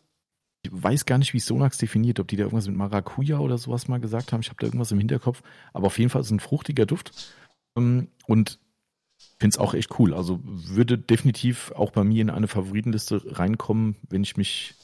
[0.63, 3.89] Ich weiß gar nicht, wie Sonax definiert, ob die da irgendwas mit Maracuja oder sowas
[3.89, 4.41] mal gesagt haben.
[4.41, 5.43] Ich habe da irgendwas im Hinterkopf.
[5.73, 7.35] Aber auf jeden Fall ist es ein fruchtiger Duft.
[7.77, 8.59] Ähm, und
[9.39, 10.15] finde es auch echt cool.
[10.15, 14.75] Also würde definitiv auch bei mir in eine Favoritenliste reinkommen, wenn ich mich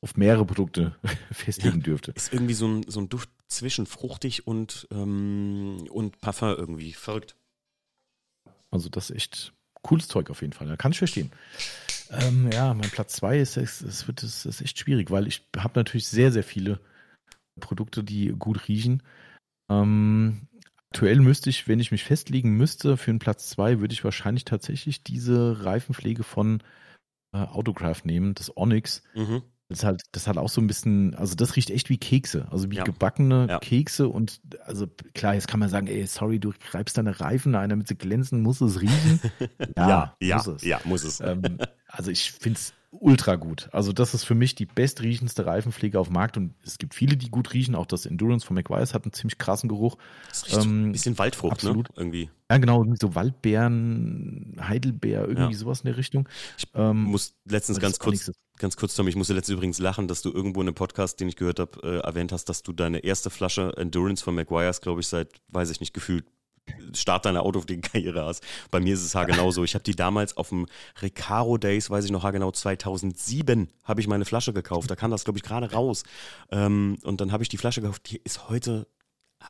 [0.00, 0.96] auf mehrere Produkte
[1.30, 2.12] festlegen ja, dürfte.
[2.12, 6.92] Ist irgendwie so ein, so ein Duft zwischen fruchtig und, ähm, und Parfum irgendwie.
[6.92, 7.36] Verrückt.
[8.70, 9.52] Also das ist echt
[9.82, 10.68] cooles Zeug auf jeden Fall.
[10.68, 11.30] Da kann ich verstehen.
[12.10, 15.46] Ähm, ja, mein Platz zwei ist, es, es wird, es ist echt schwierig, weil ich
[15.56, 16.80] habe natürlich sehr, sehr viele
[17.60, 19.02] Produkte, die gut riechen.
[19.70, 20.48] Ähm,
[20.90, 24.44] aktuell müsste ich, wenn ich mich festlegen müsste für einen Platz zwei, würde ich wahrscheinlich
[24.44, 26.62] tatsächlich diese Reifenpflege von
[27.32, 29.02] äh, Autograph nehmen, das Onyx.
[29.14, 29.42] Mhm.
[29.68, 32.46] Das ist halt, das hat auch so ein bisschen, also das riecht echt wie Kekse,
[32.52, 32.84] also wie ja.
[32.84, 33.58] gebackene ja.
[33.58, 37.70] Kekse und also klar, jetzt kann man sagen, ey, sorry, du reibst deine Reifen ein,
[37.70, 39.20] damit sie glänzen, muss es riechen?
[39.76, 40.62] Ja, ja, muss es.
[40.62, 41.20] Ja, muss es.
[41.20, 41.58] Ähm,
[41.88, 43.68] also ich finde es ultra gut.
[43.72, 47.16] Also das ist für mich die bestriechendste Reifenpflege auf dem Markt und es gibt viele,
[47.16, 47.74] die gut riechen.
[47.74, 49.96] Auch das Endurance von McWise hat einen ziemlich krassen Geruch.
[50.28, 51.70] Das riecht ähm, ein bisschen Waldfrucht, ne?
[51.70, 51.88] absolut.
[51.90, 51.94] Ne?
[51.96, 52.30] Irgendwie.
[52.50, 55.58] Ja, genau, so Waldbeeren, Heidelbeer, irgendwie ja.
[55.58, 56.28] sowas in der Richtung.
[56.58, 60.22] Ich ähm, muss letztens ganz kurz, ganz kurz, Tom, ich musste letztens übrigens lachen, dass
[60.22, 63.00] du irgendwo in einem Podcast, den ich gehört habe, äh, erwähnt hast, dass du deine
[63.00, 66.26] erste Flasche Endurance von McGuire's, glaube ich, seit, weiß ich nicht, gefühlt
[66.94, 68.42] Start deiner Autofliegenkarriere hast.
[68.70, 69.64] Bei mir ist es haargenau so.
[69.64, 70.66] Ich habe die damals auf dem
[71.00, 74.90] Recaro Days, weiß ich noch haargenau, 2007 habe ich meine Flasche gekauft.
[74.90, 76.04] Da kam das, glaube ich, gerade raus.
[76.50, 78.10] Ähm, und dann habe ich die Flasche gekauft.
[78.10, 78.86] Die ist heute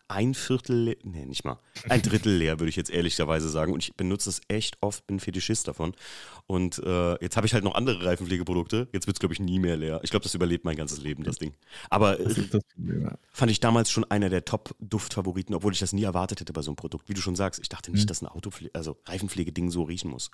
[0.09, 3.73] ein Viertel, nee, nicht mal, ein Drittel leer, würde ich jetzt ehrlicherweise sagen.
[3.73, 5.95] Und ich benutze es echt oft, bin Fetischist davon.
[6.47, 8.89] Und äh, jetzt habe ich halt noch andere Reifenpflegeprodukte.
[8.93, 10.01] Jetzt wird es, glaube ich, nie mehr leer.
[10.03, 11.55] Ich glaube, das überlebt mein ganzes Leben, das Ding.
[11.91, 12.63] Aber das das
[13.31, 16.71] fand ich damals schon einer der Top-Duftfavoriten, obwohl ich das nie erwartet hätte bei so
[16.71, 17.09] einem Produkt.
[17.09, 18.09] Wie du schon sagst, ich dachte nicht, mhm.
[18.09, 20.31] dass ein Autopflege, also Reifenpflegeding so riechen muss.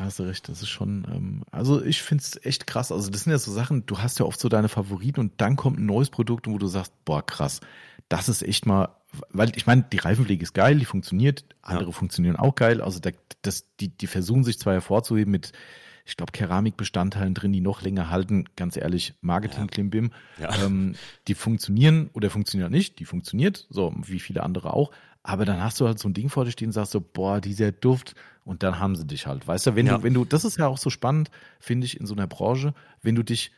[0.00, 2.90] Hast du recht, das ist schon, ähm, also ich finde es echt krass.
[2.90, 5.56] Also das sind ja so Sachen, du hast ja oft so deine Favoriten und dann
[5.56, 7.60] kommt ein neues Produkt, wo du sagst, boah, krass,
[8.08, 8.88] das ist echt mal,
[9.28, 11.92] weil ich meine, die Reifenpflege ist geil, die funktioniert, andere ja.
[11.92, 12.80] funktionieren auch geil.
[12.80, 13.10] Also da,
[13.42, 15.52] das, die, die versuchen sich zwar hervorzuheben mit,
[16.06, 18.46] ich glaube, Keramikbestandteilen drin, die noch länger halten.
[18.56, 20.12] Ganz ehrlich, Marketing Klimbim.
[20.40, 20.64] Ja.
[20.64, 20.94] Ähm,
[21.28, 22.98] die funktionieren oder funktionieren nicht.
[23.00, 24.92] Die funktioniert, so wie viele andere auch.
[25.22, 27.40] Aber dann hast du halt so ein Ding vor dir stehen und sagst so, boah,
[27.40, 28.14] dieser Duft.
[28.44, 29.46] Und dann haben sie dich halt.
[29.46, 29.98] Weißt du, wenn ja.
[29.98, 32.74] du, wenn du, das ist ja auch so spannend, finde ich, in so einer Branche,
[33.02, 33.52] wenn du dich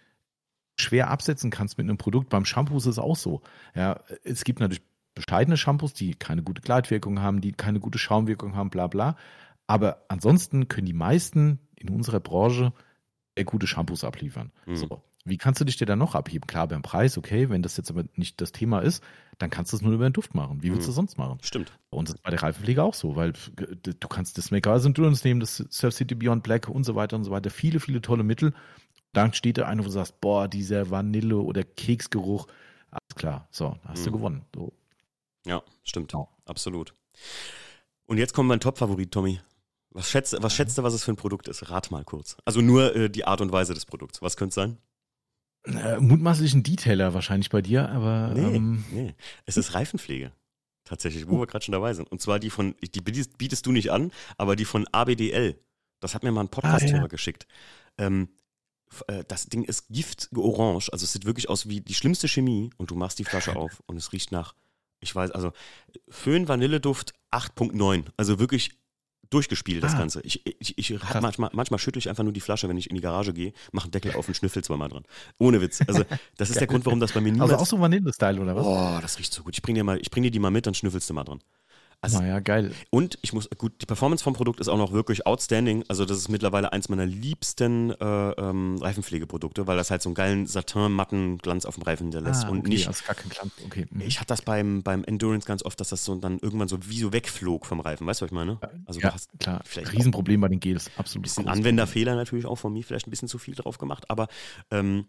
[0.76, 2.30] schwer absetzen kannst mit einem Produkt.
[2.30, 3.42] Beim Shampoo ist es auch so.
[3.74, 4.82] Ja, es gibt natürlich
[5.14, 9.16] bescheidene Shampoos, die keine gute Gleitwirkung haben, die keine gute Schaumwirkung haben, bla bla.
[9.66, 12.72] Aber ansonsten können die meisten in unserer Branche
[13.36, 14.50] sehr gute Shampoos abliefern.
[14.66, 14.76] Mhm.
[14.76, 15.02] So.
[15.24, 16.46] Wie kannst du dich dir dann noch abheben?
[16.46, 19.04] Klar, beim Preis, okay, wenn das jetzt aber nicht das Thema ist,
[19.38, 20.62] dann kannst du es nur über den Duft machen.
[20.62, 20.86] Wie willst mhm.
[20.86, 21.38] du sonst machen?
[21.42, 21.72] Stimmt.
[21.90, 25.40] Und das ist bei der Reifenpflege auch so, weil du kannst das Make-up Endurance nehmen,
[25.40, 27.50] das Surf City Beyond Black und so weiter und so weiter.
[27.50, 28.52] Viele, viele tolle Mittel
[29.12, 32.46] dann steht da einer, wo du sagst, boah, dieser Vanille- oder Keksgeruch,
[32.90, 34.04] alles klar, so, hast mhm.
[34.04, 34.44] du gewonnen.
[34.54, 34.72] So.
[35.46, 36.26] Ja, stimmt, ja.
[36.46, 36.94] absolut.
[38.06, 39.40] Und jetzt kommt mein Top-Favorit, Tommy.
[39.90, 41.70] Was schätzt, was schätzt du, was es für ein Produkt ist?
[41.70, 42.38] Rat mal kurz.
[42.46, 44.22] Also nur äh, die Art und Weise des Produkts.
[44.22, 44.78] Was könnte es sein?
[45.64, 48.32] Äh, mutmaßlich ein Detailer wahrscheinlich bei dir, aber.
[48.34, 49.14] Nee, ähm, nee.
[49.46, 50.32] Es ist Reifenpflege.
[50.84, 51.40] Tatsächlich, wo oh.
[51.40, 52.10] wir gerade schon dabei sind.
[52.10, 55.56] Und zwar die von, die bietest, bietest, du nicht an, aber die von ABDL.
[56.00, 57.06] Das hat mir mal ein Podcast-Hörer ah, ja.
[57.06, 57.46] geschickt.
[57.96, 58.28] Ähm,
[59.06, 62.90] äh, das Ding ist Gift-orange, also es sieht wirklich aus wie die schlimmste Chemie und
[62.90, 64.54] du machst die Flasche auf und es riecht nach,
[65.00, 65.52] ich weiß, also
[66.08, 68.81] Föhn Vanilleduft 8.9, also wirklich
[69.32, 69.98] durchgespielt, das ah.
[69.98, 70.20] Ganze.
[70.22, 73.02] Ich, ich, ich manchmal, manchmal schüttle ich einfach nur die Flasche, wenn ich in die
[73.02, 75.04] Garage gehe, mache einen Deckel auf und schnüffel zweimal dran.
[75.38, 75.80] Ohne Witz.
[75.86, 76.04] Also,
[76.36, 77.40] das ist der Grund, warum das bei mir nie.
[77.40, 78.66] Also auch so Vanille-Style, oder was?
[78.66, 79.54] Oh, das riecht so gut.
[79.54, 81.40] Ich bring dir mal, ich bring dir die mal mit, dann schnüffelst du mal dran.
[82.04, 82.72] Also, naja, geil.
[82.90, 85.84] Und ich muss, gut, die Performance vom Produkt ist auch noch wirklich outstanding.
[85.86, 90.16] Also, das ist mittlerweile eins meiner liebsten äh, ähm, Reifenpflegeprodukte, weil das halt so einen
[90.16, 92.44] geilen Satin-matten Glanz auf dem Reifen hinterlässt.
[92.44, 92.88] Ah, und okay, nicht.
[92.88, 93.52] Also gar kein Glanz.
[93.64, 93.86] Okay.
[93.88, 94.00] Mhm.
[94.00, 96.98] Ich hatte das beim, beim Endurance ganz oft, dass das so dann irgendwann so wie
[96.98, 98.04] so wegflog vom Reifen.
[98.04, 98.58] Weißt du, was ich meine?
[98.84, 99.60] Also, ja, du hast klar.
[99.64, 100.90] Vielleicht Riesenproblem bei den Gels.
[100.96, 101.20] Absolut.
[101.20, 104.26] Ein bisschen Anwenderfehler natürlich auch von mir, vielleicht ein bisschen zu viel drauf gemacht, aber
[104.72, 105.06] ähm,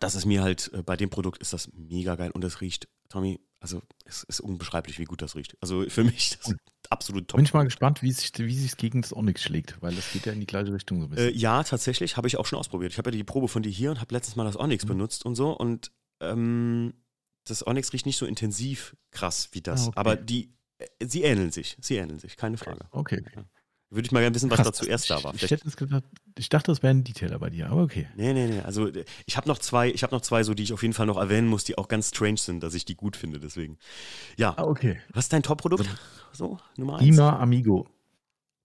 [0.00, 2.88] das ist mir halt, äh, bei dem Produkt ist das mega geil und es riecht,
[3.10, 5.56] Tommy, also es ist unbeschreiblich, wie gut das riecht.
[5.62, 6.54] Also für mich das
[6.90, 7.38] absolut top.
[7.38, 10.26] Bin ich mal gespannt, wie sich wie sich gegen das Onyx schlägt, weil das geht
[10.26, 11.30] ja in die gleiche Richtung so ein bisschen.
[11.30, 12.92] Äh, ja, tatsächlich, habe ich auch schon ausprobiert.
[12.92, 14.88] Ich habe ja die Probe von dir hier und habe letztes Mal das Onyx mhm.
[14.88, 16.92] benutzt und so und ähm,
[17.46, 19.98] das Onyx riecht nicht so intensiv krass wie das, ah, okay.
[19.98, 22.86] aber die, äh, sie ähneln sich, sie ähneln sich, keine Frage.
[22.90, 23.22] Okay.
[23.26, 23.32] okay.
[23.34, 23.44] Ja.
[23.94, 25.34] Würde ich mal gerne wissen, was Krass, da zuerst da war.
[25.34, 26.04] Ich, ich, gedacht,
[26.36, 28.08] ich, dachte, das wäre ein Detailer bei dir, aber okay.
[28.16, 28.60] Nee, nee, nee.
[28.60, 28.90] Also
[29.24, 31.16] ich habe noch zwei, ich habe noch zwei, so die ich auf jeden Fall noch
[31.16, 33.78] erwähnen muss, die auch ganz strange sind, dass ich die gut finde, deswegen.
[34.36, 34.54] Ja.
[34.56, 35.00] Ah, okay.
[35.12, 35.88] Was ist dein Top-Produkt?
[36.36, 37.02] So, Nummer eins.
[37.02, 37.86] Prima Amigo.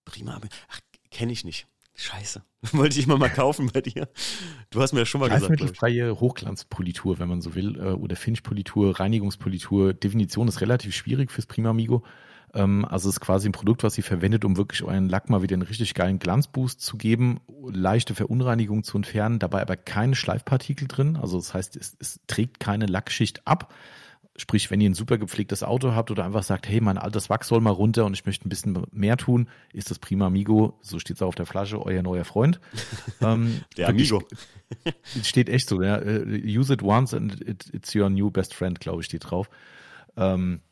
[0.04, 0.52] Prima Amigo.
[0.70, 0.80] Ach,
[1.12, 1.68] kenne ich nicht.
[1.94, 2.42] Scheiße.
[2.72, 4.08] Wollte ich mal mal kaufen bei dir.
[4.70, 5.76] Du hast mir ja schon mal gesagt.
[5.76, 9.94] freie Hochglanzpolitur, wenn man so will, äh, oder Finish-Politur, Reinigungspolitur.
[9.94, 12.02] Definition ist relativ schwierig fürs Prima Amigo.
[12.54, 15.42] Ähm, also es ist quasi ein Produkt, was sie verwendet, um wirklich euren Lack mal
[15.42, 20.88] wieder einen richtig geilen Glanzboost zu geben, leichte Verunreinigung zu entfernen, dabei aber keine Schleifpartikel
[20.88, 21.16] drin.
[21.16, 23.72] Also das heißt, es, es trägt keine Lackschicht ab.
[24.36, 27.48] Sprich, wenn ihr ein super gepflegtes Auto habt oder einfach sagt, hey, mein altes Wachs
[27.48, 30.98] soll mal runter und ich möchte ein bisschen mehr tun, ist das Prima Amigo, so
[30.98, 32.60] steht es auf der Flasche, euer neuer Freund.
[33.22, 34.22] Ähm, der Amigo.
[35.22, 35.96] steht echt so, ja.
[35.96, 39.50] Äh, use it once and it's your new best friend, glaube ich, steht drauf.
[40.16, 40.62] Ähm,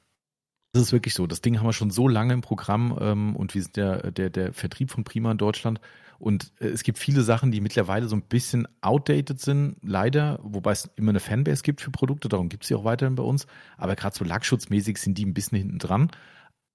[0.73, 1.27] das ist wirklich so.
[1.27, 4.31] Das Ding haben wir schon so lange im Programm ähm, und wir sind der, der,
[4.31, 5.81] der Vertrieb von Prima in Deutschland.
[6.19, 10.73] Und äh, es gibt viele Sachen, die mittlerweile so ein bisschen outdated sind, leider, wobei
[10.73, 13.47] es immer eine Fanbase gibt für Produkte, darum gibt es sie auch weiterhin bei uns.
[13.77, 16.11] Aber gerade so lackschutzmäßig sind die ein bisschen hinten dran.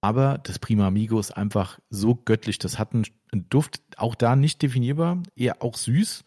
[0.02, 2.60] Aber das Prima Amigo ist einfach so göttlich.
[2.60, 3.06] Das hat einen
[3.50, 6.26] Duft, auch da nicht definierbar, eher auch süß.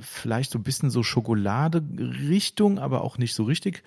[0.00, 3.84] Vielleicht so ein bisschen so Schokolade-Richtung, aber auch nicht so richtig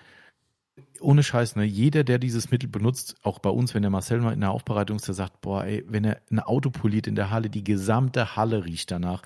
[1.00, 4.34] ohne Scheiß, ne, jeder, der dieses Mittel benutzt, auch bei uns, wenn der Marcel mal
[4.34, 7.30] in der Aufbereitung ist, der sagt, boah, ey, wenn er ein Auto poliert in der
[7.32, 9.22] Halle, die gesamte Halle riecht danach.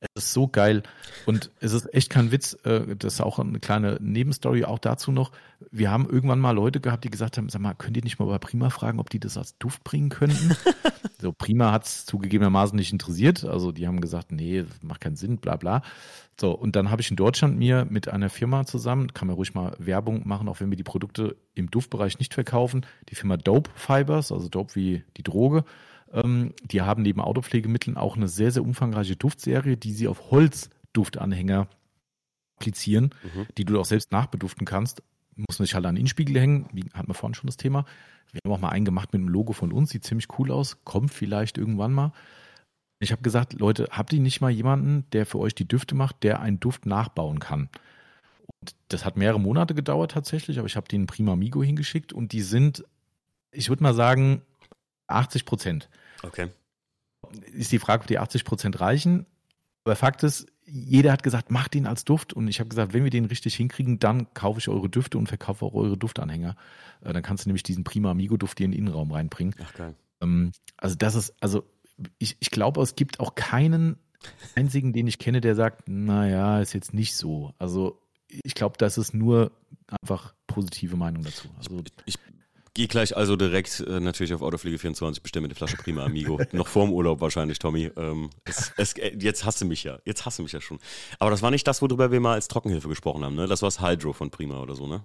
[0.00, 0.82] Es ist so geil.
[1.26, 2.56] Und es ist echt kein Witz.
[2.64, 5.32] Äh, das ist auch eine kleine Nebenstory auch dazu noch.
[5.72, 8.26] Wir haben irgendwann mal Leute gehabt, die gesagt haben, sag mal, könnt ihr nicht mal
[8.26, 10.56] bei Prima fragen, ob die das als Duft bringen könnten?
[11.20, 13.44] so, Prima hat es zugegebenermaßen nicht interessiert.
[13.44, 15.82] Also die haben gesagt, nee, das macht keinen Sinn, bla bla.
[16.40, 19.54] So, und dann habe ich in Deutschland mir mit einer Firma zusammen, kann man ruhig
[19.54, 23.70] mal Werbung machen, auch wenn wir die Produkte im Duftbereich nicht verkaufen, die Firma Dope
[23.74, 25.64] Fibers, also Dope wie die Droge,
[26.12, 31.68] ähm, die haben neben Autopflegemitteln auch eine sehr, sehr umfangreiche Duftserie, die sie auf Holzduftanhänger
[32.56, 33.46] applizieren, mhm.
[33.56, 35.02] die du auch selbst nachbeduften kannst.
[35.36, 37.84] Muss man sich halt an den Innenspiegel hängen, wie hatten wir vorhin schon das Thema.
[38.32, 40.84] Wir haben auch mal einen gemacht mit einem Logo von uns, sieht ziemlich cool aus,
[40.84, 42.12] kommt vielleicht irgendwann mal.
[43.00, 46.24] Ich habe gesagt, Leute, habt ihr nicht mal jemanden, der für euch die Düfte macht,
[46.24, 47.68] der einen Duft nachbauen kann?
[48.60, 52.32] Und das hat mehrere Monate gedauert tatsächlich, aber ich habe den Prima Amigo hingeschickt und
[52.32, 52.84] die sind,
[53.52, 54.42] ich würde mal sagen,
[55.08, 55.88] 80 Prozent.
[56.22, 56.48] Okay.
[57.52, 59.26] Ist die Frage, ob die 80 Prozent reichen.
[59.84, 62.32] Aber Fakt ist, jeder hat gesagt, macht ihn als Duft.
[62.32, 65.26] Und ich habe gesagt, wenn wir den richtig hinkriegen, dann kaufe ich eure Düfte und
[65.26, 66.56] verkaufe auch eure Duftanhänger.
[67.02, 69.54] Äh, dann kannst du nämlich diesen Prima Amigo Duft hier in den Innenraum reinbringen.
[69.62, 69.94] Ach geil.
[70.20, 71.64] Ähm, also das ist, also
[72.18, 73.96] ich, ich glaube, es gibt auch keinen
[74.54, 77.54] einzigen, den ich kenne, der sagt, naja, ist jetzt nicht so.
[77.58, 79.52] Also ich glaube, das ist nur
[80.02, 81.48] einfach positive Meinung dazu.
[81.56, 82.18] Also, ich, ich
[82.78, 86.40] gehe gleich also direkt äh, natürlich auf Autopflege24, bestelle mir eine Flasche Prima Amigo.
[86.52, 87.90] Noch vorm Urlaub wahrscheinlich, Tommy.
[87.96, 89.98] Ähm, es, es, äh, jetzt hasse mich ja.
[90.04, 90.78] Jetzt hasse mich ja schon.
[91.18, 93.48] Aber das war nicht das, worüber wir mal als Trockenhilfe gesprochen haben, ne?
[93.48, 95.02] Das war das Hydro von Prima oder so, ne?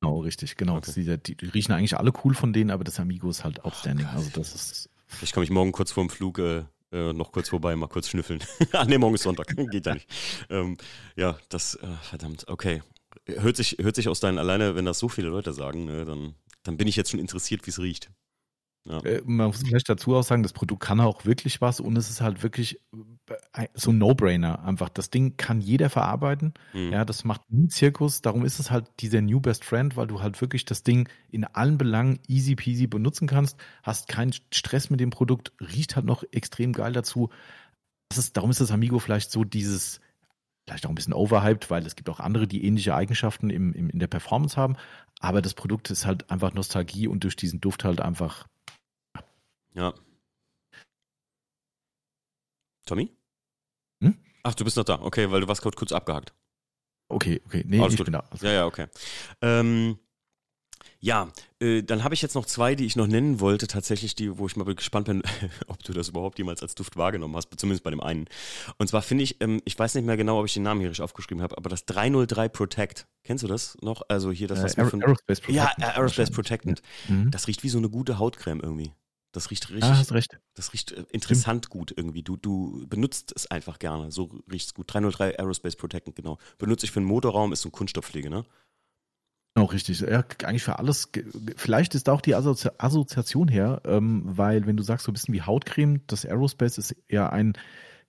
[0.00, 0.76] Genau, richtig, genau.
[0.76, 0.92] Okay.
[0.94, 4.06] Die, die, die, riechen eigentlich alle cool von denen, aber das Amigo ist halt outstanding.
[4.08, 6.62] Oh, also das ist Vielleicht komme ich morgen kurz vor dem Flug äh,
[6.92, 8.40] äh, noch kurz vorbei, mal kurz schnüffeln.
[8.72, 9.48] ah, nee, morgen ist Sonntag.
[9.70, 10.08] Geht ja nicht.
[10.50, 10.76] Ähm,
[11.16, 12.82] ja, das, äh, verdammt, okay.
[13.26, 16.34] Hört sich, hört sich aus deinen, alleine, wenn das so viele Leute sagen, ne, dann,
[16.68, 18.10] dann bin ich jetzt schon interessiert, wie es riecht.
[18.84, 19.00] Ja.
[19.00, 22.10] Äh, man muss vielleicht dazu auch sagen, das Produkt kann auch wirklich was und es
[22.10, 22.78] ist halt wirklich
[23.54, 24.90] äh, so ein No-Brainer einfach.
[24.90, 26.52] Das Ding kann jeder verarbeiten.
[26.74, 26.92] Mhm.
[26.92, 28.20] Ja, das macht nie Zirkus.
[28.20, 31.44] Darum ist es halt dieser New Best Friend, weil du halt wirklich das Ding in
[31.44, 33.56] allen Belangen easy peasy benutzen kannst.
[33.82, 37.30] Hast keinen Stress mit dem Produkt, riecht halt noch extrem geil dazu.
[38.10, 40.00] das ist, darum ist das Amigo vielleicht so dieses,
[40.68, 43.88] vielleicht auch ein bisschen overhyped, weil es gibt auch andere, die ähnliche Eigenschaften im, im,
[43.88, 44.76] in der Performance haben.
[45.20, 48.46] Aber das Produkt ist halt einfach Nostalgie und durch diesen Duft halt einfach.
[49.74, 49.94] Ja.
[52.86, 53.10] Tommy?
[54.02, 54.18] Hm?
[54.42, 55.00] Ach, du bist noch da.
[55.00, 56.34] Okay, weil du warst gerade kurz abgehakt.
[57.08, 57.64] Okay, okay.
[57.66, 58.06] Nee, Alles ich gut.
[58.06, 58.24] bin da.
[58.30, 58.46] Also.
[58.46, 58.86] Ja, ja, okay.
[59.40, 59.98] Ähm,
[61.00, 61.28] ja,
[61.60, 64.46] äh, dann habe ich jetzt noch zwei, die ich noch nennen wollte, tatsächlich, die, wo
[64.46, 65.22] ich mal gespannt bin,
[65.68, 68.26] ob du das überhaupt jemals als Duft wahrgenommen hast, zumindest bei dem einen.
[68.78, 70.90] Und zwar finde ich, ähm, ich weiß nicht mehr genau, ob ich den Namen hier
[70.90, 74.02] richtig aufgeschrieben habe, aber das 303 Protect, kennst du das noch?
[74.08, 75.78] Also hier das, was äh, von, Aerospace Protectant.
[75.78, 76.82] Ja, Aerospace Protectant.
[77.08, 77.30] Mhm.
[77.30, 78.92] Das riecht wie so eine gute Hautcreme irgendwie.
[79.32, 79.84] Das riecht richtig.
[79.84, 80.40] Ah, hast recht.
[80.54, 81.70] Das riecht äh, interessant Stimmt.
[81.70, 82.22] gut irgendwie.
[82.22, 84.10] Du, du benutzt es einfach gerne.
[84.10, 84.92] So riecht es gut.
[84.92, 86.38] 303 Aerospace Protectant, genau.
[86.56, 88.44] Benutze ich für einen Motorraum, ist so ein Kunststoffpflege, ne?
[89.58, 90.00] Genau, richtig.
[90.00, 91.10] Ja, eigentlich für alles.
[91.56, 95.14] Vielleicht ist da auch die Assozi Assoziation her, ähm, weil wenn du sagst, so ein
[95.14, 97.54] bisschen wie Hautcreme, das Aerospace ist ja ein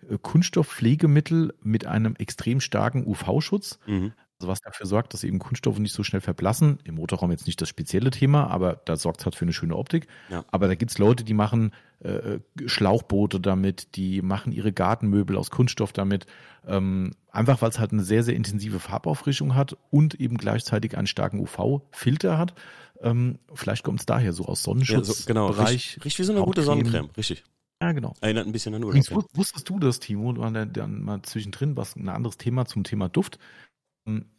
[0.07, 3.79] äh, Kunststoffpflegemittel mit einem extrem starken UV-Schutz.
[3.87, 4.13] Mhm.
[4.39, 6.79] Also was dafür sorgt, dass eben Kunststoffe nicht so schnell verblassen.
[6.85, 9.75] Im Motorraum jetzt nicht das spezielle Thema, aber da sorgt es halt für eine schöne
[9.75, 10.07] Optik.
[10.29, 10.45] Ja.
[10.49, 15.51] Aber da gibt es Leute, die machen äh, Schlauchboote damit, die machen ihre Gartenmöbel aus
[15.51, 16.25] Kunststoff damit.
[16.65, 21.07] Ähm, einfach weil es halt eine sehr, sehr intensive Farbauffrischung hat und eben gleichzeitig einen
[21.07, 22.53] starken UV-Filter hat.
[23.01, 25.07] Ähm, vielleicht kommt es daher so aus Sonnenschutz.
[25.09, 27.43] Ja, so, genau, riecht, riecht wie so eine gute Sonnencreme, richtig.
[27.81, 28.13] Ja, genau.
[28.19, 29.25] Erinnert ein bisschen an Urlaub.
[29.33, 33.39] Wusstest du das, Timo, dann, dann mal zwischendrin was, ein anderes Thema zum Thema Duft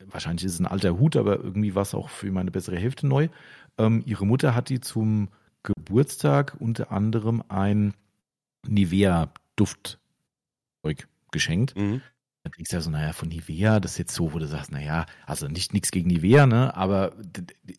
[0.06, 3.06] wahrscheinlich ist es ein alter Hut, aber irgendwie war es auch für meine bessere Hälfte
[3.06, 3.28] neu.
[3.78, 5.28] Ähm, ihre Mutter hat die zum
[5.62, 7.94] Geburtstag unter anderem ein
[8.66, 9.98] Nivea-Duftzeug
[11.30, 11.76] geschenkt.
[11.76, 12.02] Mhm.
[12.42, 14.72] Dann denkst du ja so, naja, von Nivea, das ist jetzt so, wo du sagst,
[14.72, 16.74] naja, also nicht nichts gegen Nivea, ne?
[16.74, 17.12] Aber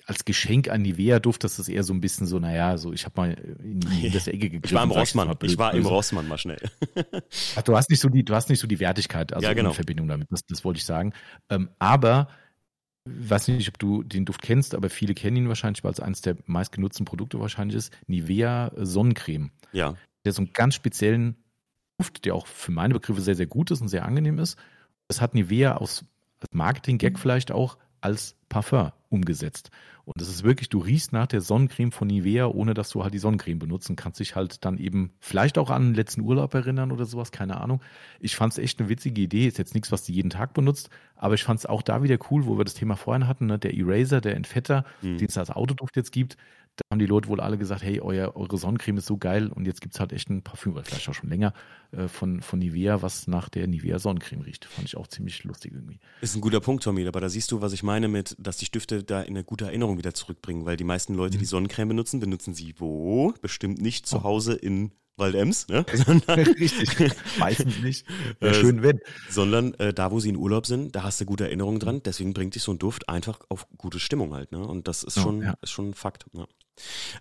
[0.05, 3.19] als Geschenk an Nivea-Duft, das ist eher so ein bisschen so, naja, so ich habe
[3.19, 3.79] mal in,
[4.13, 4.65] das Ecke gegriffen.
[4.65, 6.59] Ich war im Rossmann, ich war im Rossmann mal schnell.
[7.55, 9.69] Ach, du hast nicht so die, du hast nicht so die Wertigkeit, also ja, genau.
[9.69, 11.13] in Verbindung damit, das, das wollte ich sagen.
[11.49, 12.27] Ähm, aber
[13.05, 15.99] ich weiß nicht, ob du den Duft kennst, aber viele kennen ihn wahrscheinlich, weil es
[15.99, 17.93] eines der meistgenutzten Produkte wahrscheinlich ist.
[18.05, 19.49] Nivea Sonnencreme.
[19.71, 19.95] Ja.
[20.23, 21.35] Der so einen ganz speziellen
[22.01, 24.57] Duft, der auch für meine Begriffe sehr, sehr gut ist und sehr angenehm ist.
[25.07, 26.03] Das hat Nivea aus
[26.51, 29.69] Marketing-Gag vielleicht auch als Parfum umgesetzt.
[30.05, 33.13] Und das ist wirklich, du riechst nach der Sonnencreme von Nivea, ohne dass du halt
[33.13, 34.19] die Sonnencreme benutzen kannst.
[34.19, 37.81] Dich halt dann eben vielleicht auch an den letzten Urlaub erinnern oder sowas, keine Ahnung.
[38.19, 39.45] Ich fand es echt eine witzige Idee.
[39.45, 42.17] Ist jetzt nichts, was du jeden Tag benutzt, aber ich fand es auch da wieder
[42.31, 43.59] cool, wo wir das Thema vorhin hatten, ne?
[43.59, 45.19] der Eraser, der Entfetter, mhm.
[45.19, 46.37] den es als Autoduft jetzt gibt
[46.81, 49.65] da haben die Leute wohl alle gesagt, hey, euer, eure Sonnencreme ist so geil und
[49.65, 51.53] jetzt gibt es halt echt ein Parfüm, oder vielleicht auch schon länger,
[51.91, 54.65] äh, von, von Nivea, was nach der Nivea Sonnencreme riecht.
[54.65, 55.99] Fand ich auch ziemlich lustig irgendwie.
[56.21, 58.65] Ist ein guter Punkt, Tommy, aber da siehst du, was ich meine mit, dass die
[58.65, 61.49] Stifte da in eine gute Erinnerung wieder zurückbringen, weil die meisten Leute, die mhm.
[61.49, 63.33] Sonnencreme benutzen, benutzen sie wo?
[63.41, 64.23] Bestimmt nicht zu oh.
[64.23, 65.85] Hause in Waldems, ne?
[66.27, 67.13] Richtig.
[67.39, 68.05] Meistens nicht.
[68.39, 68.99] Äh, schön, wenn.
[69.29, 72.01] Sondern äh, da, wo sie in Urlaub sind, da hast du gute Erinnerungen dran.
[72.03, 74.65] Deswegen bringt dich so ein Duft einfach auf gute Stimmung halt, ne?
[74.65, 75.53] Und das ist oh, schon, ja.
[75.61, 76.25] ist schon ein Fakt.
[76.33, 76.47] Ne?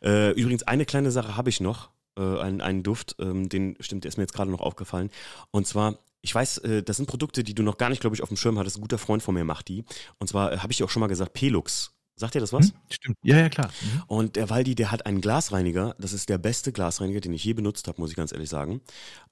[0.02, 1.90] Äh, übrigens, eine kleine Sache habe ich noch.
[2.16, 5.10] Äh, einen, einen Duft, ähm, den stimmt, der ist mir jetzt gerade noch aufgefallen.
[5.51, 8.22] Und zwar ich weiß, äh, das sind Produkte, die du noch gar nicht, glaube ich,
[8.22, 8.77] auf dem Schirm hattest.
[8.77, 9.85] Ein guter Freund von mir macht die.
[10.18, 11.94] Und zwar äh, habe ich dir auch schon mal gesagt, Pelux.
[12.16, 12.68] Sagt dir das was?
[12.68, 13.16] Hm, stimmt.
[13.22, 13.68] Ja, ja, klar.
[13.68, 14.02] Mhm.
[14.06, 15.97] Und der Waldi, der hat einen Glasreiniger.
[15.98, 18.82] Das ist der beste Glasreiniger, den ich je benutzt habe, muss ich ganz ehrlich sagen.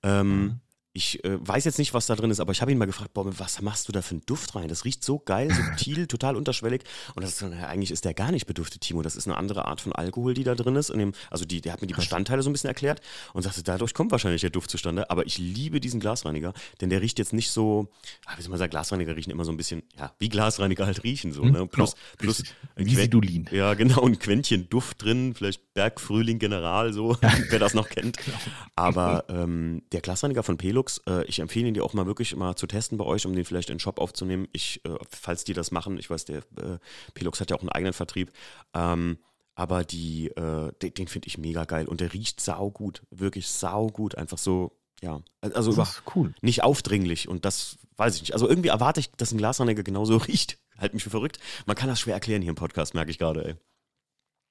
[0.03, 0.61] Ähm, mhm.
[0.95, 3.13] Ich äh, weiß jetzt nicht, was da drin ist, aber ich habe ihn mal gefragt,
[3.13, 4.69] boah, was machst du da für einen Duft rein?
[4.69, 6.83] Das riecht so geil, subtil, total unterschwellig.
[7.15, 9.03] Und das ist, eigentlich ist der gar nicht beduftet, Timo.
[9.03, 10.89] Das ist eine andere Art von Alkohol, die da drin ist.
[10.89, 13.01] Dem, also die, der hat mir die Bestandteile so ein bisschen erklärt
[13.35, 15.11] und sagte, dadurch kommt wahrscheinlich der Duft zustande.
[15.11, 17.89] Aber ich liebe diesen Glasreiniger, denn der riecht jetzt nicht so,
[18.27, 21.05] ah, wie soll man sagen, Glasreiniger riechen immer so ein bisschen, ja, wie Glasreiniger halt
[21.05, 21.33] riechen.
[21.33, 21.67] So, hm, ne?
[21.67, 22.33] Plus, genau.
[22.33, 22.43] plus
[22.77, 23.49] wie Sidulin.
[23.53, 27.17] Ja, genau, ein Quäntchen Duft drin, vielleicht Bergfrühling General, so,
[27.51, 28.17] wer das noch kennt.
[28.29, 28.39] Genau.
[28.75, 32.55] Aber ähm, der Glasreiniger von Pelux, äh, ich empfehle ihn dir auch mal wirklich mal
[32.55, 34.47] zu testen bei euch, um den vielleicht in den Shop aufzunehmen.
[34.53, 36.79] Ich, äh, falls die das machen, ich weiß, der äh,
[37.15, 38.31] Pelux hat ja auch einen eigenen Vertrieb.
[38.75, 39.19] Ähm,
[39.55, 44.15] aber die, äh, den, den finde ich mega geil und der riecht saugut, wirklich saugut,
[44.15, 46.35] einfach so, ja, also ist cool.
[46.43, 48.35] nicht aufdringlich und das weiß ich nicht.
[48.35, 50.59] Also irgendwie erwarte ich, dass ein Glasreiniger genauso riecht.
[50.77, 51.41] Halt mich für verrückt.
[51.67, 53.55] Man kann das schwer erklären hier im Podcast, merke ich gerade, ey.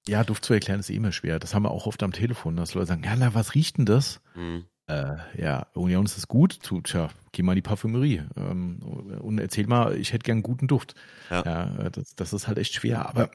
[0.09, 1.39] Ja, Duft zu erklären ist eh immer schwer.
[1.39, 3.85] Das haben wir auch oft am Telefon, dass Leute sagen, ja, na, was riecht denn
[3.85, 4.21] das?
[4.35, 4.65] Mhm.
[4.87, 6.53] Äh, ja, Union ist das gut.
[6.53, 8.79] Zu, tja, geh mal in die Parfümerie ähm,
[9.19, 10.95] und erzähl mal, ich hätte gern einen guten Duft.
[11.29, 13.07] Ja, ja äh, das, das ist halt echt schwer.
[13.07, 13.29] Aber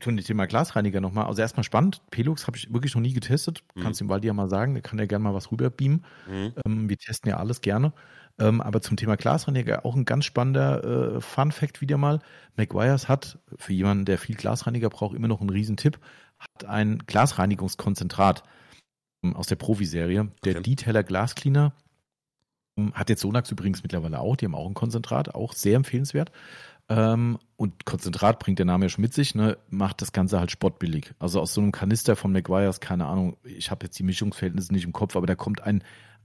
[0.00, 1.26] tun das Thema Glasreiniger nochmal.
[1.26, 2.00] Also erstmal spannend.
[2.10, 3.62] Pelux habe ich wirklich noch nie getestet.
[3.74, 3.82] Mhm.
[3.82, 6.04] Kannst dem Waldi ja mal sagen, der kann ja gerne mal was rüberbeamen.
[6.26, 6.52] Mhm.
[6.64, 7.92] Ähm, wir testen ja alles gerne.
[8.38, 12.20] Ähm, aber zum Thema Glasreiniger auch ein ganz spannender äh, Fun-Fact wieder mal.
[12.56, 15.98] McGuire's hat für jemanden, der viel Glasreiniger braucht, immer noch einen Riesentipp,
[16.38, 18.42] hat ein Glasreinigungskonzentrat
[19.32, 20.30] aus der Profi-Serie.
[20.44, 20.62] Der okay.
[20.62, 21.72] Detailer Glas Cleaner
[22.92, 26.30] Hat jetzt Sonax übrigens mittlerweile auch, die haben auch ein Konzentrat, auch sehr empfehlenswert.
[26.88, 30.50] Ähm, und Konzentrat bringt der Name ja schon mit sich, ne, macht das Ganze halt
[30.50, 31.14] spottbillig.
[31.18, 34.84] Also aus so einem Kanister von McGuire's, keine Ahnung, ich habe jetzt die Mischungsverhältnisse nicht
[34.84, 35.82] im Kopf, aber da kommt ein,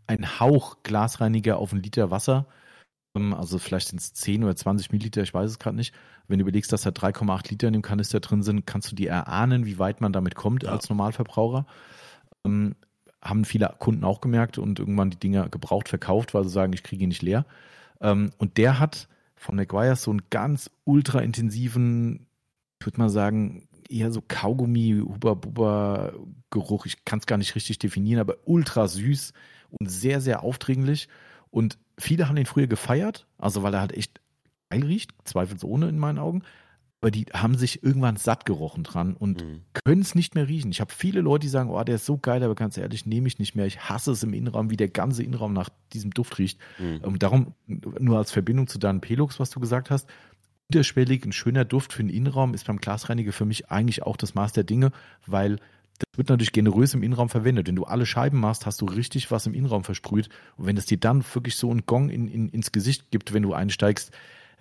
[0.08, 2.48] ein Hauch Glasreiniger auf einen Liter Wasser.
[3.16, 5.94] Ähm, also vielleicht sind es 10 oder 20 Milliliter, ich weiß es gerade nicht.
[6.28, 9.10] Wenn du überlegst, dass da 3,8 Liter in dem Kanister drin sind, kannst du dir
[9.10, 10.72] erahnen, wie weit man damit kommt ja.
[10.72, 11.66] als Normalverbraucher.
[12.46, 12.76] Ähm,
[13.22, 16.84] haben viele Kunden auch gemerkt und irgendwann die Dinger gebraucht verkauft, weil sie sagen, ich
[16.84, 17.46] kriege ihn nicht leer.
[18.02, 22.28] Ähm, und der hat von McGuire so einen ganz ultra intensiven,
[22.80, 26.14] ich würde mal sagen, eher so Kaugummi, Huba-Buba
[26.52, 26.86] Geruch.
[26.86, 29.34] Ich kann es gar nicht richtig definieren, aber ultra süß
[29.70, 31.10] und sehr, sehr aufdringlich.
[31.52, 34.22] Und viele haben den früher gefeiert, also weil er halt echt
[34.70, 36.44] geil riecht, zweifelsohne in meinen Augen
[37.02, 39.62] aber die haben sich irgendwann satt gerochen dran und mhm.
[39.86, 40.72] können es nicht mehr riechen.
[40.72, 43.28] Ich habe viele Leute, die sagen, oh, der ist so geil, aber ganz ehrlich, nehme
[43.28, 43.66] ich nicht mehr.
[43.66, 46.60] Ich hasse es im Innenraum, wie der ganze Innenraum nach diesem Duft riecht.
[46.78, 47.00] Mhm.
[47.02, 50.10] Und darum, nur als Verbindung zu deinem Pelux, was du gesagt hast,
[50.70, 54.36] unterschwellig, ein schöner Duft für den Innenraum ist beim Glasreiniger für mich eigentlich auch das
[54.36, 54.92] Maß der Dinge,
[55.26, 55.56] weil
[56.00, 57.68] das wird natürlich generös im Innenraum verwendet.
[57.68, 60.30] Wenn du alle Scheiben machst, hast du richtig was im Innenraum versprüht.
[60.58, 63.44] Und wenn es dir dann wirklich so einen Gong in, in, ins Gesicht gibt, wenn
[63.44, 64.12] du einsteigst,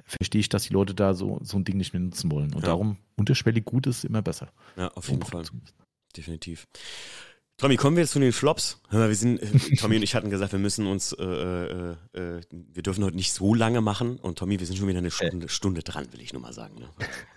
[0.08, 2.54] verstehe ich, dass die Leute da so, so ein Ding nicht mehr nutzen wollen.
[2.54, 2.68] Und ja.
[2.68, 4.50] darum, unterschwellig gut ist immer besser.
[4.76, 5.44] Ja, auf jeden Fall.
[6.16, 6.66] Definitiv.
[7.58, 8.80] Tommy, kommen wir jetzt zu den Flops.
[8.88, 11.96] Hör mal, wir sind, äh, Tommy und ich hatten gesagt, wir müssen uns, äh, äh,
[12.12, 14.16] äh, wir dürfen heute nicht so lange machen.
[14.16, 16.78] Und Tommy, wir sind schon wieder eine Stunde, Stunde dran, will ich nur mal sagen.
[16.78, 16.88] Ne?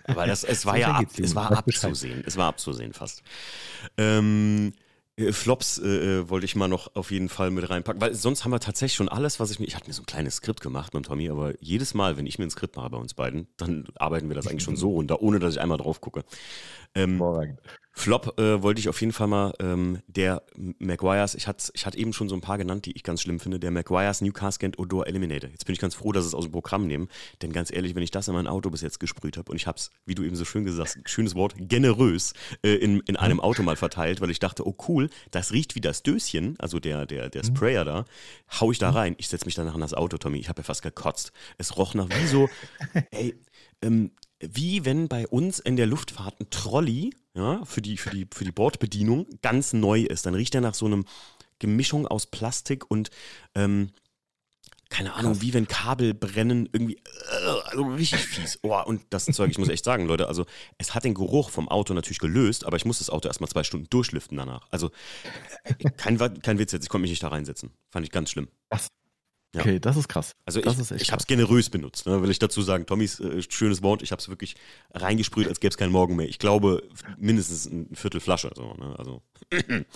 [0.04, 2.22] Aber das, es war ja ab, es war abzusehen.
[2.24, 3.24] Es war abzusehen fast.
[3.98, 8.14] Ähm, äh, Flops äh, äh, wollte ich mal noch auf jeden Fall mit reinpacken, weil
[8.14, 9.66] sonst haben wir tatsächlich schon alles, was ich mir.
[9.66, 12.38] Ich hatte mir so ein kleines Skript gemacht mit Tommy, aber jedes Mal, wenn ich
[12.38, 15.20] mir ein Skript mache bei uns beiden, dann arbeiten wir das eigentlich schon so runter,
[15.20, 16.24] ohne dass ich einmal drauf gucke.
[16.94, 17.18] Ähm,
[17.94, 20.42] Flop äh, wollte ich auf jeden Fall mal, ähm, der
[20.78, 23.38] Maguires, ich hatte ich hatte eben schon so ein paar genannt, die ich ganz schlimm
[23.38, 25.50] finde, der Maguires New Cascade Odor Eliminator.
[25.50, 27.08] Jetzt bin ich ganz froh, dass es aus dem Programm nehmen,
[27.42, 29.66] denn ganz ehrlich, wenn ich das in mein Auto bis jetzt gesprüht habe und ich
[29.66, 32.32] habe es, wie du eben so schön gesagt hast, schönes Wort, generös
[32.62, 35.80] äh, in, in einem Auto mal verteilt, weil ich dachte, oh cool, das riecht wie
[35.80, 37.56] das Döschen, also der, der, der mhm.
[37.56, 38.04] Sprayer da,
[38.58, 38.96] hau ich da mhm.
[38.96, 41.32] rein, ich setze mich danach in das Auto, Tommy, ich habe ja fast gekotzt.
[41.58, 42.48] Es roch nach wie so,
[43.10, 43.34] ey,
[43.82, 44.12] ähm,
[44.42, 48.44] wie wenn bei uns in der Luftfahrt ein Trolley ja, für, die, für, die, für
[48.44, 50.26] die Bordbedienung ganz neu ist.
[50.26, 51.04] Dann riecht er nach so einem
[51.58, 53.10] Gemischung aus Plastik und
[53.54, 53.90] ähm,
[54.92, 58.58] keine Ahnung, wie wenn Kabel brennen, irgendwie, äh, also richtig fies.
[58.62, 60.44] Oh, und das Zeug, ich muss echt sagen, Leute, also
[60.76, 63.64] es hat den Geruch vom Auto natürlich gelöst, aber ich muss das Auto erstmal zwei
[63.64, 64.66] Stunden durchlüften danach.
[64.70, 64.90] Also
[65.64, 67.70] äh, kein, kein Witz jetzt, ich konnte mich nicht da reinsetzen.
[67.90, 68.48] Fand ich ganz schlimm.
[68.68, 68.88] Was?
[69.54, 70.34] Okay, das ist krass.
[70.46, 72.86] Also das ich, ich habe es generös benutzt, ne, will ich dazu sagen.
[72.86, 74.56] Tommys äh, schönes Wort, ich habe es wirklich
[74.94, 76.26] reingesprüht, als gäbe es keinen Morgen mehr.
[76.26, 76.82] Ich glaube
[77.18, 78.94] mindestens ein Viertel Flasche, so, ne?
[78.96, 79.22] also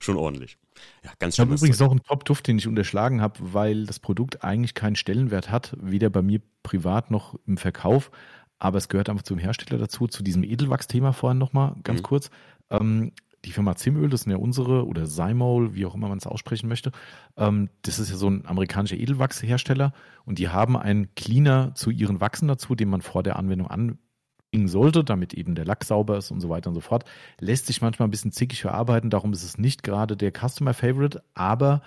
[0.00, 0.56] schon ordentlich.
[1.04, 1.44] Ja, ganz schön.
[1.44, 1.86] Ich habe übrigens Zeug.
[1.86, 6.08] noch einen Top-Duft, den ich unterschlagen habe, weil das Produkt eigentlich keinen Stellenwert hat, weder
[6.08, 8.10] bei mir privat noch im Verkauf,
[8.58, 12.04] aber es gehört einfach zum Hersteller dazu, zu diesem Edelwachs-Thema vorhin nochmal ganz mhm.
[12.04, 12.30] kurz.
[12.70, 13.12] Ähm,
[13.44, 16.68] die Firma Zimöl, das sind ja unsere, oder Symol, wie auch immer man es aussprechen
[16.68, 16.92] möchte,
[17.36, 19.92] ähm, das ist ja so ein amerikanischer Edelwachshersteller
[20.24, 24.68] und die haben einen Cleaner zu ihren Wachsen dazu, den man vor der Anwendung anbringen
[24.68, 27.04] sollte, damit eben der Lack sauber ist und so weiter und so fort.
[27.38, 31.22] Lässt sich manchmal ein bisschen zickig verarbeiten, darum ist es nicht gerade der Customer Favorite,
[31.34, 31.82] aber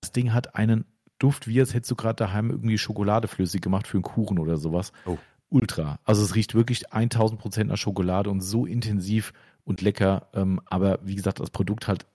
[0.00, 0.84] das Ding hat einen
[1.18, 4.56] Duft, wie als hättest du gerade daheim irgendwie Schokolade flüssig gemacht für einen Kuchen oder
[4.56, 4.92] sowas.
[5.04, 5.18] Oh.
[5.50, 5.98] Ultra.
[6.04, 9.32] Also es riecht wirklich 1000 Prozent nach Schokolade und so intensiv
[9.68, 10.28] und lecker.
[10.32, 12.06] Ähm, aber wie gesagt, das Produkt halt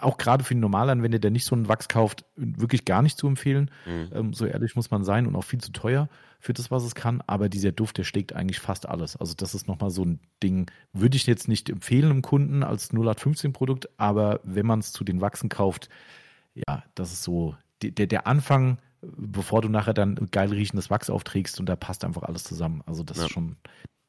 [0.00, 3.26] auch gerade für den Normalanwender, der nicht so einen Wachs kauft, wirklich gar nicht zu
[3.26, 3.70] empfehlen.
[3.86, 4.08] Mhm.
[4.12, 6.08] Ähm, so ehrlich muss man sein und auch viel zu teuer
[6.40, 7.22] für das, was es kann.
[7.26, 9.16] Aber dieser Duft, der schlägt eigentlich fast alles.
[9.16, 12.90] Also das ist nochmal so ein Ding, würde ich jetzt nicht empfehlen im Kunden als
[12.90, 15.88] 0815 Produkt, aber wenn man es zu den Wachsen kauft,
[16.54, 21.60] ja, das ist so der, der Anfang, bevor du nachher dann geil riechendes Wachs aufträgst
[21.60, 22.82] und da passt einfach alles zusammen.
[22.84, 23.24] Also das ja.
[23.24, 23.56] ist schon,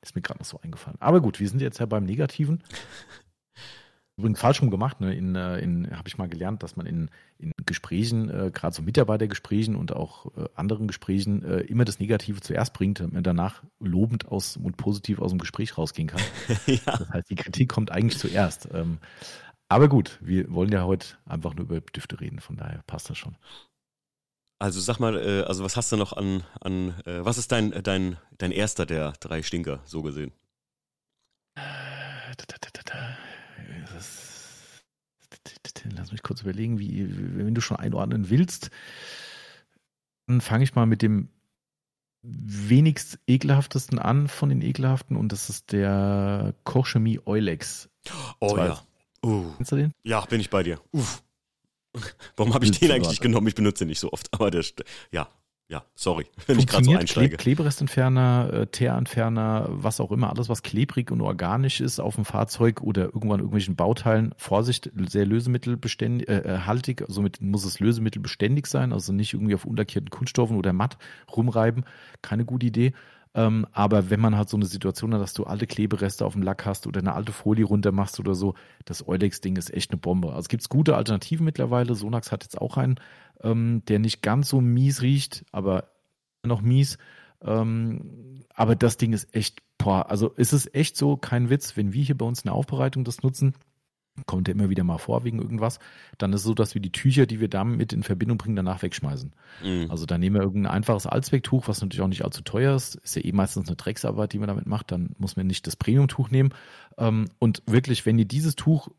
[0.01, 0.97] ist mir gerade noch so eingefallen.
[0.99, 2.63] Aber gut, wir sind jetzt ja beim Negativen.
[4.17, 4.99] Übrigens falsch rum gemacht.
[4.99, 5.15] Ne?
[5.15, 8.81] In, äh, in habe ich mal gelernt, dass man in, in Gesprächen, äh, gerade so
[8.81, 13.63] Mitarbeitergesprächen und auch äh, anderen Gesprächen, äh, immer das Negative zuerst bringt, damit man danach
[13.79, 16.21] lobend aus und positiv aus dem Gespräch rausgehen kann.
[16.67, 16.77] ja.
[16.85, 18.67] Das heißt, die Kritik kommt eigentlich zuerst.
[18.73, 18.99] Ähm,
[19.69, 23.17] aber gut, wir wollen ja heute einfach nur über Düfte reden, von daher passt das
[23.17, 23.37] schon.
[24.61, 27.71] Also sag mal, äh, also was hast du noch an, an äh, was ist dein,
[27.81, 30.31] dein, dein erster der drei Stinker, so gesehen?
[35.95, 37.07] Lass mich kurz überlegen, wie,
[37.37, 38.69] wenn du schon einordnen willst,
[40.27, 41.29] dann fange ich mal mit dem
[42.21, 47.89] wenigst ekelhaftesten an von den ekelhaften und das ist der Kochchemie Eulex.
[48.39, 48.79] Oh ja.
[49.25, 49.51] Uh.
[49.57, 49.91] Kennst du den?
[50.03, 50.79] Ja, bin ich bei dir.
[50.91, 51.23] Uff.
[52.35, 53.47] Warum habe ich den eigentlich genommen?
[53.47, 54.27] Ich benutze ihn nicht so oft.
[54.33, 54.63] Aber der,
[55.11, 55.27] ja,
[55.71, 57.37] ja, sorry, wenn ich gerade so einsteige.
[57.37, 62.81] Kleberestentferner, äh, Teerentferner, was auch immer, alles, was klebrig und organisch ist auf dem Fahrzeug
[62.81, 68.91] oder irgendwann irgendwelchen Bauteilen, Vorsicht, sehr lösemittelbeständig, äh, äh, haltig, somit muss es lösemittelbeständig sein,
[68.91, 70.97] also nicht irgendwie auf unterkehrten Kunststoffen oder matt
[71.33, 71.85] rumreiben,
[72.21, 72.91] keine gute Idee.
[73.33, 76.41] Ähm, aber wenn man halt so eine Situation hat, dass du alte Klebereste auf dem
[76.41, 78.55] Lack hast oder eine alte Folie runter machst oder so,
[78.85, 80.29] das Eulex-Ding ist echt eine Bombe.
[80.29, 81.95] Also es gibt gute Alternativen mittlerweile.
[81.95, 82.95] Sonax hat jetzt auch einen,
[83.41, 85.85] ähm, der nicht ganz so mies riecht, aber
[86.43, 86.97] noch mies.
[87.41, 91.93] Ähm, aber das Ding ist echt, boah, also ist es echt so, kein Witz, wenn
[91.93, 93.53] wir hier bei uns in der Aufbereitung das nutzen,
[94.25, 95.79] kommt ja immer wieder mal vor wegen irgendwas,
[96.17, 98.81] dann ist es so, dass wir die Tücher, die wir damit in Verbindung bringen, danach
[98.81, 99.33] wegschmeißen.
[99.63, 99.89] Mhm.
[99.89, 103.15] Also dann nehmen wir irgendein einfaches Allzwecktuch, was natürlich auch nicht allzu teuer ist, ist
[103.15, 106.29] ja eh meistens eine Drecksarbeit, die man damit macht, dann muss man nicht das Premium-Tuch
[106.29, 106.53] nehmen.
[106.97, 108.89] Ähm, und wirklich, wenn ihr dieses Tuch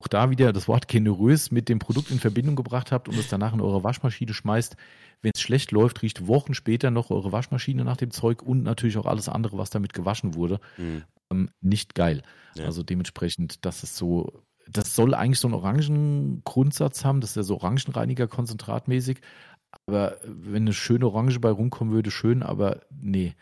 [0.00, 3.28] auch da wieder das Wort generös mit dem Produkt in Verbindung gebracht habt und es
[3.28, 4.76] danach in eure Waschmaschine schmeißt,
[5.22, 8.98] wenn es schlecht läuft, riecht Wochen später noch eure Waschmaschine nach dem Zeug und natürlich
[8.98, 10.60] auch alles andere, was damit gewaschen wurde.
[10.76, 11.04] Mhm.
[11.30, 12.22] Ähm, nicht geil.
[12.54, 12.64] Ja.
[12.64, 17.42] Also dementsprechend, das ist so, das soll eigentlich so einen Orangengrundsatz haben, das ist ja
[17.42, 19.20] so Orangenreiniger konzentratmäßig.
[19.86, 23.34] Aber wenn eine schöne Orange bei rumkommen würde, schön, aber nee.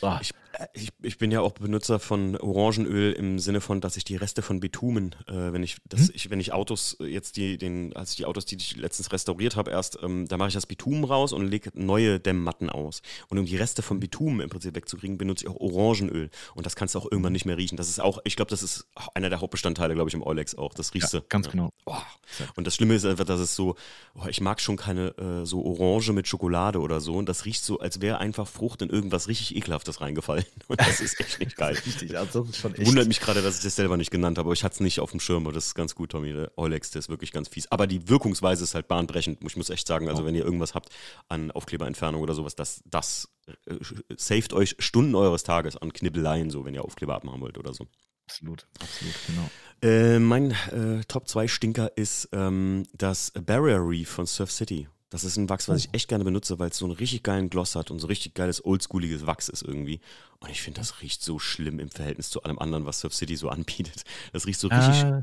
[0.00, 0.18] Ah.
[0.20, 0.32] Ich
[0.72, 4.42] ich, ich, bin ja auch Benutzer von Orangenöl im Sinne von, dass ich die Reste
[4.42, 6.10] von Bitumen, äh, wenn ich, dass hm?
[6.14, 9.56] ich, wenn ich Autos jetzt die, den, als ich die Autos, die ich letztens restauriert
[9.56, 13.02] habe, erst, ähm, da mache ich das Bitumen raus und lege neue Dämmmatten aus.
[13.28, 16.30] Und um die Reste von Bitumen im Prinzip wegzukriegen, benutze ich auch Orangenöl.
[16.54, 17.76] Und das kannst du auch irgendwann nicht mehr riechen.
[17.76, 20.74] Das ist auch, ich glaube, das ist einer der Hauptbestandteile, glaube ich, im Eulex auch.
[20.74, 21.26] Das riechst ja, du.
[21.28, 21.72] Ganz genau.
[21.86, 21.94] Oh.
[22.56, 23.76] Und das Schlimme ist einfach, dass es so,
[24.14, 27.14] oh, ich mag schon keine äh, so Orange mit Schokolade oder so.
[27.14, 30.44] Und das riecht so, als wäre einfach Frucht in irgendwas richtig Ekelhaftes reingefallen.
[30.68, 31.76] Und das ist echt nicht geil.
[31.86, 32.86] Richtig, also schon echt.
[32.86, 35.00] Wundert mich gerade, dass ich das selber nicht genannt habe, aber ich hatte es nicht
[35.00, 35.46] auf dem Schirm.
[35.46, 36.32] Aber das ist ganz gut, Tommy.
[36.32, 37.70] Der Eulex, der ist wirklich ganz fies.
[37.70, 39.38] Aber die Wirkungsweise ist halt bahnbrechend.
[39.42, 40.26] Ich muss echt sagen, also oh.
[40.26, 40.90] wenn ihr irgendwas habt
[41.28, 43.76] an Aufkleberentfernung oder sowas, das, das äh,
[44.16, 47.86] saved euch Stunden eures Tages an Knibbeleien, so wenn ihr Aufkleber abmachen wollt oder so.
[48.26, 49.50] Absolut, absolut, genau.
[49.80, 54.86] Äh, mein äh, Top 2 Stinker ist ähm, das Barrier Reef von Surf City.
[55.10, 55.94] Das ist ein Wachs, was ich oh.
[55.94, 58.64] echt gerne benutze, weil es so einen richtig geilen Gloss hat und so richtig geiles
[58.64, 60.00] oldschooliges Wachs ist irgendwie.
[60.40, 63.36] Und ich finde, das riecht so schlimm im Verhältnis zu allem anderen, was Surf City
[63.36, 64.04] so anbietet.
[64.32, 65.22] Das riecht so richtig ah,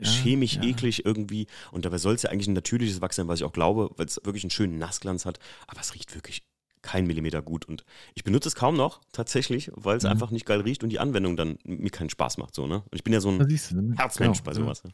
[0.00, 0.62] ja, chemisch ja.
[0.62, 1.46] eklig irgendwie.
[1.70, 4.06] Und dabei soll es ja eigentlich ein natürliches Wachs sein, was ich auch glaube, weil
[4.06, 5.38] es wirklich einen schönen Nassglanz hat.
[5.66, 6.42] Aber es riecht wirklich
[6.82, 7.66] kein Millimeter gut.
[7.66, 7.84] Und
[8.14, 10.10] ich benutze es kaum noch, tatsächlich, weil es mhm.
[10.10, 12.54] einfach nicht geil riecht und die Anwendung dann mir keinen Spaß macht.
[12.54, 12.76] So, ne?
[12.76, 13.94] Und ich bin ja so ein du, ne?
[13.96, 14.84] Herzmensch genau, bei sowas.
[14.84, 14.90] Ne?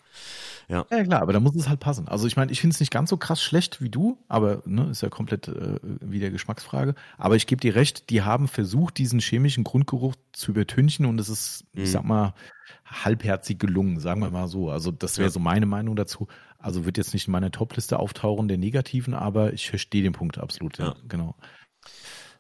[0.69, 0.87] Ja.
[0.91, 2.09] ja, klar, aber da muss es halt passen.
[2.09, 4.91] Also ich meine, ich finde es nicht ganz so krass schlecht wie du, aber ne,
[4.91, 6.95] ist ja komplett äh, wieder Geschmacksfrage.
[7.19, 11.29] Aber ich gebe dir recht, die haben versucht, diesen chemischen Grundgeruch zu übertünchen und es
[11.29, 11.83] ist, mhm.
[11.83, 12.35] ich sag mal,
[12.85, 14.71] halbherzig gelungen, sagen wir mal so.
[14.71, 15.33] Also das wäre ja.
[15.33, 16.29] so meine Meinung dazu.
[16.59, 20.39] Also wird jetzt nicht in meiner Topliste auftauchen der negativen, aber ich verstehe den Punkt
[20.39, 20.79] absolut.
[20.79, 20.95] Ja, ja.
[21.09, 21.37] genau.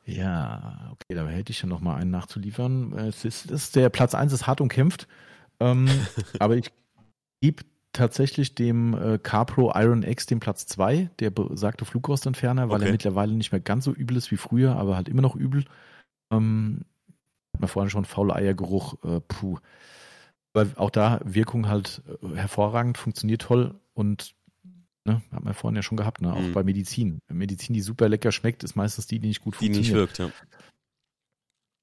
[0.07, 2.93] Ja, okay, da hätte ich ja noch mal einen nachzuliefern.
[2.93, 5.09] Es ist, ist der Platz 1 ist hart umkämpft,
[5.59, 5.89] ähm,
[6.39, 6.71] aber ich
[7.41, 12.87] gebe tatsächlich dem äh, CarPro Iron X den Platz 2, der besagte Flugrostentferner, weil okay.
[12.87, 15.65] er mittlerweile nicht mehr ganz so übel ist wie früher, aber halt immer noch übel.
[16.31, 16.85] Ähm,
[17.55, 19.59] hat man vorhin schon faule Eiergeruch, äh, puh.
[20.53, 24.36] Weil auch da Wirkung halt äh, hervorragend, funktioniert toll und
[25.07, 25.23] Ne?
[25.33, 26.33] Hat man vorhin ja schon gehabt, ne?
[26.33, 26.53] auch mhm.
[26.53, 27.21] bei Medizin.
[27.29, 29.87] Medizin, die super lecker schmeckt, ist meistens die, die nicht gut funktioniert.
[29.87, 30.31] Die nicht wirkt, ja.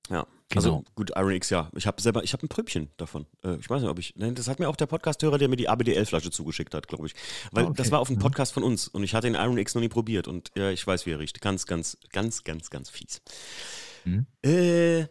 [0.10, 0.84] Ja, also genau.
[0.96, 1.70] gut, Iron X, ja.
[1.76, 3.26] Ich habe selber, ich habe ein Pröbchen davon.
[3.44, 5.56] Äh, ich weiß nicht, ob ich, nein, das hat mir auch der Podcast-Hörer, der mir
[5.56, 7.16] die ABDL-Flasche zugeschickt hat, glaube ich.
[7.52, 7.78] Weil ah, okay.
[7.78, 8.24] das war auf einem mhm.
[8.24, 10.86] Podcast von uns und ich hatte den Iron X noch nie probiert und ja, ich
[10.86, 11.42] weiß, wie er riecht.
[11.42, 13.22] Ganz, ganz, ganz, ganz, ganz fies.
[14.04, 14.26] Mhm.
[14.44, 15.06] Äh,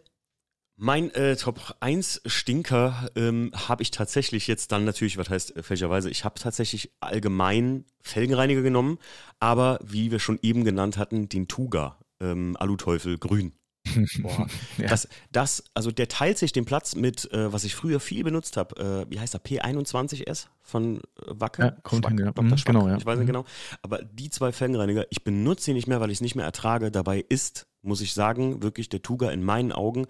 [0.75, 5.63] mein äh, Top 1 Stinker ähm, habe ich tatsächlich jetzt dann natürlich, was heißt äh,
[5.63, 8.97] fälschlicherweise, ich habe tatsächlich allgemein Felgenreiniger genommen,
[9.39, 13.53] aber wie wir schon eben genannt hatten, den Tuga, ähm, Aluteufel grün.
[14.21, 14.47] Boah.
[14.77, 14.87] ja.
[14.87, 18.57] das, das, also der teilt sich den Platz mit, äh, was ich früher viel benutzt
[18.57, 21.61] habe, äh, wie heißt der, P21S von äh, Wacke?
[21.61, 22.31] Ja, kommt Schwack, hin, ja.
[22.31, 22.57] Dr.
[22.57, 22.97] Schwack, genau, ja.
[22.97, 23.33] ich weiß nicht mhm.
[23.33, 23.45] genau.
[23.81, 26.89] Aber die zwei Felgenreiniger, ich benutze sie nicht mehr, weil ich es nicht mehr ertrage.
[26.89, 30.07] Dabei ist, muss ich sagen, wirklich der Tuga in meinen Augen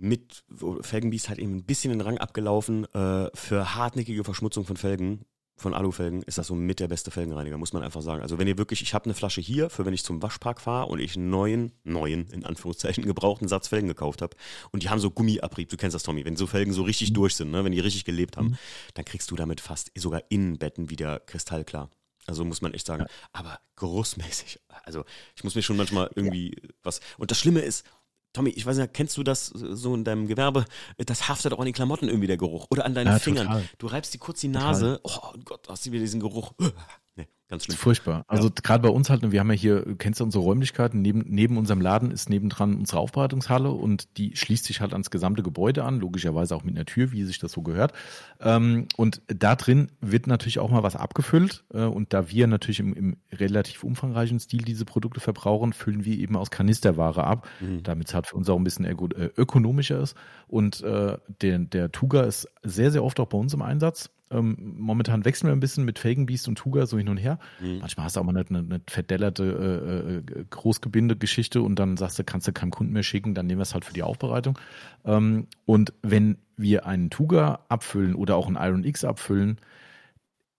[0.00, 0.44] mit
[0.80, 2.84] Felgenbiest halt eben ein bisschen den Rang abgelaufen.
[2.94, 5.24] Äh, für hartnäckige Verschmutzung von Felgen,
[5.56, 8.22] von Alufelgen, ist das so mit der beste Felgenreiniger, muss man einfach sagen.
[8.22, 10.86] Also wenn ihr wirklich, ich habe eine Flasche hier, für wenn ich zum Waschpark fahre
[10.86, 14.36] und ich einen neuen, neuen, in Anführungszeichen, gebrauchten Satz Felgen gekauft habe
[14.72, 17.36] und die haben so Gummiabrieb, du kennst das, Tommy, wenn so Felgen so richtig durch
[17.36, 18.58] sind, ne, wenn die richtig gelebt haben, mhm.
[18.94, 21.90] dann kriegst du damit fast sogar Innenbetten wieder kristallklar.
[22.26, 23.06] Also muss man echt sagen.
[23.32, 25.04] Aber geruchsmäßig, also
[25.34, 27.00] ich muss mir schon manchmal irgendwie was.
[27.18, 27.84] Und das Schlimme ist,
[28.32, 30.64] Tommy, ich weiß nicht, kennst du das so in deinem Gewerbe?
[30.98, 32.66] Das haftet auch an den Klamotten irgendwie der Geruch.
[32.70, 33.46] Oder an deinen ja, Fingern.
[33.46, 33.64] Total.
[33.78, 35.00] Du reibst dir kurz die Nase.
[35.02, 35.30] Total.
[35.34, 36.52] Oh Gott, hast du wieder diesen Geruch.
[37.16, 37.76] Nee, ganz schlimm.
[37.76, 38.24] furchtbar.
[38.28, 38.54] Also ja.
[38.62, 41.80] gerade bei uns halt, wir haben ja hier, kennst du unsere Räumlichkeiten, neben, neben unserem
[41.80, 46.54] Laden ist nebendran unsere Aufbereitungshalle und die schließt sich halt ans gesamte Gebäude an, logischerweise
[46.54, 47.92] auch mit einer Tür, wie sich das so gehört.
[48.40, 52.80] Ähm, und da drin wird natürlich auch mal was abgefüllt äh, und da wir natürlich
[52.80, 57.82] im, im relativ umfangreichen Stil diese Produkte verbrauchen, füllen wir eben aus Kanisterware ab, mhm.
[57.82, 60.16] damit es halt für uns auch ein bisschen äh, ökonomischer ist.
[60.46, 64.10] Und äh, der, der Tuga ist sehr, sehr oft auch bei uns im Einsatz.
[64.30, 67.38] Ähm, momentan wechseln wir ein bisschen mit Felgenbiest und Tuga so hin und her.
[67.60, 67.78] Mhm.
[67.78, 72.24] Manchmal hast du auch mal eine, eine verdellerte äh, äh, Großgebinde-Geschichte und dann sagst du,
[72.24, 74.58] kannst du keinem Kunden mehr schicken, dann nehmen wir es halt für die Aufbereitung.
[75.04, 79.58] Ähm, und wenn wir einen Tuga abfüllen oder auch einen Iron X abfüllen,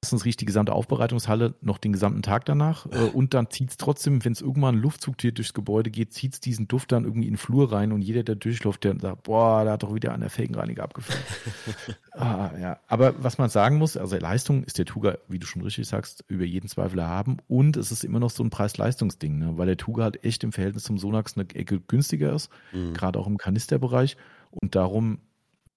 [0.04, 3.78] Erstens riecht die gesamte Aufbereitungshalle noch den gesamten Tag danach äh, und dann zieht es
[3.78, 7.28] trotzdem, wenn es irgendwann ein Luftzug durchs Gebäude geht, zieht es diesen Duft dann irgendwie
[7.28, 10.12] in den Flur rein und jeder, der durchläuft, der sagt, boah, da hat doch wieder
[10.12, 11.24] einer Felgenreiniger abgefüllt.
[12.14, 12.80] ah, ja.
[12.88, 16.26] Aber was man sagen muss, also Leistung ist der Tuga, wie du schon richtig sagst,
[16.28, 19.58] über jeden Zweifel erhaben und es ist immer noch so ein Preis-Leistungs-Ding, ne?
[19.58, 22.96] weil der Tuga halt echt im Verhältnis zum Sonax eine Ecke günstiger ist, mhm.
[22.96, 24.18] gerade auch im Kanisterbereich
[24.50, 25.20] und darum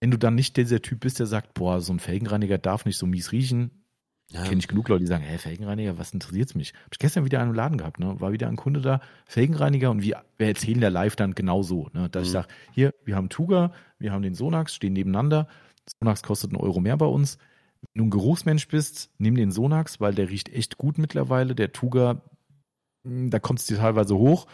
[0.01, 2.99] wenn du dann nicht dieser Typ bist, der sagt, boah, so ein Felgenreiniger darf nicht
[2.99, 3.71] so mies riechen,
[4.31, 4.43] ja.
[4.43, 6.73] Kenne ich genug Leute, die sagen, hey, Felgenreiniger, was interessiert es mich?
[6.85, 8.21] Hab ich gestern wieder einen Laden gehabt, ne?
[8.21, 11.89] War wieder ein Kunde da, Felgenreiniger und wir, wir erzählen der live dann genau so,
[11.93, 12.09] ne?
[12.09, 12.27] Dass mhm.
[12.27, 15.47] ich sage, hier, wir haben Tuga, wir haben den Sonax, stehen nebeneinander.
[16.01, 17.39] Sonax kostet einen Euro mehr bei uns.
[17.93, 21.55] Wenn du ein Geruchsmensch bist, nimm den Sonax, weil der riecht echt gut mittlerweile.
[21.55, 22.23] Der Tuga,
[23.05, 24.47] hm, da kommt es dir teilweise hoch.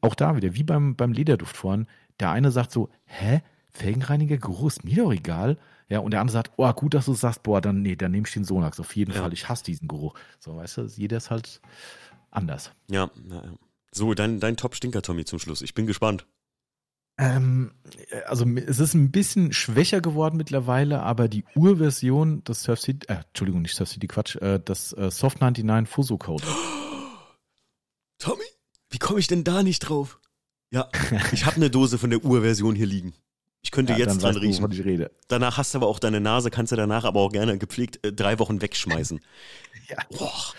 [0.00, 1.86] Auch da wieder, wie beim, beim Lederduft vorhin,
[2.20, 3.42] der eine sagt so, hä?
[3.70, 5.58] Felgenreiniger, Geruch ist mir doch egal.
[5.92, 8.26] Ja, und der andere sagt, oh, gut, dass du sagst, boah, dann, nee, dann nehme
[8.26, 9.20] ich den Sonax auf jeden ja.
[9.20, 9.34] Fall.
[9.34, 10.14] Ich hasse diesen Geruch.
[10.38, 11.60] So, weißt du, jeder ist halt
[12.30, 12.72] anders.
[12.90, 13.42] Ja, ja.
[13.90, 15.60] So, dein, dein Top-Stinker, Tommy, zum Schluss.
[15.60, 16.26] Ich bin gespannt.
[17.18, 17.72] Ähm,
[18.24, 23.16] also es ist ein bisschen schwächer geworden mittlerweile, aber die Urversion des Surf City, äh,
[23.28, 26.42] Entschuldigung, nicht Surf City, Quatsch, äh, das äh, Soft 99 Fuso Code.
[28.18, 28.44] Tommy,
[28.88, 30.20] wie komme ich denn da nicht drauf?
[30.70, 30.88] Ja,
[31.32, 33.12] ich habe eine Dose von der Urversion hier liegen.
[33.62, 34.68] Ich könnte ja, jetzt dran riechen.
[34.68, 35.12] Du, ich rede.
[35.28, 38.12] Danach hast du aber auch deine Nase, kannst du danach aber auch gerne gepflegt äh,
[38.12, 39.20] drei Wochen wegschmeißen.
[39.88, 39.98] ja.
[40.10, 40.52] Boah.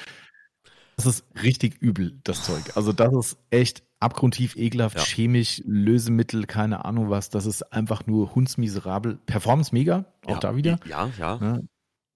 [0.95, 2.61] Das ist richtig übel, das Zeug.
[2.75, 5.03] Also das ist echt abgrundtief ekelhaft, ja.
[5.03, 7.29] chemisch, Lösemittel, keine Ahnung was.
[7.29, 9.17] Das ist einfach nur hundsmiserabel.
[9.25, 10.79] Performance mega, auch ja, da wieder.
[10.85, 11.39] Ja, ja.
[11.41, 11.59] ja.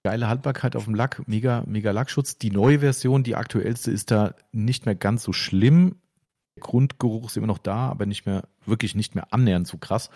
[0.04, 2.38] Geile Haltbarkeit auf dem Lack, mega, mega Lackschutz.
[2.38, 5.96] Die neue Version, die aktuellste, ist da nicht mehr ganz so schlimm.
[6.56, 10.10] Der Grundgeruch ist immer noch da, aber nicht mehr, wirklich nicht mehr annähernd so krass.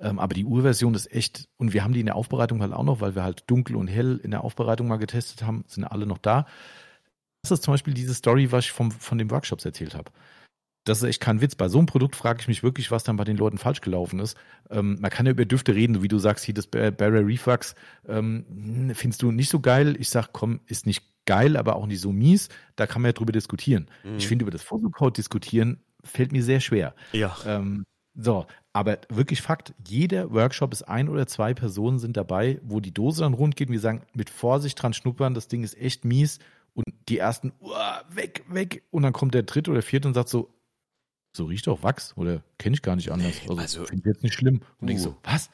[0.00, 2.84] Ähm, aber die Urversion ist echt, und wir haben die in der Aufbereitung halt auch
[2.84, 6.06] noch, weil wir halt dunkel und hell in der Aufbereitung mal getestet haben, sind alle
[6.06, 6.46] noch da.
[7.42, 10.10] Das ist zum Beispiel diese Story, was ich vom, von den Workshops erzählt habe.
[10.84, 11.54] Das ist echt kein Witz.
[11.54, 14.18] Bei so einem Produkt frage ich mich wirklich, was dann bei den Leuten falsch gelaufen
[14.18, 14.36] ist.
[14.70, 17.74] Ähm, man kann ja über Düfte reden, wie du sagst, hier das Barrier Reflux
[18.08, 19.96] ähm, findest du nicht so geil.
[19.98, 22.48] Ich sag, komm, ist nicht geil, aber auch nicht so mies.
[22.76, 23.90] Da kann man ja drüber diskutieren.
[24.04, 24.16] Mhm.
[24.16, 26.94] Ich finde, über das Photocode diskutieren fällt mir sehr schwer.
[27.12, 27.36] Ja.
[27.46, 32.80] Ähm, so, aber wirklich Fakt, jeder Workshop ist ein oder zwei Personen sind dabei, wo
[32.80, 35.76] die Dose dann rund geht und wir sagen, mit Vorsicht dran schnuppern, das Ding ist
[35.76, 36.38] echt mies.
[36.72, 38.84] Und die ersten, uah, weg, weg.
[38.90, 40.54] Und dann kommt der dritte oder vierte und sagt so,
[41.36, 43.40] so riecht doch Wachs oder kenne ich gar nicht anders.
[43.42, 44.60] Also, also finde ich jetzt nicht schlimm.
[44.80, 44.92] Und uh.
[44.92, 45.50] ich so, was?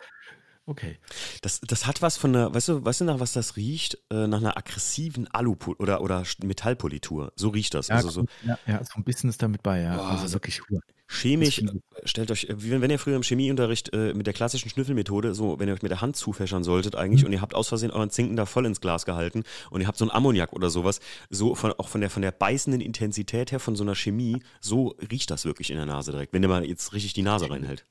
[0.68, 0.98] Okay.
[1.43, 3.98] Das, das hat was von einer, weißt du, weißt du nach was das riecht?
[4.10, 7.32] Äh, nach einer aggressiven Alu- oder, oder Metallpolitur.
[7.36, 7.86] So riecht das.
[7.88, 9.97] Ja, also so, ja, ja, so ein bisschen ist damit bei, ja.
[9.97, 10.60] Oh, also wirklich.
[11.09, 11.62] Chemisch,
[12.02, 15.68] stellt euch, wenn, wenn ihr früher im Chemieunterricht äh, mit der klassischen Schnüffelmethode, so, wenn
[15.68, 17.28] ihr euch mit der Hand zufächern solltet eigentlich mhm.
[17.28, 19.98] und ihr habt aus Versehen euren Zinken da voll ins Glas gehalten und ihr habt
[19.98, 20.98] so ein Ammoniak oder sowas,
[21.30, 24.97] so von, auch von der, von der beißenden Intensität her, von so einer Chemie, so
[25.10, 27.86] riecht das wirklich in der Nase direkt, wenn ihr mal jetzt richtig die Nase reinhält.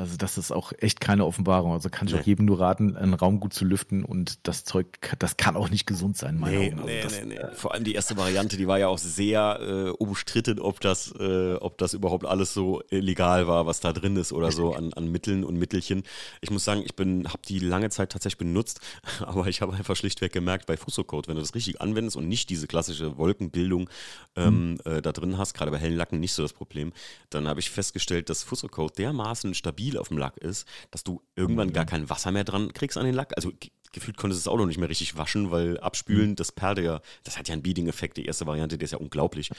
[0.00, 1.72] Also das ist auch echt keine Offenbarung.
[1.72, 2.20] Also kann ich nee.
[2.20, 4.86] auch jedem nur raten, einen Raum gut zu lüften und das Zeug,
[5.18, 6.78] das kann auch nicht gesund sein, meine nee, Augen.
[6.78, 7.54] Also nee, das, nee, nee.
[7.54, 11.52] Vor allem die erste Variante, die war ja auch sehr äh, umstritten, ob das, äh,
[11.56, 15.12] ob das überhaupt alles so illegal war, was da drin ist oder so an, an
[15.12, 16.02] Mitteln und Mittelchen.
[16.40, 18.80] Ich muss sagen, ich bin, habe die lange Zeit tatsächlich benutzt,
[19.20, 22.48] aber ich habe einfach schlichtweg gemerkt, bei Fussocode, wenn du das richtig anwendest und nicht
[22.48, 23.90] diese klassische Wolkenbildung
[24.34, 24.80] ähm, mhm.
[24.86, 26.94] äh, da drin hast, gerade bei hellen Lacken nicht so das Problem,
[27.28, 31.22] dann habe ich festgestellt, dass Fussocode dermaßen stabil stabil auf dem Lack ist, dass du
[31.36, 31.72] irgendwann mhm.
[31.72, 33.32] gar kein Wasser mehr dran kriegst an den Lack.
[33.36, 33.52] Also
[33.92, 36.36] gefühlt konntest du es auch noch nicht mehr richtig waschen, weil abspülen, mhm.
[36.36, 39.50] das perlte ja, das hat ja einen Beading-Effekt, die erste Variante, der ist ja unglaublich.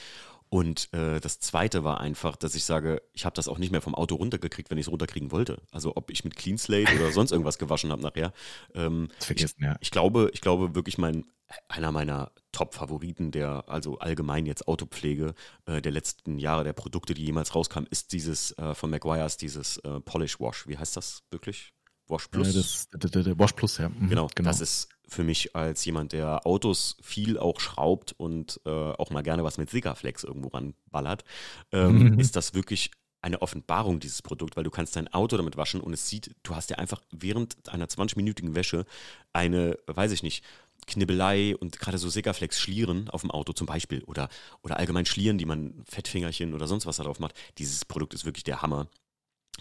[0.52, 3.80] Und äh, das Zweite war einfach, dass ich sage, ich habe das auch nicht mehr
[3.80, 5.62] vom Auto runtergekriegt, wenn ich es runterkriegen wollte.
[5.70, 8.34] Also ob ich mit Clean Slate oder sonst irgendwas gewaschen habe nachher.
[8.74, 9.76] Ähm, vergessen, ich, ja.
[9.80, 11.24] ich glaube, ich glaube wirklich mein
[11.68, 15.32] einer meiner Top-Favoriten der, also allgemein jetzt Autopflege
[15.64, 19.78] äh, der letzten Jahre, der Produkte, die jemals rauskamen, ist dieses äh, von Maguire's, dieses
[19.78, 20.66] äh, Polish Wash.
[20.68, 21.72] Wie heißt das wirklich?
[22.08, 22.48] Wash Plus?
[22.48, 23.88] Ja, das, das, das, Wash Plus, ja.
[23.88, 28.60] Mhm, genau, genau, das ist für mich als jemand, der Autos viel auch schraubt und
[28.64, 31.24] äh, auch mal gerne was mit Sigaflex irgendwo ranballert,
[31.70, 32.18] ähm, mhm.
[32.20, 32.90] ist das wirklich
[33.20, 36.56] eine Offenbarung, dieses Produkt, weil du kannst dein Auto damit waschen und es sieht, du
[36.56, 38.84] hast ja einfach während einer 20-minütigen Wäsche
[39.32, 40.44] eine, weiß ich nicht,
[40.86, 44.28] Knibbelei und gerade so Sigaflex Schlieren auf dem Auto zum Beispiel oder,
[44.62, 47.34] oder allgemein Schlieren, die man Fettfingerchen oder sonst was darauf macht.
[47.58, 48.88] Dieses Produkt ist wirklich der Hammer.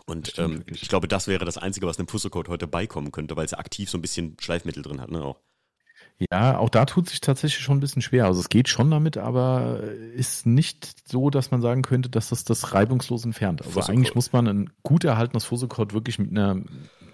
[0.06, 3.46] Und ähm, ich glaube, das wäre das Einzige, was einem Fussecode heute beikommen könnte, weil
[3.46, 5.24] es ja aktiv so ein bisschen Schleifmittel drin hat, ne?
[5.24, 5.40] Auch.
[6.32, 8.26] Ja, auch da tut sich tatsächlich schon ein bisschen schwer.
[8.26, 9.82] Also es geht schon damit, aber
[10.14, 13.62] ist nicht so, dass man sagen könnte, dass das das reibungslos entfernt.
[13.62, 13.96] Also Fussecode.
[13.96, 16.62] eigentlich muss man ein gut erhaltenes Fussecode wirklich mit einer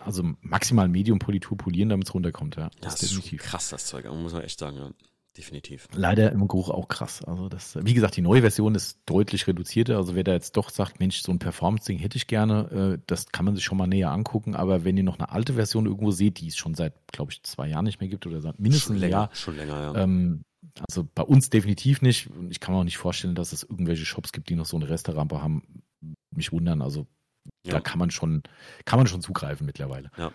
[0.08, 2.70] also maximal Medium-Politur polieren, damit es runterkommt, ja.
[2.80, 3.44] Das, das ist definitiv.
[3.44, 4.92] krass, das Zeug, muss man echt sagen, ja.
[5.38, 5.88] Definitiv.
[5.94, 7.24] Leider im Geruch auch krass.
[7.24, 9.98] Also das, wie gesagt, die neue Version ist deutlich reduzierter.
[9.98, 13.28] Also wer da jetzt doch sagt, Mensch, so ein Performance-Ding hätte ich gerne, äh, das
[13.32, 14.56] kann man sich schon mal näher angucken.
[14.56, 17.44] Aber wenn ihr noch eine alte Version irgendwo seht, die es schon seit, glaube ich,
[17.44, 19.96] zwei Jahren nicht mehr gibt oder seit mindestens schon länger, Jahr, schon länger, ja.
[19.96, 20.42] Ähm,
[20.90, 22.30] also bei uns definitiv nicht.
[22.50, 24.90] Ich kann mir auch nicht vorstellen, dass es irgendwelche Shops gibt, die noch so eine
[24.90, 25.84] Resterampe haben.
[26.36, 26.82] Mich wundern.
[26.82, 27.06] Also
[27.64, 27.74] ja.
[27.74, 28.42] da kann man schon,
[28.86, 30.10] kann man schon zugreifen mittlerweile.
[30.18, 30.32] Ja.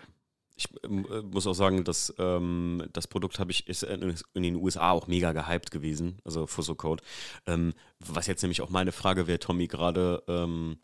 [0.55, 4.43] Ich ähm, äh, muss auch sagen, dass ähm, das Produkt habe ich ist in, in,
[4.43, 7.03] den USA auch mega gehypt gewesen, also Fusso Code.
[7.47, 10.77] Ähm, was jetzt nämlich auch meine Frage wäre, Tommy, gerade, ähm,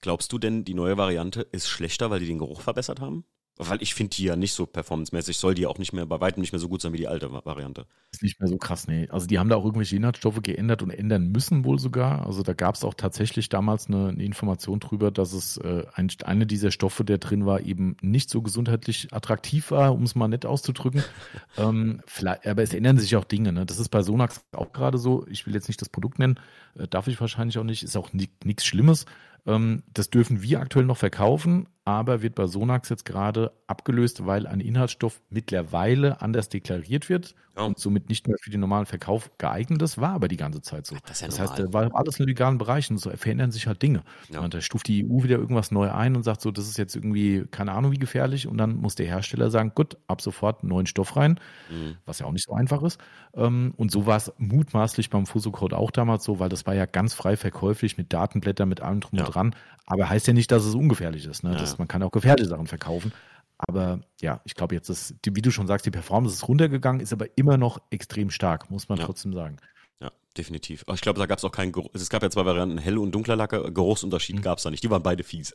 [0.00, 3.24] glaubst du denn, die neue Variante ist schlechter, weil die den Geruch verbessert haben?
[3.58, 6.42] Weil ich finde die ja nicht so performancemäßig, soll die auch nicht mehr, bei weitem
[6.42, 7.86] nicht mehr so gut sein wie die alte Variante.
[8.12, 9.08] Ist nicht mehr so krass, nee.
[9.08, 12.26] Also die haben da auch irgendwelche Inhaltsstoffe geändert und ändern müssen wohl sogar.
[12.26, 16.08] Also da gab es auch tatsächlich damals eine, eine, Information drüber, dass es äh, ein,
[16.24, 20.28] eine dieser Stoffe, der drin war, eben nicht so gesundheitlich attraktiv war, um es mal
[20.28, 21.02] nett auszudrücken.
[21.56, 22.02] ähm,
[22.44, 23.52] aber es ändern sich auch Dinge.
[23.52, 23.64] Ne?
[23.64, 25.26] Das ist bei Sonax auch gerade so.
[25.30, 26.38] Ich will jetzt nicht das Produkt nennen,
[26.78, 27.82] äh, darf ich wahrscheinlich auch nicht.
[27.82, 29.06] Ist auch nichts Schlimmes.
[29.46, 34.46] Ähm, das dürfen wir aktuell noch verkaufen, aber wird bei Sonax jetzt gerade abgelöst, weil
[34.46, 37.62] ein Inhaltsstoff mittlerweile anders deklariert wird ja.
[37.64, 40.86] und somit nicht mehr für den normalen Verkauf geeignet ist, war aber die ganze Zeit
[40.86, 40.96] so.
[41.06, 44.02] Das, ja das heißt, da war alles in legalen Bereichen so verändern sich halt Dinge.
[44.28, 44.40] Ja.
[44.40, 46.96] Und da stuft die EU wieder irgendwas neu ein und sagt so, das ist jetzt
[46.96, 50.86] irgendwie, keine Ahnung wie gefährlich und dann muss der Hersteller sagen, gut, ab sofort neuen
[50.86, 51.96] Stoff rein, mhm.
[52.04, 53.00] was ja auch nicht so einfach ist.
[53.34, 56.86] Ähm, und so war es mutmaßlich beim Fuso-Code auch damals so, weil das war ja
[56.86, 59.54] ganz frei verkäuflich mit Datenblättern, mit allem drum und dran.
[59.86, 61.44] Aber heißt ja nicht, dass es ungefährlich ist.
[61.44, 61.52] Ne?
[61.52, 63.12] Das, man kann auch gefährliche Sachen verkaufen.
[63.58, 67.12] Aber ja, ich glaube jetzt, ist, wie du schon sagst, die Performance ist runtergegangen, ist
[67.12, 69.06] aber immer noch extrem stark, muss man ja.
[69.06, 69.56] trotzdem sagen.
[70.00, 70.84] Ja, definitiv.
[70.86, 71.90] Aber ich glaube, da gab es auch keinen Geruch.
[71.94, 73.72] Es gab ja zwei Varianten, hell und dunkler Lacke.
[73.72, 74.42] Geruchsunterschied mhm.
[74.42, 74.84] gab es da nicht.
[74.84, 75.54] Die waren beide fies.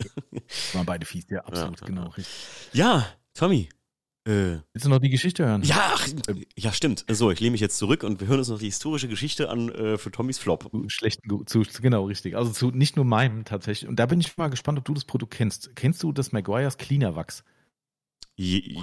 [0.74, 2.14] waren beide fies, ja, absolut, ja, genau.
[2.74, 3.70] Ja, Tommy,
[4.24, 5.64] äh, Willst du noch die Geschichte hören?
[5.64, 6.08] Ja, ach,
[6.56, 7.06] ja, stimmt.
[7.10, 9.70] So, ich lehne mich jetzt zurück und wir hören uns noch die historische Geschichte an
[9.70, 10.70] äh, für Tommys Flop.
[10.88, 12.38] Schlechten, zu, genau, richtig.
[12.38, 13.90] Also zu nicht nur meinem tatsächlich.
[13.90, 15.76] Und da bin ich mal gespannt, ob du das Produkt kennst.
[15.76, 17.44] Kennst du das Maguire's Cleaner Wachs?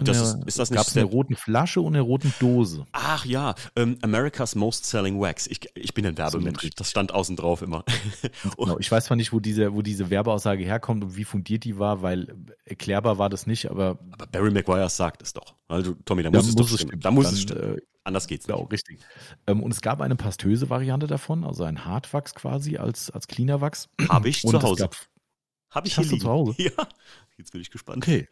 [0.03, 2.87] Das ist, ist das nicht gab es eine roten Flasche und eine roten Dose.
[2.93, 5.47] Ach ja, ähm, America's Most Selling Wax.
[5.47, 6.71] Ich, ich bin ein Werbemensch.
[6.77, 7.85] Das stand außen drauf immer.
[8.57, 11.79] genau, ich weiß zwar nicht, wo diese, wo diese Werbeaussage herkommt und wie fundiert die
[11.79, 12.35] war, weil
[12.65, 13.99] erklärbar war das nicht, aber.
[14.13, 15.55] Aber Barry Maguire sagt es doch.
[15.67, 17.01] Also, Tommy, da muss es muss doch stimmen.
[17.01, 17.75] Da muss Dann, es stimmen.
[17.77, 18.57] Äh, Anders geht's nicht.
[18.57, 19.01] Genau, richtig.
[19.47, 23.61] Ähm, und es gab eine pastöse Variante davon, also ein Hartwachs quasi als, als Cleaner
[23.61, 23.91] Wachs.
[24.09, 24.89] Habe ich und zu Hause.
[25.71, 26.55] Habe ich Hast hier du zu Hause?
[26.59, 26.89] Ja.
[27.37, 27.99] Jetzt bin ich gespannt.
[28.03, 28.29] Okay.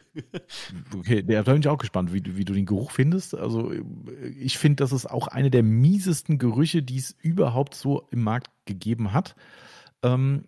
[0.93, 3.35] Okay, da bin ich auch gespannt, wie, wie du den Geruch findest.
[3.35, 3.71] Also,
[4.37, 8.49] ich finde, das ist auch eine der miesesten Gerüche, die es überhaupt so im Markt
[8.65, 9.35] gegeben hat.
[10.03, 10.43] Ähm,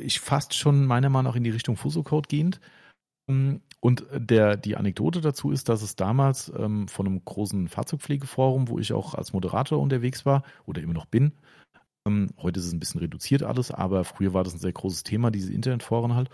[0.00, 2.60] ich fast schon meiner Meinung nach in die Richtung Fuso-Code gehend.
[3.26, 8.78] Und der, die Anekdote dazu ist, dass es damals ähm, von einem großen Fahrzeugpflegeforum, wo
[8.80, 11.32] ich auch als Moderator unterwegs war oder immer noch bin,
[12.38, 15.30] heute ist es ein bisschen reduziert alles, aber früher war das ein sehr großes Thema,
[15.30, 16.30] diese Internetforen halt.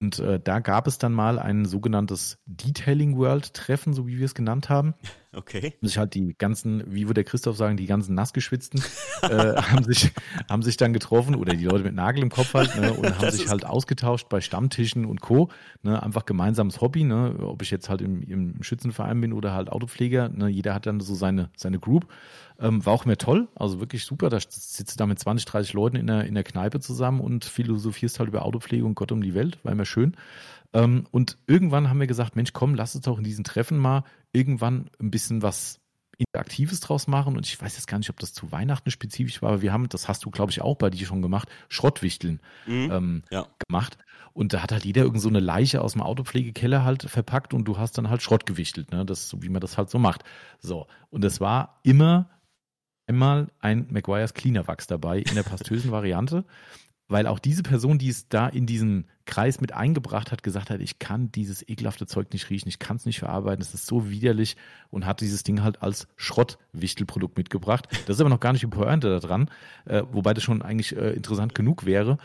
[0.00, 4.24] Und äh, da gab es dann mal ein sogenanntes Detailing World Treffen, so wie wir
[4.24, 4.94] es genannt haben.
[5.34, 5.72] Okay.
[5.80, 8.82] Und sich halt die ganzen, wie würde der Christoph sagen, die ganzen nassgeschwitzten
[9.22, 9.28] äh,
[9.62, 10.12] haben sich
[10.50, 13.30] haben sich dann getroffen oder die Leute mit Nagel im Kopf halt ne, und haben
[13.30, 15.48] sich halt ausgetauscht bei Stammtischen und Co.
[15.82, 19.70] Ne, einfach gemeinsames Hobby, ne, ob ich jetzt halt im, im Schützenverein bin oder halt
[19.70, 20.28] Autopfleger.
[20.28, 22.06] Ne, jeder hat dann so seine seine Group.
[22.60, 24.28] Ähm, war auch mehr toll, also wirklich super.
[24.28, 27.46] Da sitzt du da mit 20, 30 Leuten in der in der Kneipe zusammen und
[27.46, 30.14] philosophierst halt über Autopflege und Gott um die Welt, war immer schön.
[30.72, 34.04] Ähm, und irgendwann haben wir gesagt, Mensch, komm, lass uns doch in diesen Treffen mal
[34.32, 35.80] irgendwann ein bisschen was
[36.18, 39.50] Interaktives draus machen und ich weiß jetzt gar nicht, ob das zu Weihnachten spezifisch war,
[39.50, 42.90] aber wir haben, das hast du, glaube ich, auch bei dir schon gemacht, Schrottwichteln mhm.
[42.92, 43.46] ähm, ja.
[43.66, 43.98] gemacht.
[44.34, 47.64] Und da hat halt jeder irgend so eine Leiche aus dem Autopflegekeller halt verpackt und
[47.64, 49.04] du hast dann halt Schrott gewichtelt, ne?
[49.04, 50.24] Das, so wie man das halt so macht.
[50.58, 50.86] So.
[51.10, 52.30] Und es war immer
[53.06, 56.44] einmal ein McGuire's Cleaner Wachs dabei in der pastösen Variante
[57.12, 60.80] weil auch diese Person, die es da in diesen Kreis mit eingebracht hat, gesagt hat,
[60.80, 64.10] ich kann dieses ekelhafte Zeug nicht riechen, ich kann es nicht verarbeiten, es ist so
[64.10, 64.56] widerlich
[64.90, 67.86] und hat dieses Ding halt als Schrottwichtelprodukt mitgebracht.
[68.06, 69.50] Das ist aber noch gar nicht die Pointe da dran,
[69.84, 72.18] äh, wobei das schon eigentlich äh, interessant genug wäre.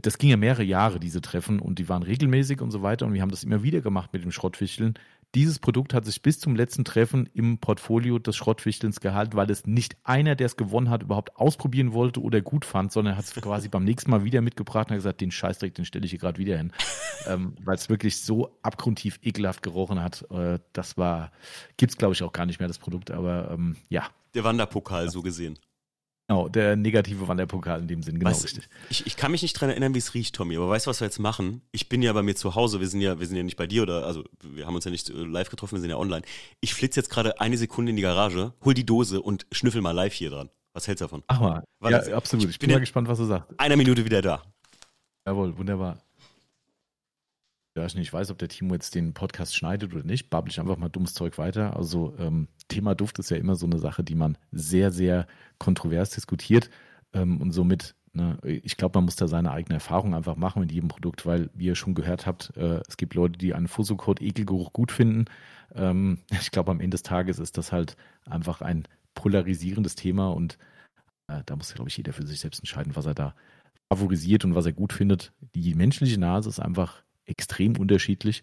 [0.00, 3.06] Das ging ja mehrere Jahre, diese Treffen, und die waren regelmäßig und so weiter.
[3.06, 4.94] Und wir haben das immer wieder gemacht mit dem Schrottwichteln.
[5.34, 9.66] Dieses Produkt hat sich bis zum letzten Treffen im Portfolio des Schrottwichtelns gehalten, weil es
[9.66, 13.24] nicht einer, der es gewonnen hat, überhaupt ausprobieren wollte oder gut fand, sondern er hat
[13.24, 16.12] es quasi beim nächsten Mal wieder mitgebracht und hat gesagt, den Scheißdreck, den stelle ich
[16.12, 16.72] hier gerade wieder hin.
[17.26, 20.24] ähm, weil es wirklich so abgrundtief ekelhaft gerochen hat.
[20.30, 21.32] Äh, das war,
[21.76, 24.06] gibt es glaube ich auch gar nicht mehr, das Produkt, aber ähm, ja.
[24.34, 25.58] Der Wanderpokal so gesehen.
[26.26, 28.68] Genau, der negative Wanderpokal in dem Sinn, genau weißt, richtig.
[28.88, 31.00] Ich, ich kann mich nicht dran erinnern, wie es riecht, Tommy, aber weißt du, was
[31.00, 31.60] wir jetzt machen?
[31.70, 33.66] Ich bin ja bei mir zu Hause, wir sind ja, wir sind ja nicht bei
[33.66, 36.22] dir oder, also wir haben uns ja nicht äh, live getroffen, wir sind ja online.
[36.60, 39.90] Ich flitze jetzt gerade eine Sekunde in die Garage, hol die Dose und schnüffel mal
[39.90, 40.48] live hier dran.
[40.72, 41.22] Was hältst du davon?
[41.26, 42.46] Ach mal, ja, absolut.
[42.46, 43.48] Ich, ich bin, bin mal gespannt, was du sagst.
[43.58, 44.42] Einer Minute wieder da.
[45.26, 45.98] Jawohl, wunderbar.
[47.76, 50.60] Ja, ich nicht weiß, ob der Timo jetzt den Podcast schneidet oder nicht, babbel ich
[50.60, 51.76] einfach mal dummes Zeug weiter.
[51.76, 55.26] Also ähm, Thema Duft ist ja immer so eine Sache, die man sehr, sehr
[55.58, 56.70] kontrovers diskutiert.
[57.12, 60.70] Ähm, und somit, ne, ich glaube, man muss da seine eigene Erfahrung einfach machen mit
[60.70, 64.22] jedem Produkt, weil, wie ihr schon gehört habt, äh, es gibt Leute, die einen Fusselcode
[64.22, 65.24] Ekelgeruch gut finden.
[65.74, 70.58] Ähm, ich glaube, am Ende des Tages ist das halt einfach ein polarisierendes Thema und
[71.26, 73.34] äh, da muss, glaube ich, jeder für sich selbst entscheiden, was er da
[73.92, 75.32] favorisiert und was er gut findet.
[75.56, 78.42] Die menschliche Nase ist einfach extrem unterschiedlich.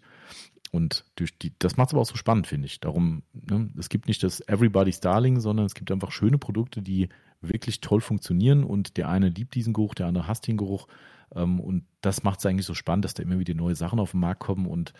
[0.70, 2.80] Und durch die, das macht es aber auch so spannend, finde ich.
[2.80, 7.10] Darum, ne, es gibt nicht das Everybody's Darling, sondern es gibt einfach schöne Produkte, die
[7.42, 10.86] wirklich toll funktionieren und der eine liebt diesen Geruch, der andere hasst den Geruch.
[11.34, 14.12] Ähm, und das macht es eigentlich so spannend, dass da immer wieder neue Sachen auf
[14.12, 14.94] den Markt kommen und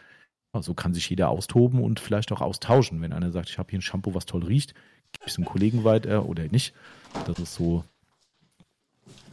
[0.55, 3.01] ja, so kann sich jeder austoben und vielleicht auch austauschen.
[3.01, 4.75] Wenn einer sagt, ich habe hier ein Shampoo, was toll riecht,
[5.13, 6.75] gebe ich es einem Kollegen weiter oder nicht.
[7.27, 7.85] Das ist so,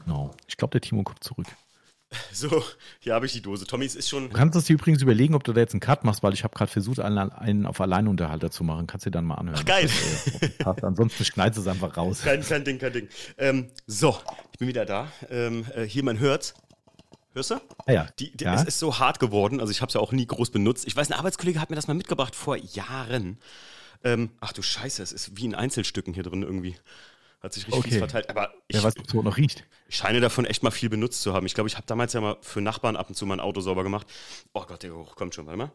[0.05, 0.31] genau.
[0.47, 1.47] Ich glaube, der Timo kommt zurück.
[2.31, 2.63] So,
[2.99, 3.65] hier habe ich die Dose.
[3.65, 4.29] Tommy, es ist schon.
[4.29, 6.43] Du kannst es dir übrigens überlegen, ob du da jetzt einen Cut machst, weil ich
[6.43, 8.87] habe gerade versucht, einen, einen auf Alleinunterhalter zu machen.
[8.87, 9.59] Kannst du dir dann mal anhören.
[9.59, 9.89] Ach, geil.
[10.59, 12.21] Das, äh, Ansonsten schneidest du es einfach raus.
[12.23, 13.09] Kein, kein Ding, kein Ding.
[13.37, 14.17] Ähm, so,
[14.53, 15.11] ich bin wieder da.
[15.29, 16.55] Ähm, äh, hier, man hört.
[17.33, 17.55] Hörst du?
[17.85, 18.07] Ah, ja.
[18.17, 18.55] Die, die, ja.
[18.55, 19.59] Es ist so hart geworden.
[19.59, 20.87] Also, ich habe es ja auch nie groß benutzt.
[20.87, 23.37] Ich weiß, ein Arbeitskollege hat mir das mal mitgebracht vor Jahren.
[24.03, 26.75] Ähm, ach du Scheiße, es ist wie in Einzelstücken hier drin irgendwie.
[27.41, 27.97] Hat sich richtig okay.
[27.99, 28.29] verteilt.
[28.29, 29.63] Aber ich, ja, was so noch riecht.
[29.87, 31.45] Ich scheine davon echt mal viel benutzt zu haben.
[31.45, 33.83] Ich glaube, ich habe damals ja mal für Nachbarn ab und zu mein Auto sauber
[33.83, 34.07] gemacht.
[34.53, 35.71] Oh Gott, der Geruch kommt schon, warte mal.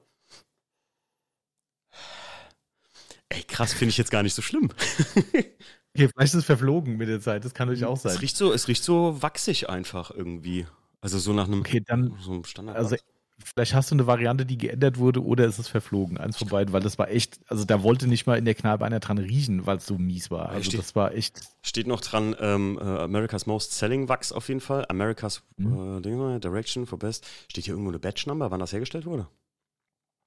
[3.31, 4.71] Ey, krass, finde ich jetzt gar nicht so schlimm.
[5.17, 5.49] okay,
[5.95, 8.13] vielleicht ist es verflogen mit der Zeit, das kann natürlich auch sein.
[8.13, 10.67] Es riecht so, es riecht so wachsig einfach irgendwie.
[11.01, 12.77] Also so nach einem, okay, dann, so einem Standard.
[12.77, 12.97] Also
[13.45, 16.19] Vielleicht hast du eine Variante, die geändert wurde, oder ist es verflogen.
[16.19, 18.85] Eins von beiden, weil das war echt, also da wollte nicht mal in der Kneipe
[18.85, 20.49] einer dran riechen, weil es so mies war.
[20.49, 21.41] Also steht, das war echt.
[21.63, 24.87] Steht noch dran, ähm, uh, America's Most Selling Wax auf jeden Fall.
[24.89, 25.77] America's mhm.
[25.77, 27.27] uh, Direction for Best.
[27.49, 29.29] Steht hier irgendwo eine Batch Number, wann das hergestellt wurde?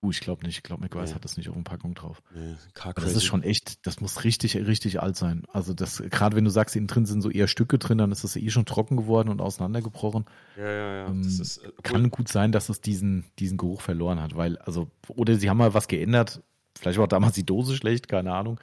[0.02, 0.58] Uh, ich glaube nicht.
[0.58, 1.16] Ich glaube, McWise nee.
[1.16, 2.22] hat das nicht auf der Packung drauf.
[2.34, 2.56] Nee,
[2.96, 5.44] das ist schon echt, das muss richtig, richtig alt sein.
[5.52, 8.24] Also das, gerade wenn du sagst, innen drin sind so eher Stücke drin, dann ist
[8.24, 10.26] das eh schon trocken geworden und auseinandergebrochen.
[10.56, 11.08] Ja, ja, ja.
[11.08, 14.92] Ähm, ist, äh, kann gut sein, dass es diesen, diesen Geruch verloren hat, weil, also,
[15.08, 16.44] oder sie haben mal was geändert.
[16.78, 18.60] Vielleicht war damals die Dose schlecht, keine Ahnung.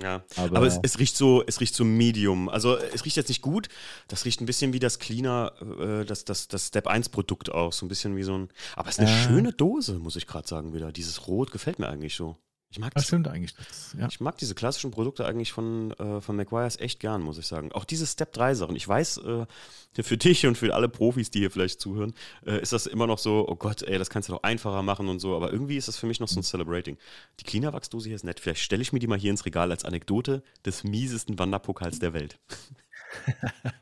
[0.00, 2.48] Ja, aber, aber es, es, riecht so, es riecht so medium.
[2.48, 3.68] Also es riecht jetzt nicht gut.
[4.08, 7.72] Das riecht ein bisschen wie das Cleaner, äh, das, das, das Step 1 Produkt auch.
[7.72, 8.48] So ein bisschen wie so ein.
[8.74, 9.22] Aber es ist eine äh.
[9.22, 10.92] schöne Dose, muss ich gerade sagen wieder.
[10.92, 12.36] Dieses Rot gefällt mir eigentlich so.
[12.72, 13.06] Ich mag das.
[13.06, 13.54] stimmt eigentlich.
[13.54, 14.08] Das, ja.
[14.08, 17.70] Ich mag diese klassischen Produkte eigentlich von, äh, von McGuire's echt gern, muss ich sagen.
[17.72, 18.76] Auch diese Step 3 Sachen.
[18.76, 19.46] Ich weiß, äh,
[20.02, 22.14] für dich und für alle Profis, die hier vielleicht zuhören,
[22.46, 25.08] äh, ist das immer noch so, oh Gott, ey, das kannst du doch einfacher machen
[25.08, 25.36] und so.
[25.36, 26.96] Aber irgendwie ist das für mich noch so ein Celebrating.
[27.40, 28.40] Die Cleaner Wachsdose hier ist nett.
[28.40, 32.14] Vielleicht stelle ich mir die mal hier ins Regal als Anekdote des miesesten Wanderpokals der
[32.14, 32.38] Welt.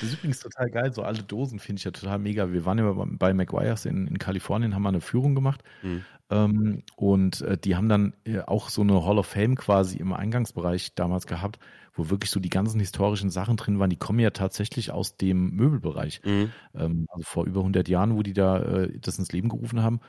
[0.00, 0.92] Das ist übrigens total geil.
[0.92, 2.52] So alte Dosen finde ich ja total mega.
[2.52, 5.62] Wir waren ja bei McGuire's in, in Kalifornien, haben mal eine Führung gemacht.
[5.82, 6.04] Mhm.
[6.30, 10.12] Ähm, und äh, die haben dann äh, auch so eine Hall of Fame quasi im
[10.12, 11.58] Eingangsbereich damals gehabt,
[11.92, 13.90] wo wirklich so die ganzen historischen Sachen drin waren.
[13.90, 16.22] Die kommen ja tatsächlich aus dem Möbelbereich.
[16.24, 16.50] Mhm.
[16.74, 20.00] Ähm, also vor über 100 Jahren, wo die da äh, das ins Leben gerufen haben.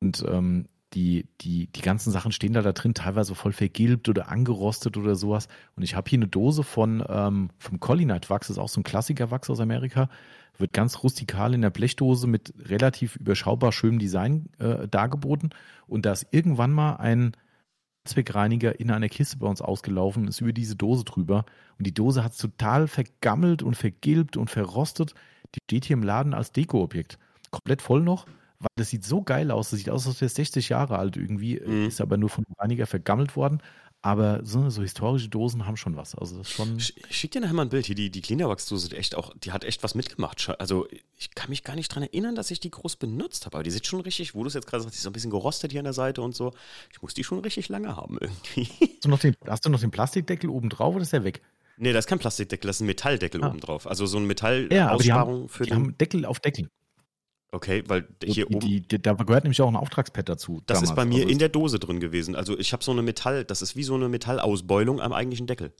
[0.00, 4.28] Und ähm, die, die, die ganzen Sachen stehen da, da drin, teilweise voll vergilbt oder
[4.28, 5.48] angerostet oder sowas.
[5.76, 8.80] Und ich habe hier eine Dose von ähm, vom Collinite Wachs, das ist auch so
[8.80, 10.08] ein Klassiker-Wachs aus Amerika.
[10.56, 15.50] Wird ganz rustikal in der Blechdose mit relativ überschaubar schönem Design äh, dargeboten.
[15.88, 17.36] Und da ist irgendwann mal ein
[18.04, 21.46] Allzweckreiniger in einer Kiste bei uns ausgelaufen, ist über diese Dose drüber
[21.78, 25.14] und die Dose hat total vergammelt und vergilbt und verrostet.
[25.54, 27.18] Die steht hier im Laden als Dekoobjekt.
[27.50, 28.26] Komplett voll noch,
[28.64, 29.70] weil das sieht so geil aus.
[29.70, 31.86] Das sieht aus, als wäre es 60 Jahre alt irgendwie, mhm.
[31.88, 33.62] ist aber nur von Reiniger vergammelt worden.
[34.04, 36.14] Aber so, so, historische Dosen haben schon was.
[36.14, 36.76] Also das schon.
[36.76, 37.86] Ich schick dir nachher mal ein Bild.
[37.86, 40.54] Hier, die, die Cleanerwachs-Dose, echt auch, die hat echt was mitgemacht.
[40.58, 40.86] Also
[41.16, 43.56] ich kann mich gar nicht daran erinnern, dass ich die groß benutzt habe.
[43.56, 45.14] Aber die sieht schon richtig, wo du es jetzt gerade sagst, die ist so ein
[45.14, 46.52] bisschen gerostet hier an der Seite und so.
[46.92, 48.68] Ich muss die schon richtig lange haben irgendwie.
[48.78, 51.40] Hast du noch den, hast du noch den Plastikdeckel oben drauf oder ist der weg?
[51.78, 53.48] Nee, das ist kein Plastikdeckel, das ist ein Metalldeckel ah.
[53.48, 53.86] oben drauf.
[53.86, 55.78] Also so ein Metallaussparung ja, für die den.
[55.78, 56.68] Haben Deckel auf Deckel.
[57.54, 58.60] Okay, weil hier die, oben.
[58.60, 60.60] Die, die, da gehört nämlich auch ein Auftragspad dazu.
[60.66, 60.90] Das damals.
[60.90, 62.34] ist bei mir also in der Dose drin gewesen.
[62.34, 65.72] Also ich habe so eine Metall, das ist wie so eine Metallausbeulung am eigentlichen Deckel.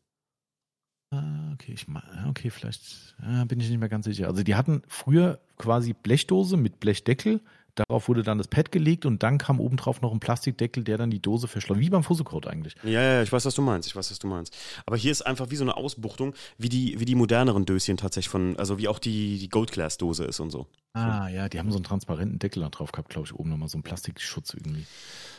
[1.10, 1.86] Ah, okay, ich
[2.28, 4.28] okay, vielleicht ah, bin ich nicht mehr ganz sicher.
[4.28, 7.40] Also die hatten früher quasi Blechdose mit Blechdeckel
[7.74, 11.10] Darauf wurde dann das Pad gelegt und dann kam obendrauf noch ein Plastikdeckel, der dann
[11.10, 11.78] die Dose verschloss.
[11.78, 12.76] Wie beim Fussecode eigentlich.
[12.84, 13.88] Ja, ja, ich weiß, was du meinst.
[13.88, 14.56] Ich weiß, was du meinst.
[14.86, 18.28] Aber hier ist einfach wie so eine Ausbuchtung, wie die, wie die moderneren Döschen tatsächlich
[18.28, 20.68] von, also wie auch die, die Gold-Glass-Dose ist und so.
[20.94, 23.68] Ah, ja, die haben so einen transparenten Deckel da drauf gehabt, glaube ich, oben nochmal
[23.68, 24.86] so einen Plastikschutz irgendwie.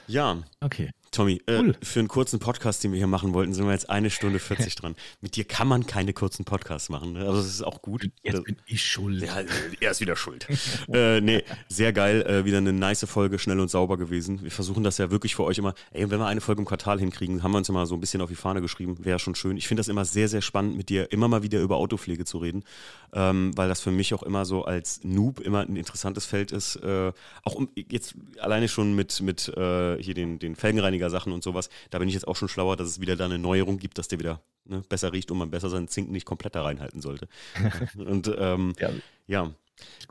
[0.07, 0.38] Ja.
[0.60, 0.91] Okay.
[1.11, 1.77] Tommy, äh, cool.
[1.82, 4.76] für einen kurzen Podcast, den wir hier machen wollten, sind wir jetzt eine Stunde 40
[4.76, 4.95] dran.
[5.22, 7.14] Mit dir kann man keine kurzen Podcasts machen.
[7.14, 7.19] Ne?
[7.19, 8.10] Also das ist auch gut.
[8.22, 9.22] Jetzt bin ich schuld.
[9.22, 9.38] Ja,
[9.80, 10.45] er ist wieder schuld.
[10.94, 12.22] äh, nee, sehr geil.
[12.23, 14.44] Äh, wieder eine nice Folge, schnell und sauber gewesen.
[14.44, 15.73] Wir versuchen das ja wirklich für euch immer.
[15.91, 18.22] Ey, wenn wir eine Folge im Quartal hinkriegen, haben wir uns immer so ein bisschen
[18.22, 18.98] auf die Fahne geschrieben.
[19.06, 19.56] Wäre schon schön.
[19.56, 22.40] Ich finde das immer sehr, sehr spannend, mit dir immer mal wieder über Autopflege zu
[22.40, 22.65] reden,
[23.14, 26.76] ähm, weil das für mich auch immer so als Noob immer ein interessantes Feld ist.
[26.77, 27.11] Äh,
[27.43, 31.69] auch um, jetzt alleine schon mit, mit äh, hier den, den Felgenreiniger-Sachen und sowas.
[31.89, 34.07] Da bin ich jetzt auch schon schlauer, dass es wieder da eine Neuerung gibt, dass
[34.07, 37.27] der wieder ne, besser riecht und man besser seinen Zink nicht komplett da reinhalten sollte.
[37.97, 38.89] und ähm, ja.
[39.27, 39.51] ja.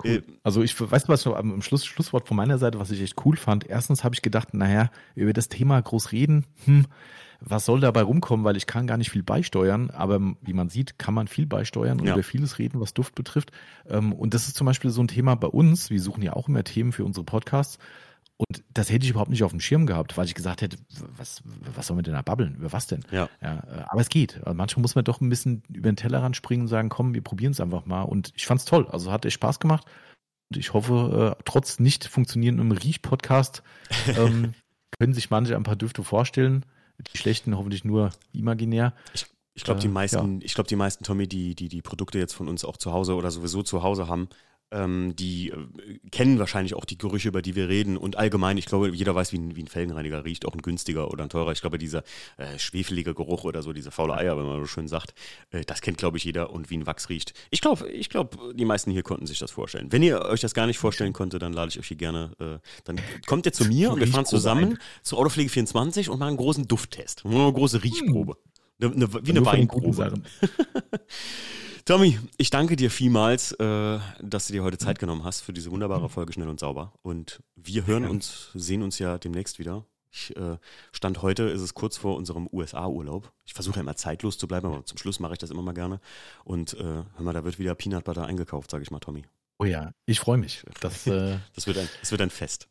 [0.03, 0.11] Cool.
[0.11, 3.37] Äh, also ich weiß was am Schluss, Schlusswort von meiner Seite, was ich echt cool
[3.37, 3.67] fand.
[3.67, 6.87] Erstens habe ich gedacht, naja, über das Thema groß reden, hm,
[7.47, 10.99] was soll dabei rumkommen, weil ich kann gar nicht viel beisteuern, aber wie man sieht,
[10.99, 12.15] kann man viel beisteuern und ja.
[12.15, 13.53] über vieles reden, was Duft betrifft.
[13.89, 15.91] Ähm, und das ist zum Beispiel so ein Thema bei uns.
[15.91, 17.79] Wir suchen ja auch immer Themen für unsere Podcasts.
[18.37, 20.77] Und das hätte ich überhaupt nicht auf dem Schirm gehabt, weil ich gesagt hätte,
[21.17, 21.43] was,
[21.75, 22.57] was soll man denn da babbeln?
[22.57, 23.05] Über was denn?
[23.13, 23.29] Ja.
[23.41, 24.39] ja äh, aber es geht.
[24.45, 27.23] Also manchmal muss man doch ein bisschen über den Tellerrand springen und sagen, komm, wir
[27.23, 28.03] probieren es einfach mal.
[28.03, 28.89] Und ich fand es toll.
[28.91, 29.87] Also hat echt Spaß gemacht.
[30.51, 33.63] Und ich hoffe, äh, trotz nicht funktionierendem Riech-Podcast
[34.17, 34.55] ähm,
[34.99, 36.65] können sich manche ein paar Düfte vorstellen.
[36.99, 38.95] Die schlechten hoffentlich nur imaginär.
[39.15, 40.45] Ich, ich glaube, die äh, meisten, ja.
[40.45, 43.15] ich glaube, die meisten, Tommy, die, die die Produkte jetzt von uns auch zu Hause
[43.15, 44.29] oder sowieso zu Hause haben,
[44.71, 47.97] ähm, die äh, kennen wahrscheinlich auch die Gerüche, über die wir reden.
[47.97, 51.11] Und allgemein, ich glaube, jeder weiß, wie ein, wie ein Felgenreiniger riecht, auch ein günstiger
[51.11, 51.53] oder ein teurer.
[51.53, 52.03] Ich glaube, dieser
[52.37, 55.15] äh, schwefelige Geruch oder so, diese faule Eier, wenn man so schön sagt,
[55.51, 57.35] äh, das kennt, glaube ich, jeder und wie ein Wachs riecht.
[57.51, 59.93] Ich glaube, ich glaube, die meisten hier konnten sich das vorstellen.
[59.93, 62.59] Wenn ihr euch das gar nicht vorstellen konntet, dann lade ich euch hier gerne, äh,
[62.85, 66.37] dann kommt ihr zu mir und wir fahren zusammen zu Autopflege 24 und machen einen
[66.37, 67.25] großen Dufttest.
[67.25, 68.37] Eine große Riechprobe.
[68.81, 70.15] Eine, eine, wie eine Weinprobe.
[71.85, 75.71] Tommy, ich danke dir vielmals, äh, dass du dir heute Zeit genommen hast für diese
[75.71, 76.95] wunderbare Folge Schnell und Sauber.
[77.03, 79.85] Und wir hören uns, sehen uns ja demnächst wieder.
[80.11, 80.57] Ich, äh,
[80.93, 83.31] Stand heute ist es kurz vor unserem USA-Urlaub.
[83.45, 85.75] Ich versuche ja immer zeitlos zu bleiben, aber zum Schluss mache ich das immer mal
[85.75, 86.01] gerne.
[86.45, 89.25] Und äh, hör mal, da wird wieder Peanut Butter eingekauft, sage ich mal, Tommy.
[89.59, 90.65] Oh ja, ich freue mich.
[90.81, 92.67] Das, äh, das, wird ein, das wird ein Fest.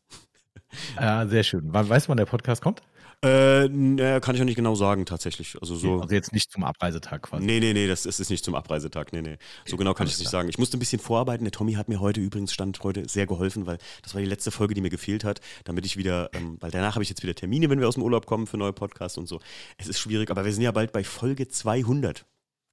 [0.96, 1.72] Ja, sehr schön.
[1.72, 2.82] Wann weißt du, wann der Podcast kommt?
[3.24, 5.56] Äh, ne, kann ich auch nicht genau sagen, tatsächlich.
[5.62, 7.46] Also, so, also jetzt nicht zum Abreisetag quasi.
[7.46, 9.14] Nee, nee, nee, das ist, ist nicht zum Abreisetag.
[9.14, 9.38] Nee, nee.
[9.66, 10.50] So genau kann ich es nicht sagen.
[10.50, 11.46] Ich musste ein bisschen vorarbeiten.
[11.46, 14.52] Der Tommy hat mir heute übrigens, stand heute sehr geholfen, weil das war die letzte
[14.52, 17.34] Folge, die mir gefehlt hat, damit ich wieder, ähm, weil danach habe ich jetzt wieder
[17.34, 19.40] Termine, wenn wir aus dem Urlaub kommen für neue Podcasts und so.
[19.78, 22.26] Es ist schwierig, aber wir sind ja bald bei Folge 200.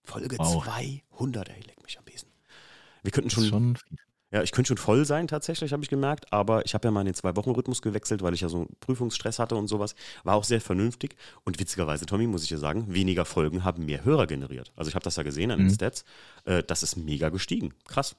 [0.02, 0.64] Folge wow.
[0.64, 2.28] 200, ey, leck mich am Besen.
[3.05, 3.78] Wir könnten schon, schon
[4.32, 7.01] ja, ich könnte schon voll sein tatsächlich, habe ich gemerkt, aber ich habe ja mal
[7.01, 9.94] in den Zwei-Wochen-Rhythmus gewechselt, weil ich ja so Prüfungsstress hatte und sowas.
[10.23, 14.05] War auch sehr vernünftig und witzigerweise, Tommy, muss ich ja sagen, weniger Folgen haben mehr
[14.05, 14.73] Hörer generiert.
[14.77, 15.74] Also ich habe das ja gesehen an den mhm.
[15.74, 16.05] Stats.
[16.44, 17.74] Äh, das ist mega gestiegen.
[17.86, 18.16] Krass.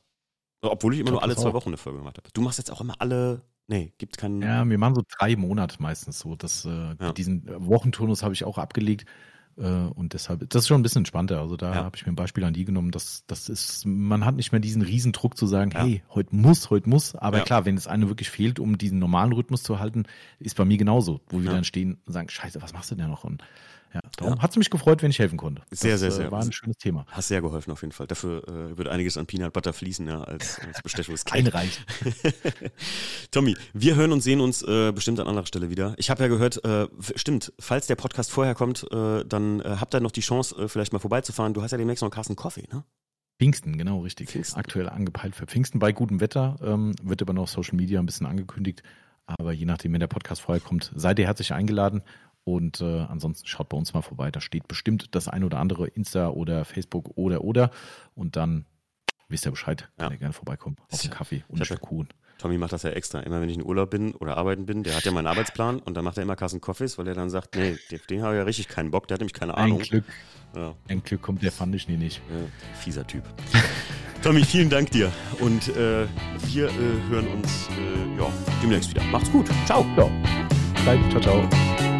[0.61, 2.29] Obwohl ich immer nur alle zwei Wochen eine Folge gemacht habe.
[2.33, 4.41] Du machst jetzt auch immer alle Nee, gibt keinen.
[4.41, 6.35] Ja, wir machen so drei Monate meistens so.
[6.35, 7.13] Das, äh, ja.
[7.13, 9.05] Diesen Wochenturnus habe ich auch abgelegt.
[9.57, 11.39] Äh, und deshalb, das ist schon ein bisschen entspannter.
[11.39, 11.83] Also da ja.
[11.83, 12.91] habe ich mir ein Beispiel an die genommen.
[12.91, 15.83] Das, das ist, man hat nicht mehr diesen Riesendruck zu sagen, ja.
[15.83, 17.15] hey, heute muss, heute muss.
[17.15, 17.43] Aber ja.
[17.43, 20.05] klar, wenn es einem wirklich fehlt, um diesen normalen Rhythmus zu halten,
[20.39, 23.09] ist bei mir genauso, wo wir dann stehen und sagen, scheiße, was machst du denn
[23.09, 23.23] noch?
[23.23, 23.43] Und
[23.93, 24.41] ja, darum ja.
[24.41, 25.63] hat es mich gefreut, wenn ich helfen konnte.
[25.71, 26.27] Sehr, das, sehr, sehr.
[26.27, 27.05] Äh, war ein schönes Thema.
[27.07, 28.07] Hast sehr geholfen auf jeden Fall.
[28.07, 31.33] Dafür äh, wird einiges an Peanut Butter fließen, ja, als, als Bestechungskit.
[31.33, 31.83] Einreichen.
[33.31, 35.93] Tommy, wir hören und sehen uns äh, bestimmt an anderer Stelle wieder.
[35.97, 39.93] Ich habe ja gehört, äh, stimmt, falls der Podcast vorher kommt, äh, dann äh, habt
[39.93, 41.53] ihr noch die Chance, äh, vielleicht mal vorbeizufahren.
[41.53, 42.83] Du hast ja demnächst noch einen Carsten Coffee, ne?
[43.39, 44.29] Pfingsten, genau, richtig.
[44.29, 44.59] Pfingsten.
[44.59, 48.27] Aktuell angepeilt für Pfingsten bei gutem Wetter, ähm, wird aber noch Social Media ein bisschen
[48.27, 48.83] angekündigt.
[49.25, 52.03] Aber je nachdem, wenn der Podcast vorher kommt, seid ihr herzlich eingeladen.
[52.43, 54.31] Und äh, ansonsten schaut bei uns mal vorbei.
[54.31, 57.71] Da steht bestimmt das ein oder andere Insta oder Facebook oder oder.
[58.15, 58.65] Und dann
[59.29, 60.05] wisst ihr Bescheid, ja.
[60.05, 60.77] kann ihr gerne vorbeikommen.
[60.89, 62.09] Auf den Kaffee und einen Kuchen.
[62.41, 63.19] Tommy macht das ja extra.
[63.19, 65.95] Immer wenn ich in Urlaub bin oder arbeiten bin, der hat ja meinen Arbeitsplan und
[65.95, 67.77] dann macht er immer Kassen Coffees, weil er dann sagt, nee,
[68.09, 69.79] den habe ich ja richtig keinen Bock, der hat nämlich keine Ahnung.
[69.79, 70.05] Ein Glück.
[70.55, 70.73] Ja.
[70.87, 72.19] Ein Glück kommt der fand ich nie nicht.
[72.29, 73.23] Ja, fieser Typ.
[74.23, 75.11] Tommy, vielen Dank dir.
[75.39, 76.07] Und äh,
[76.47, 76.71] wir äh,
[77.09, 78.27] hören uns äh, ja,
[78.61, 79.03] demnächst wieder.
[79.05, 79.47] Macht's gut.
[79.65, 79.85] Ciao.
[79.95, 80.09] Ja.
[81.11, 81.90] Ciao, ciao.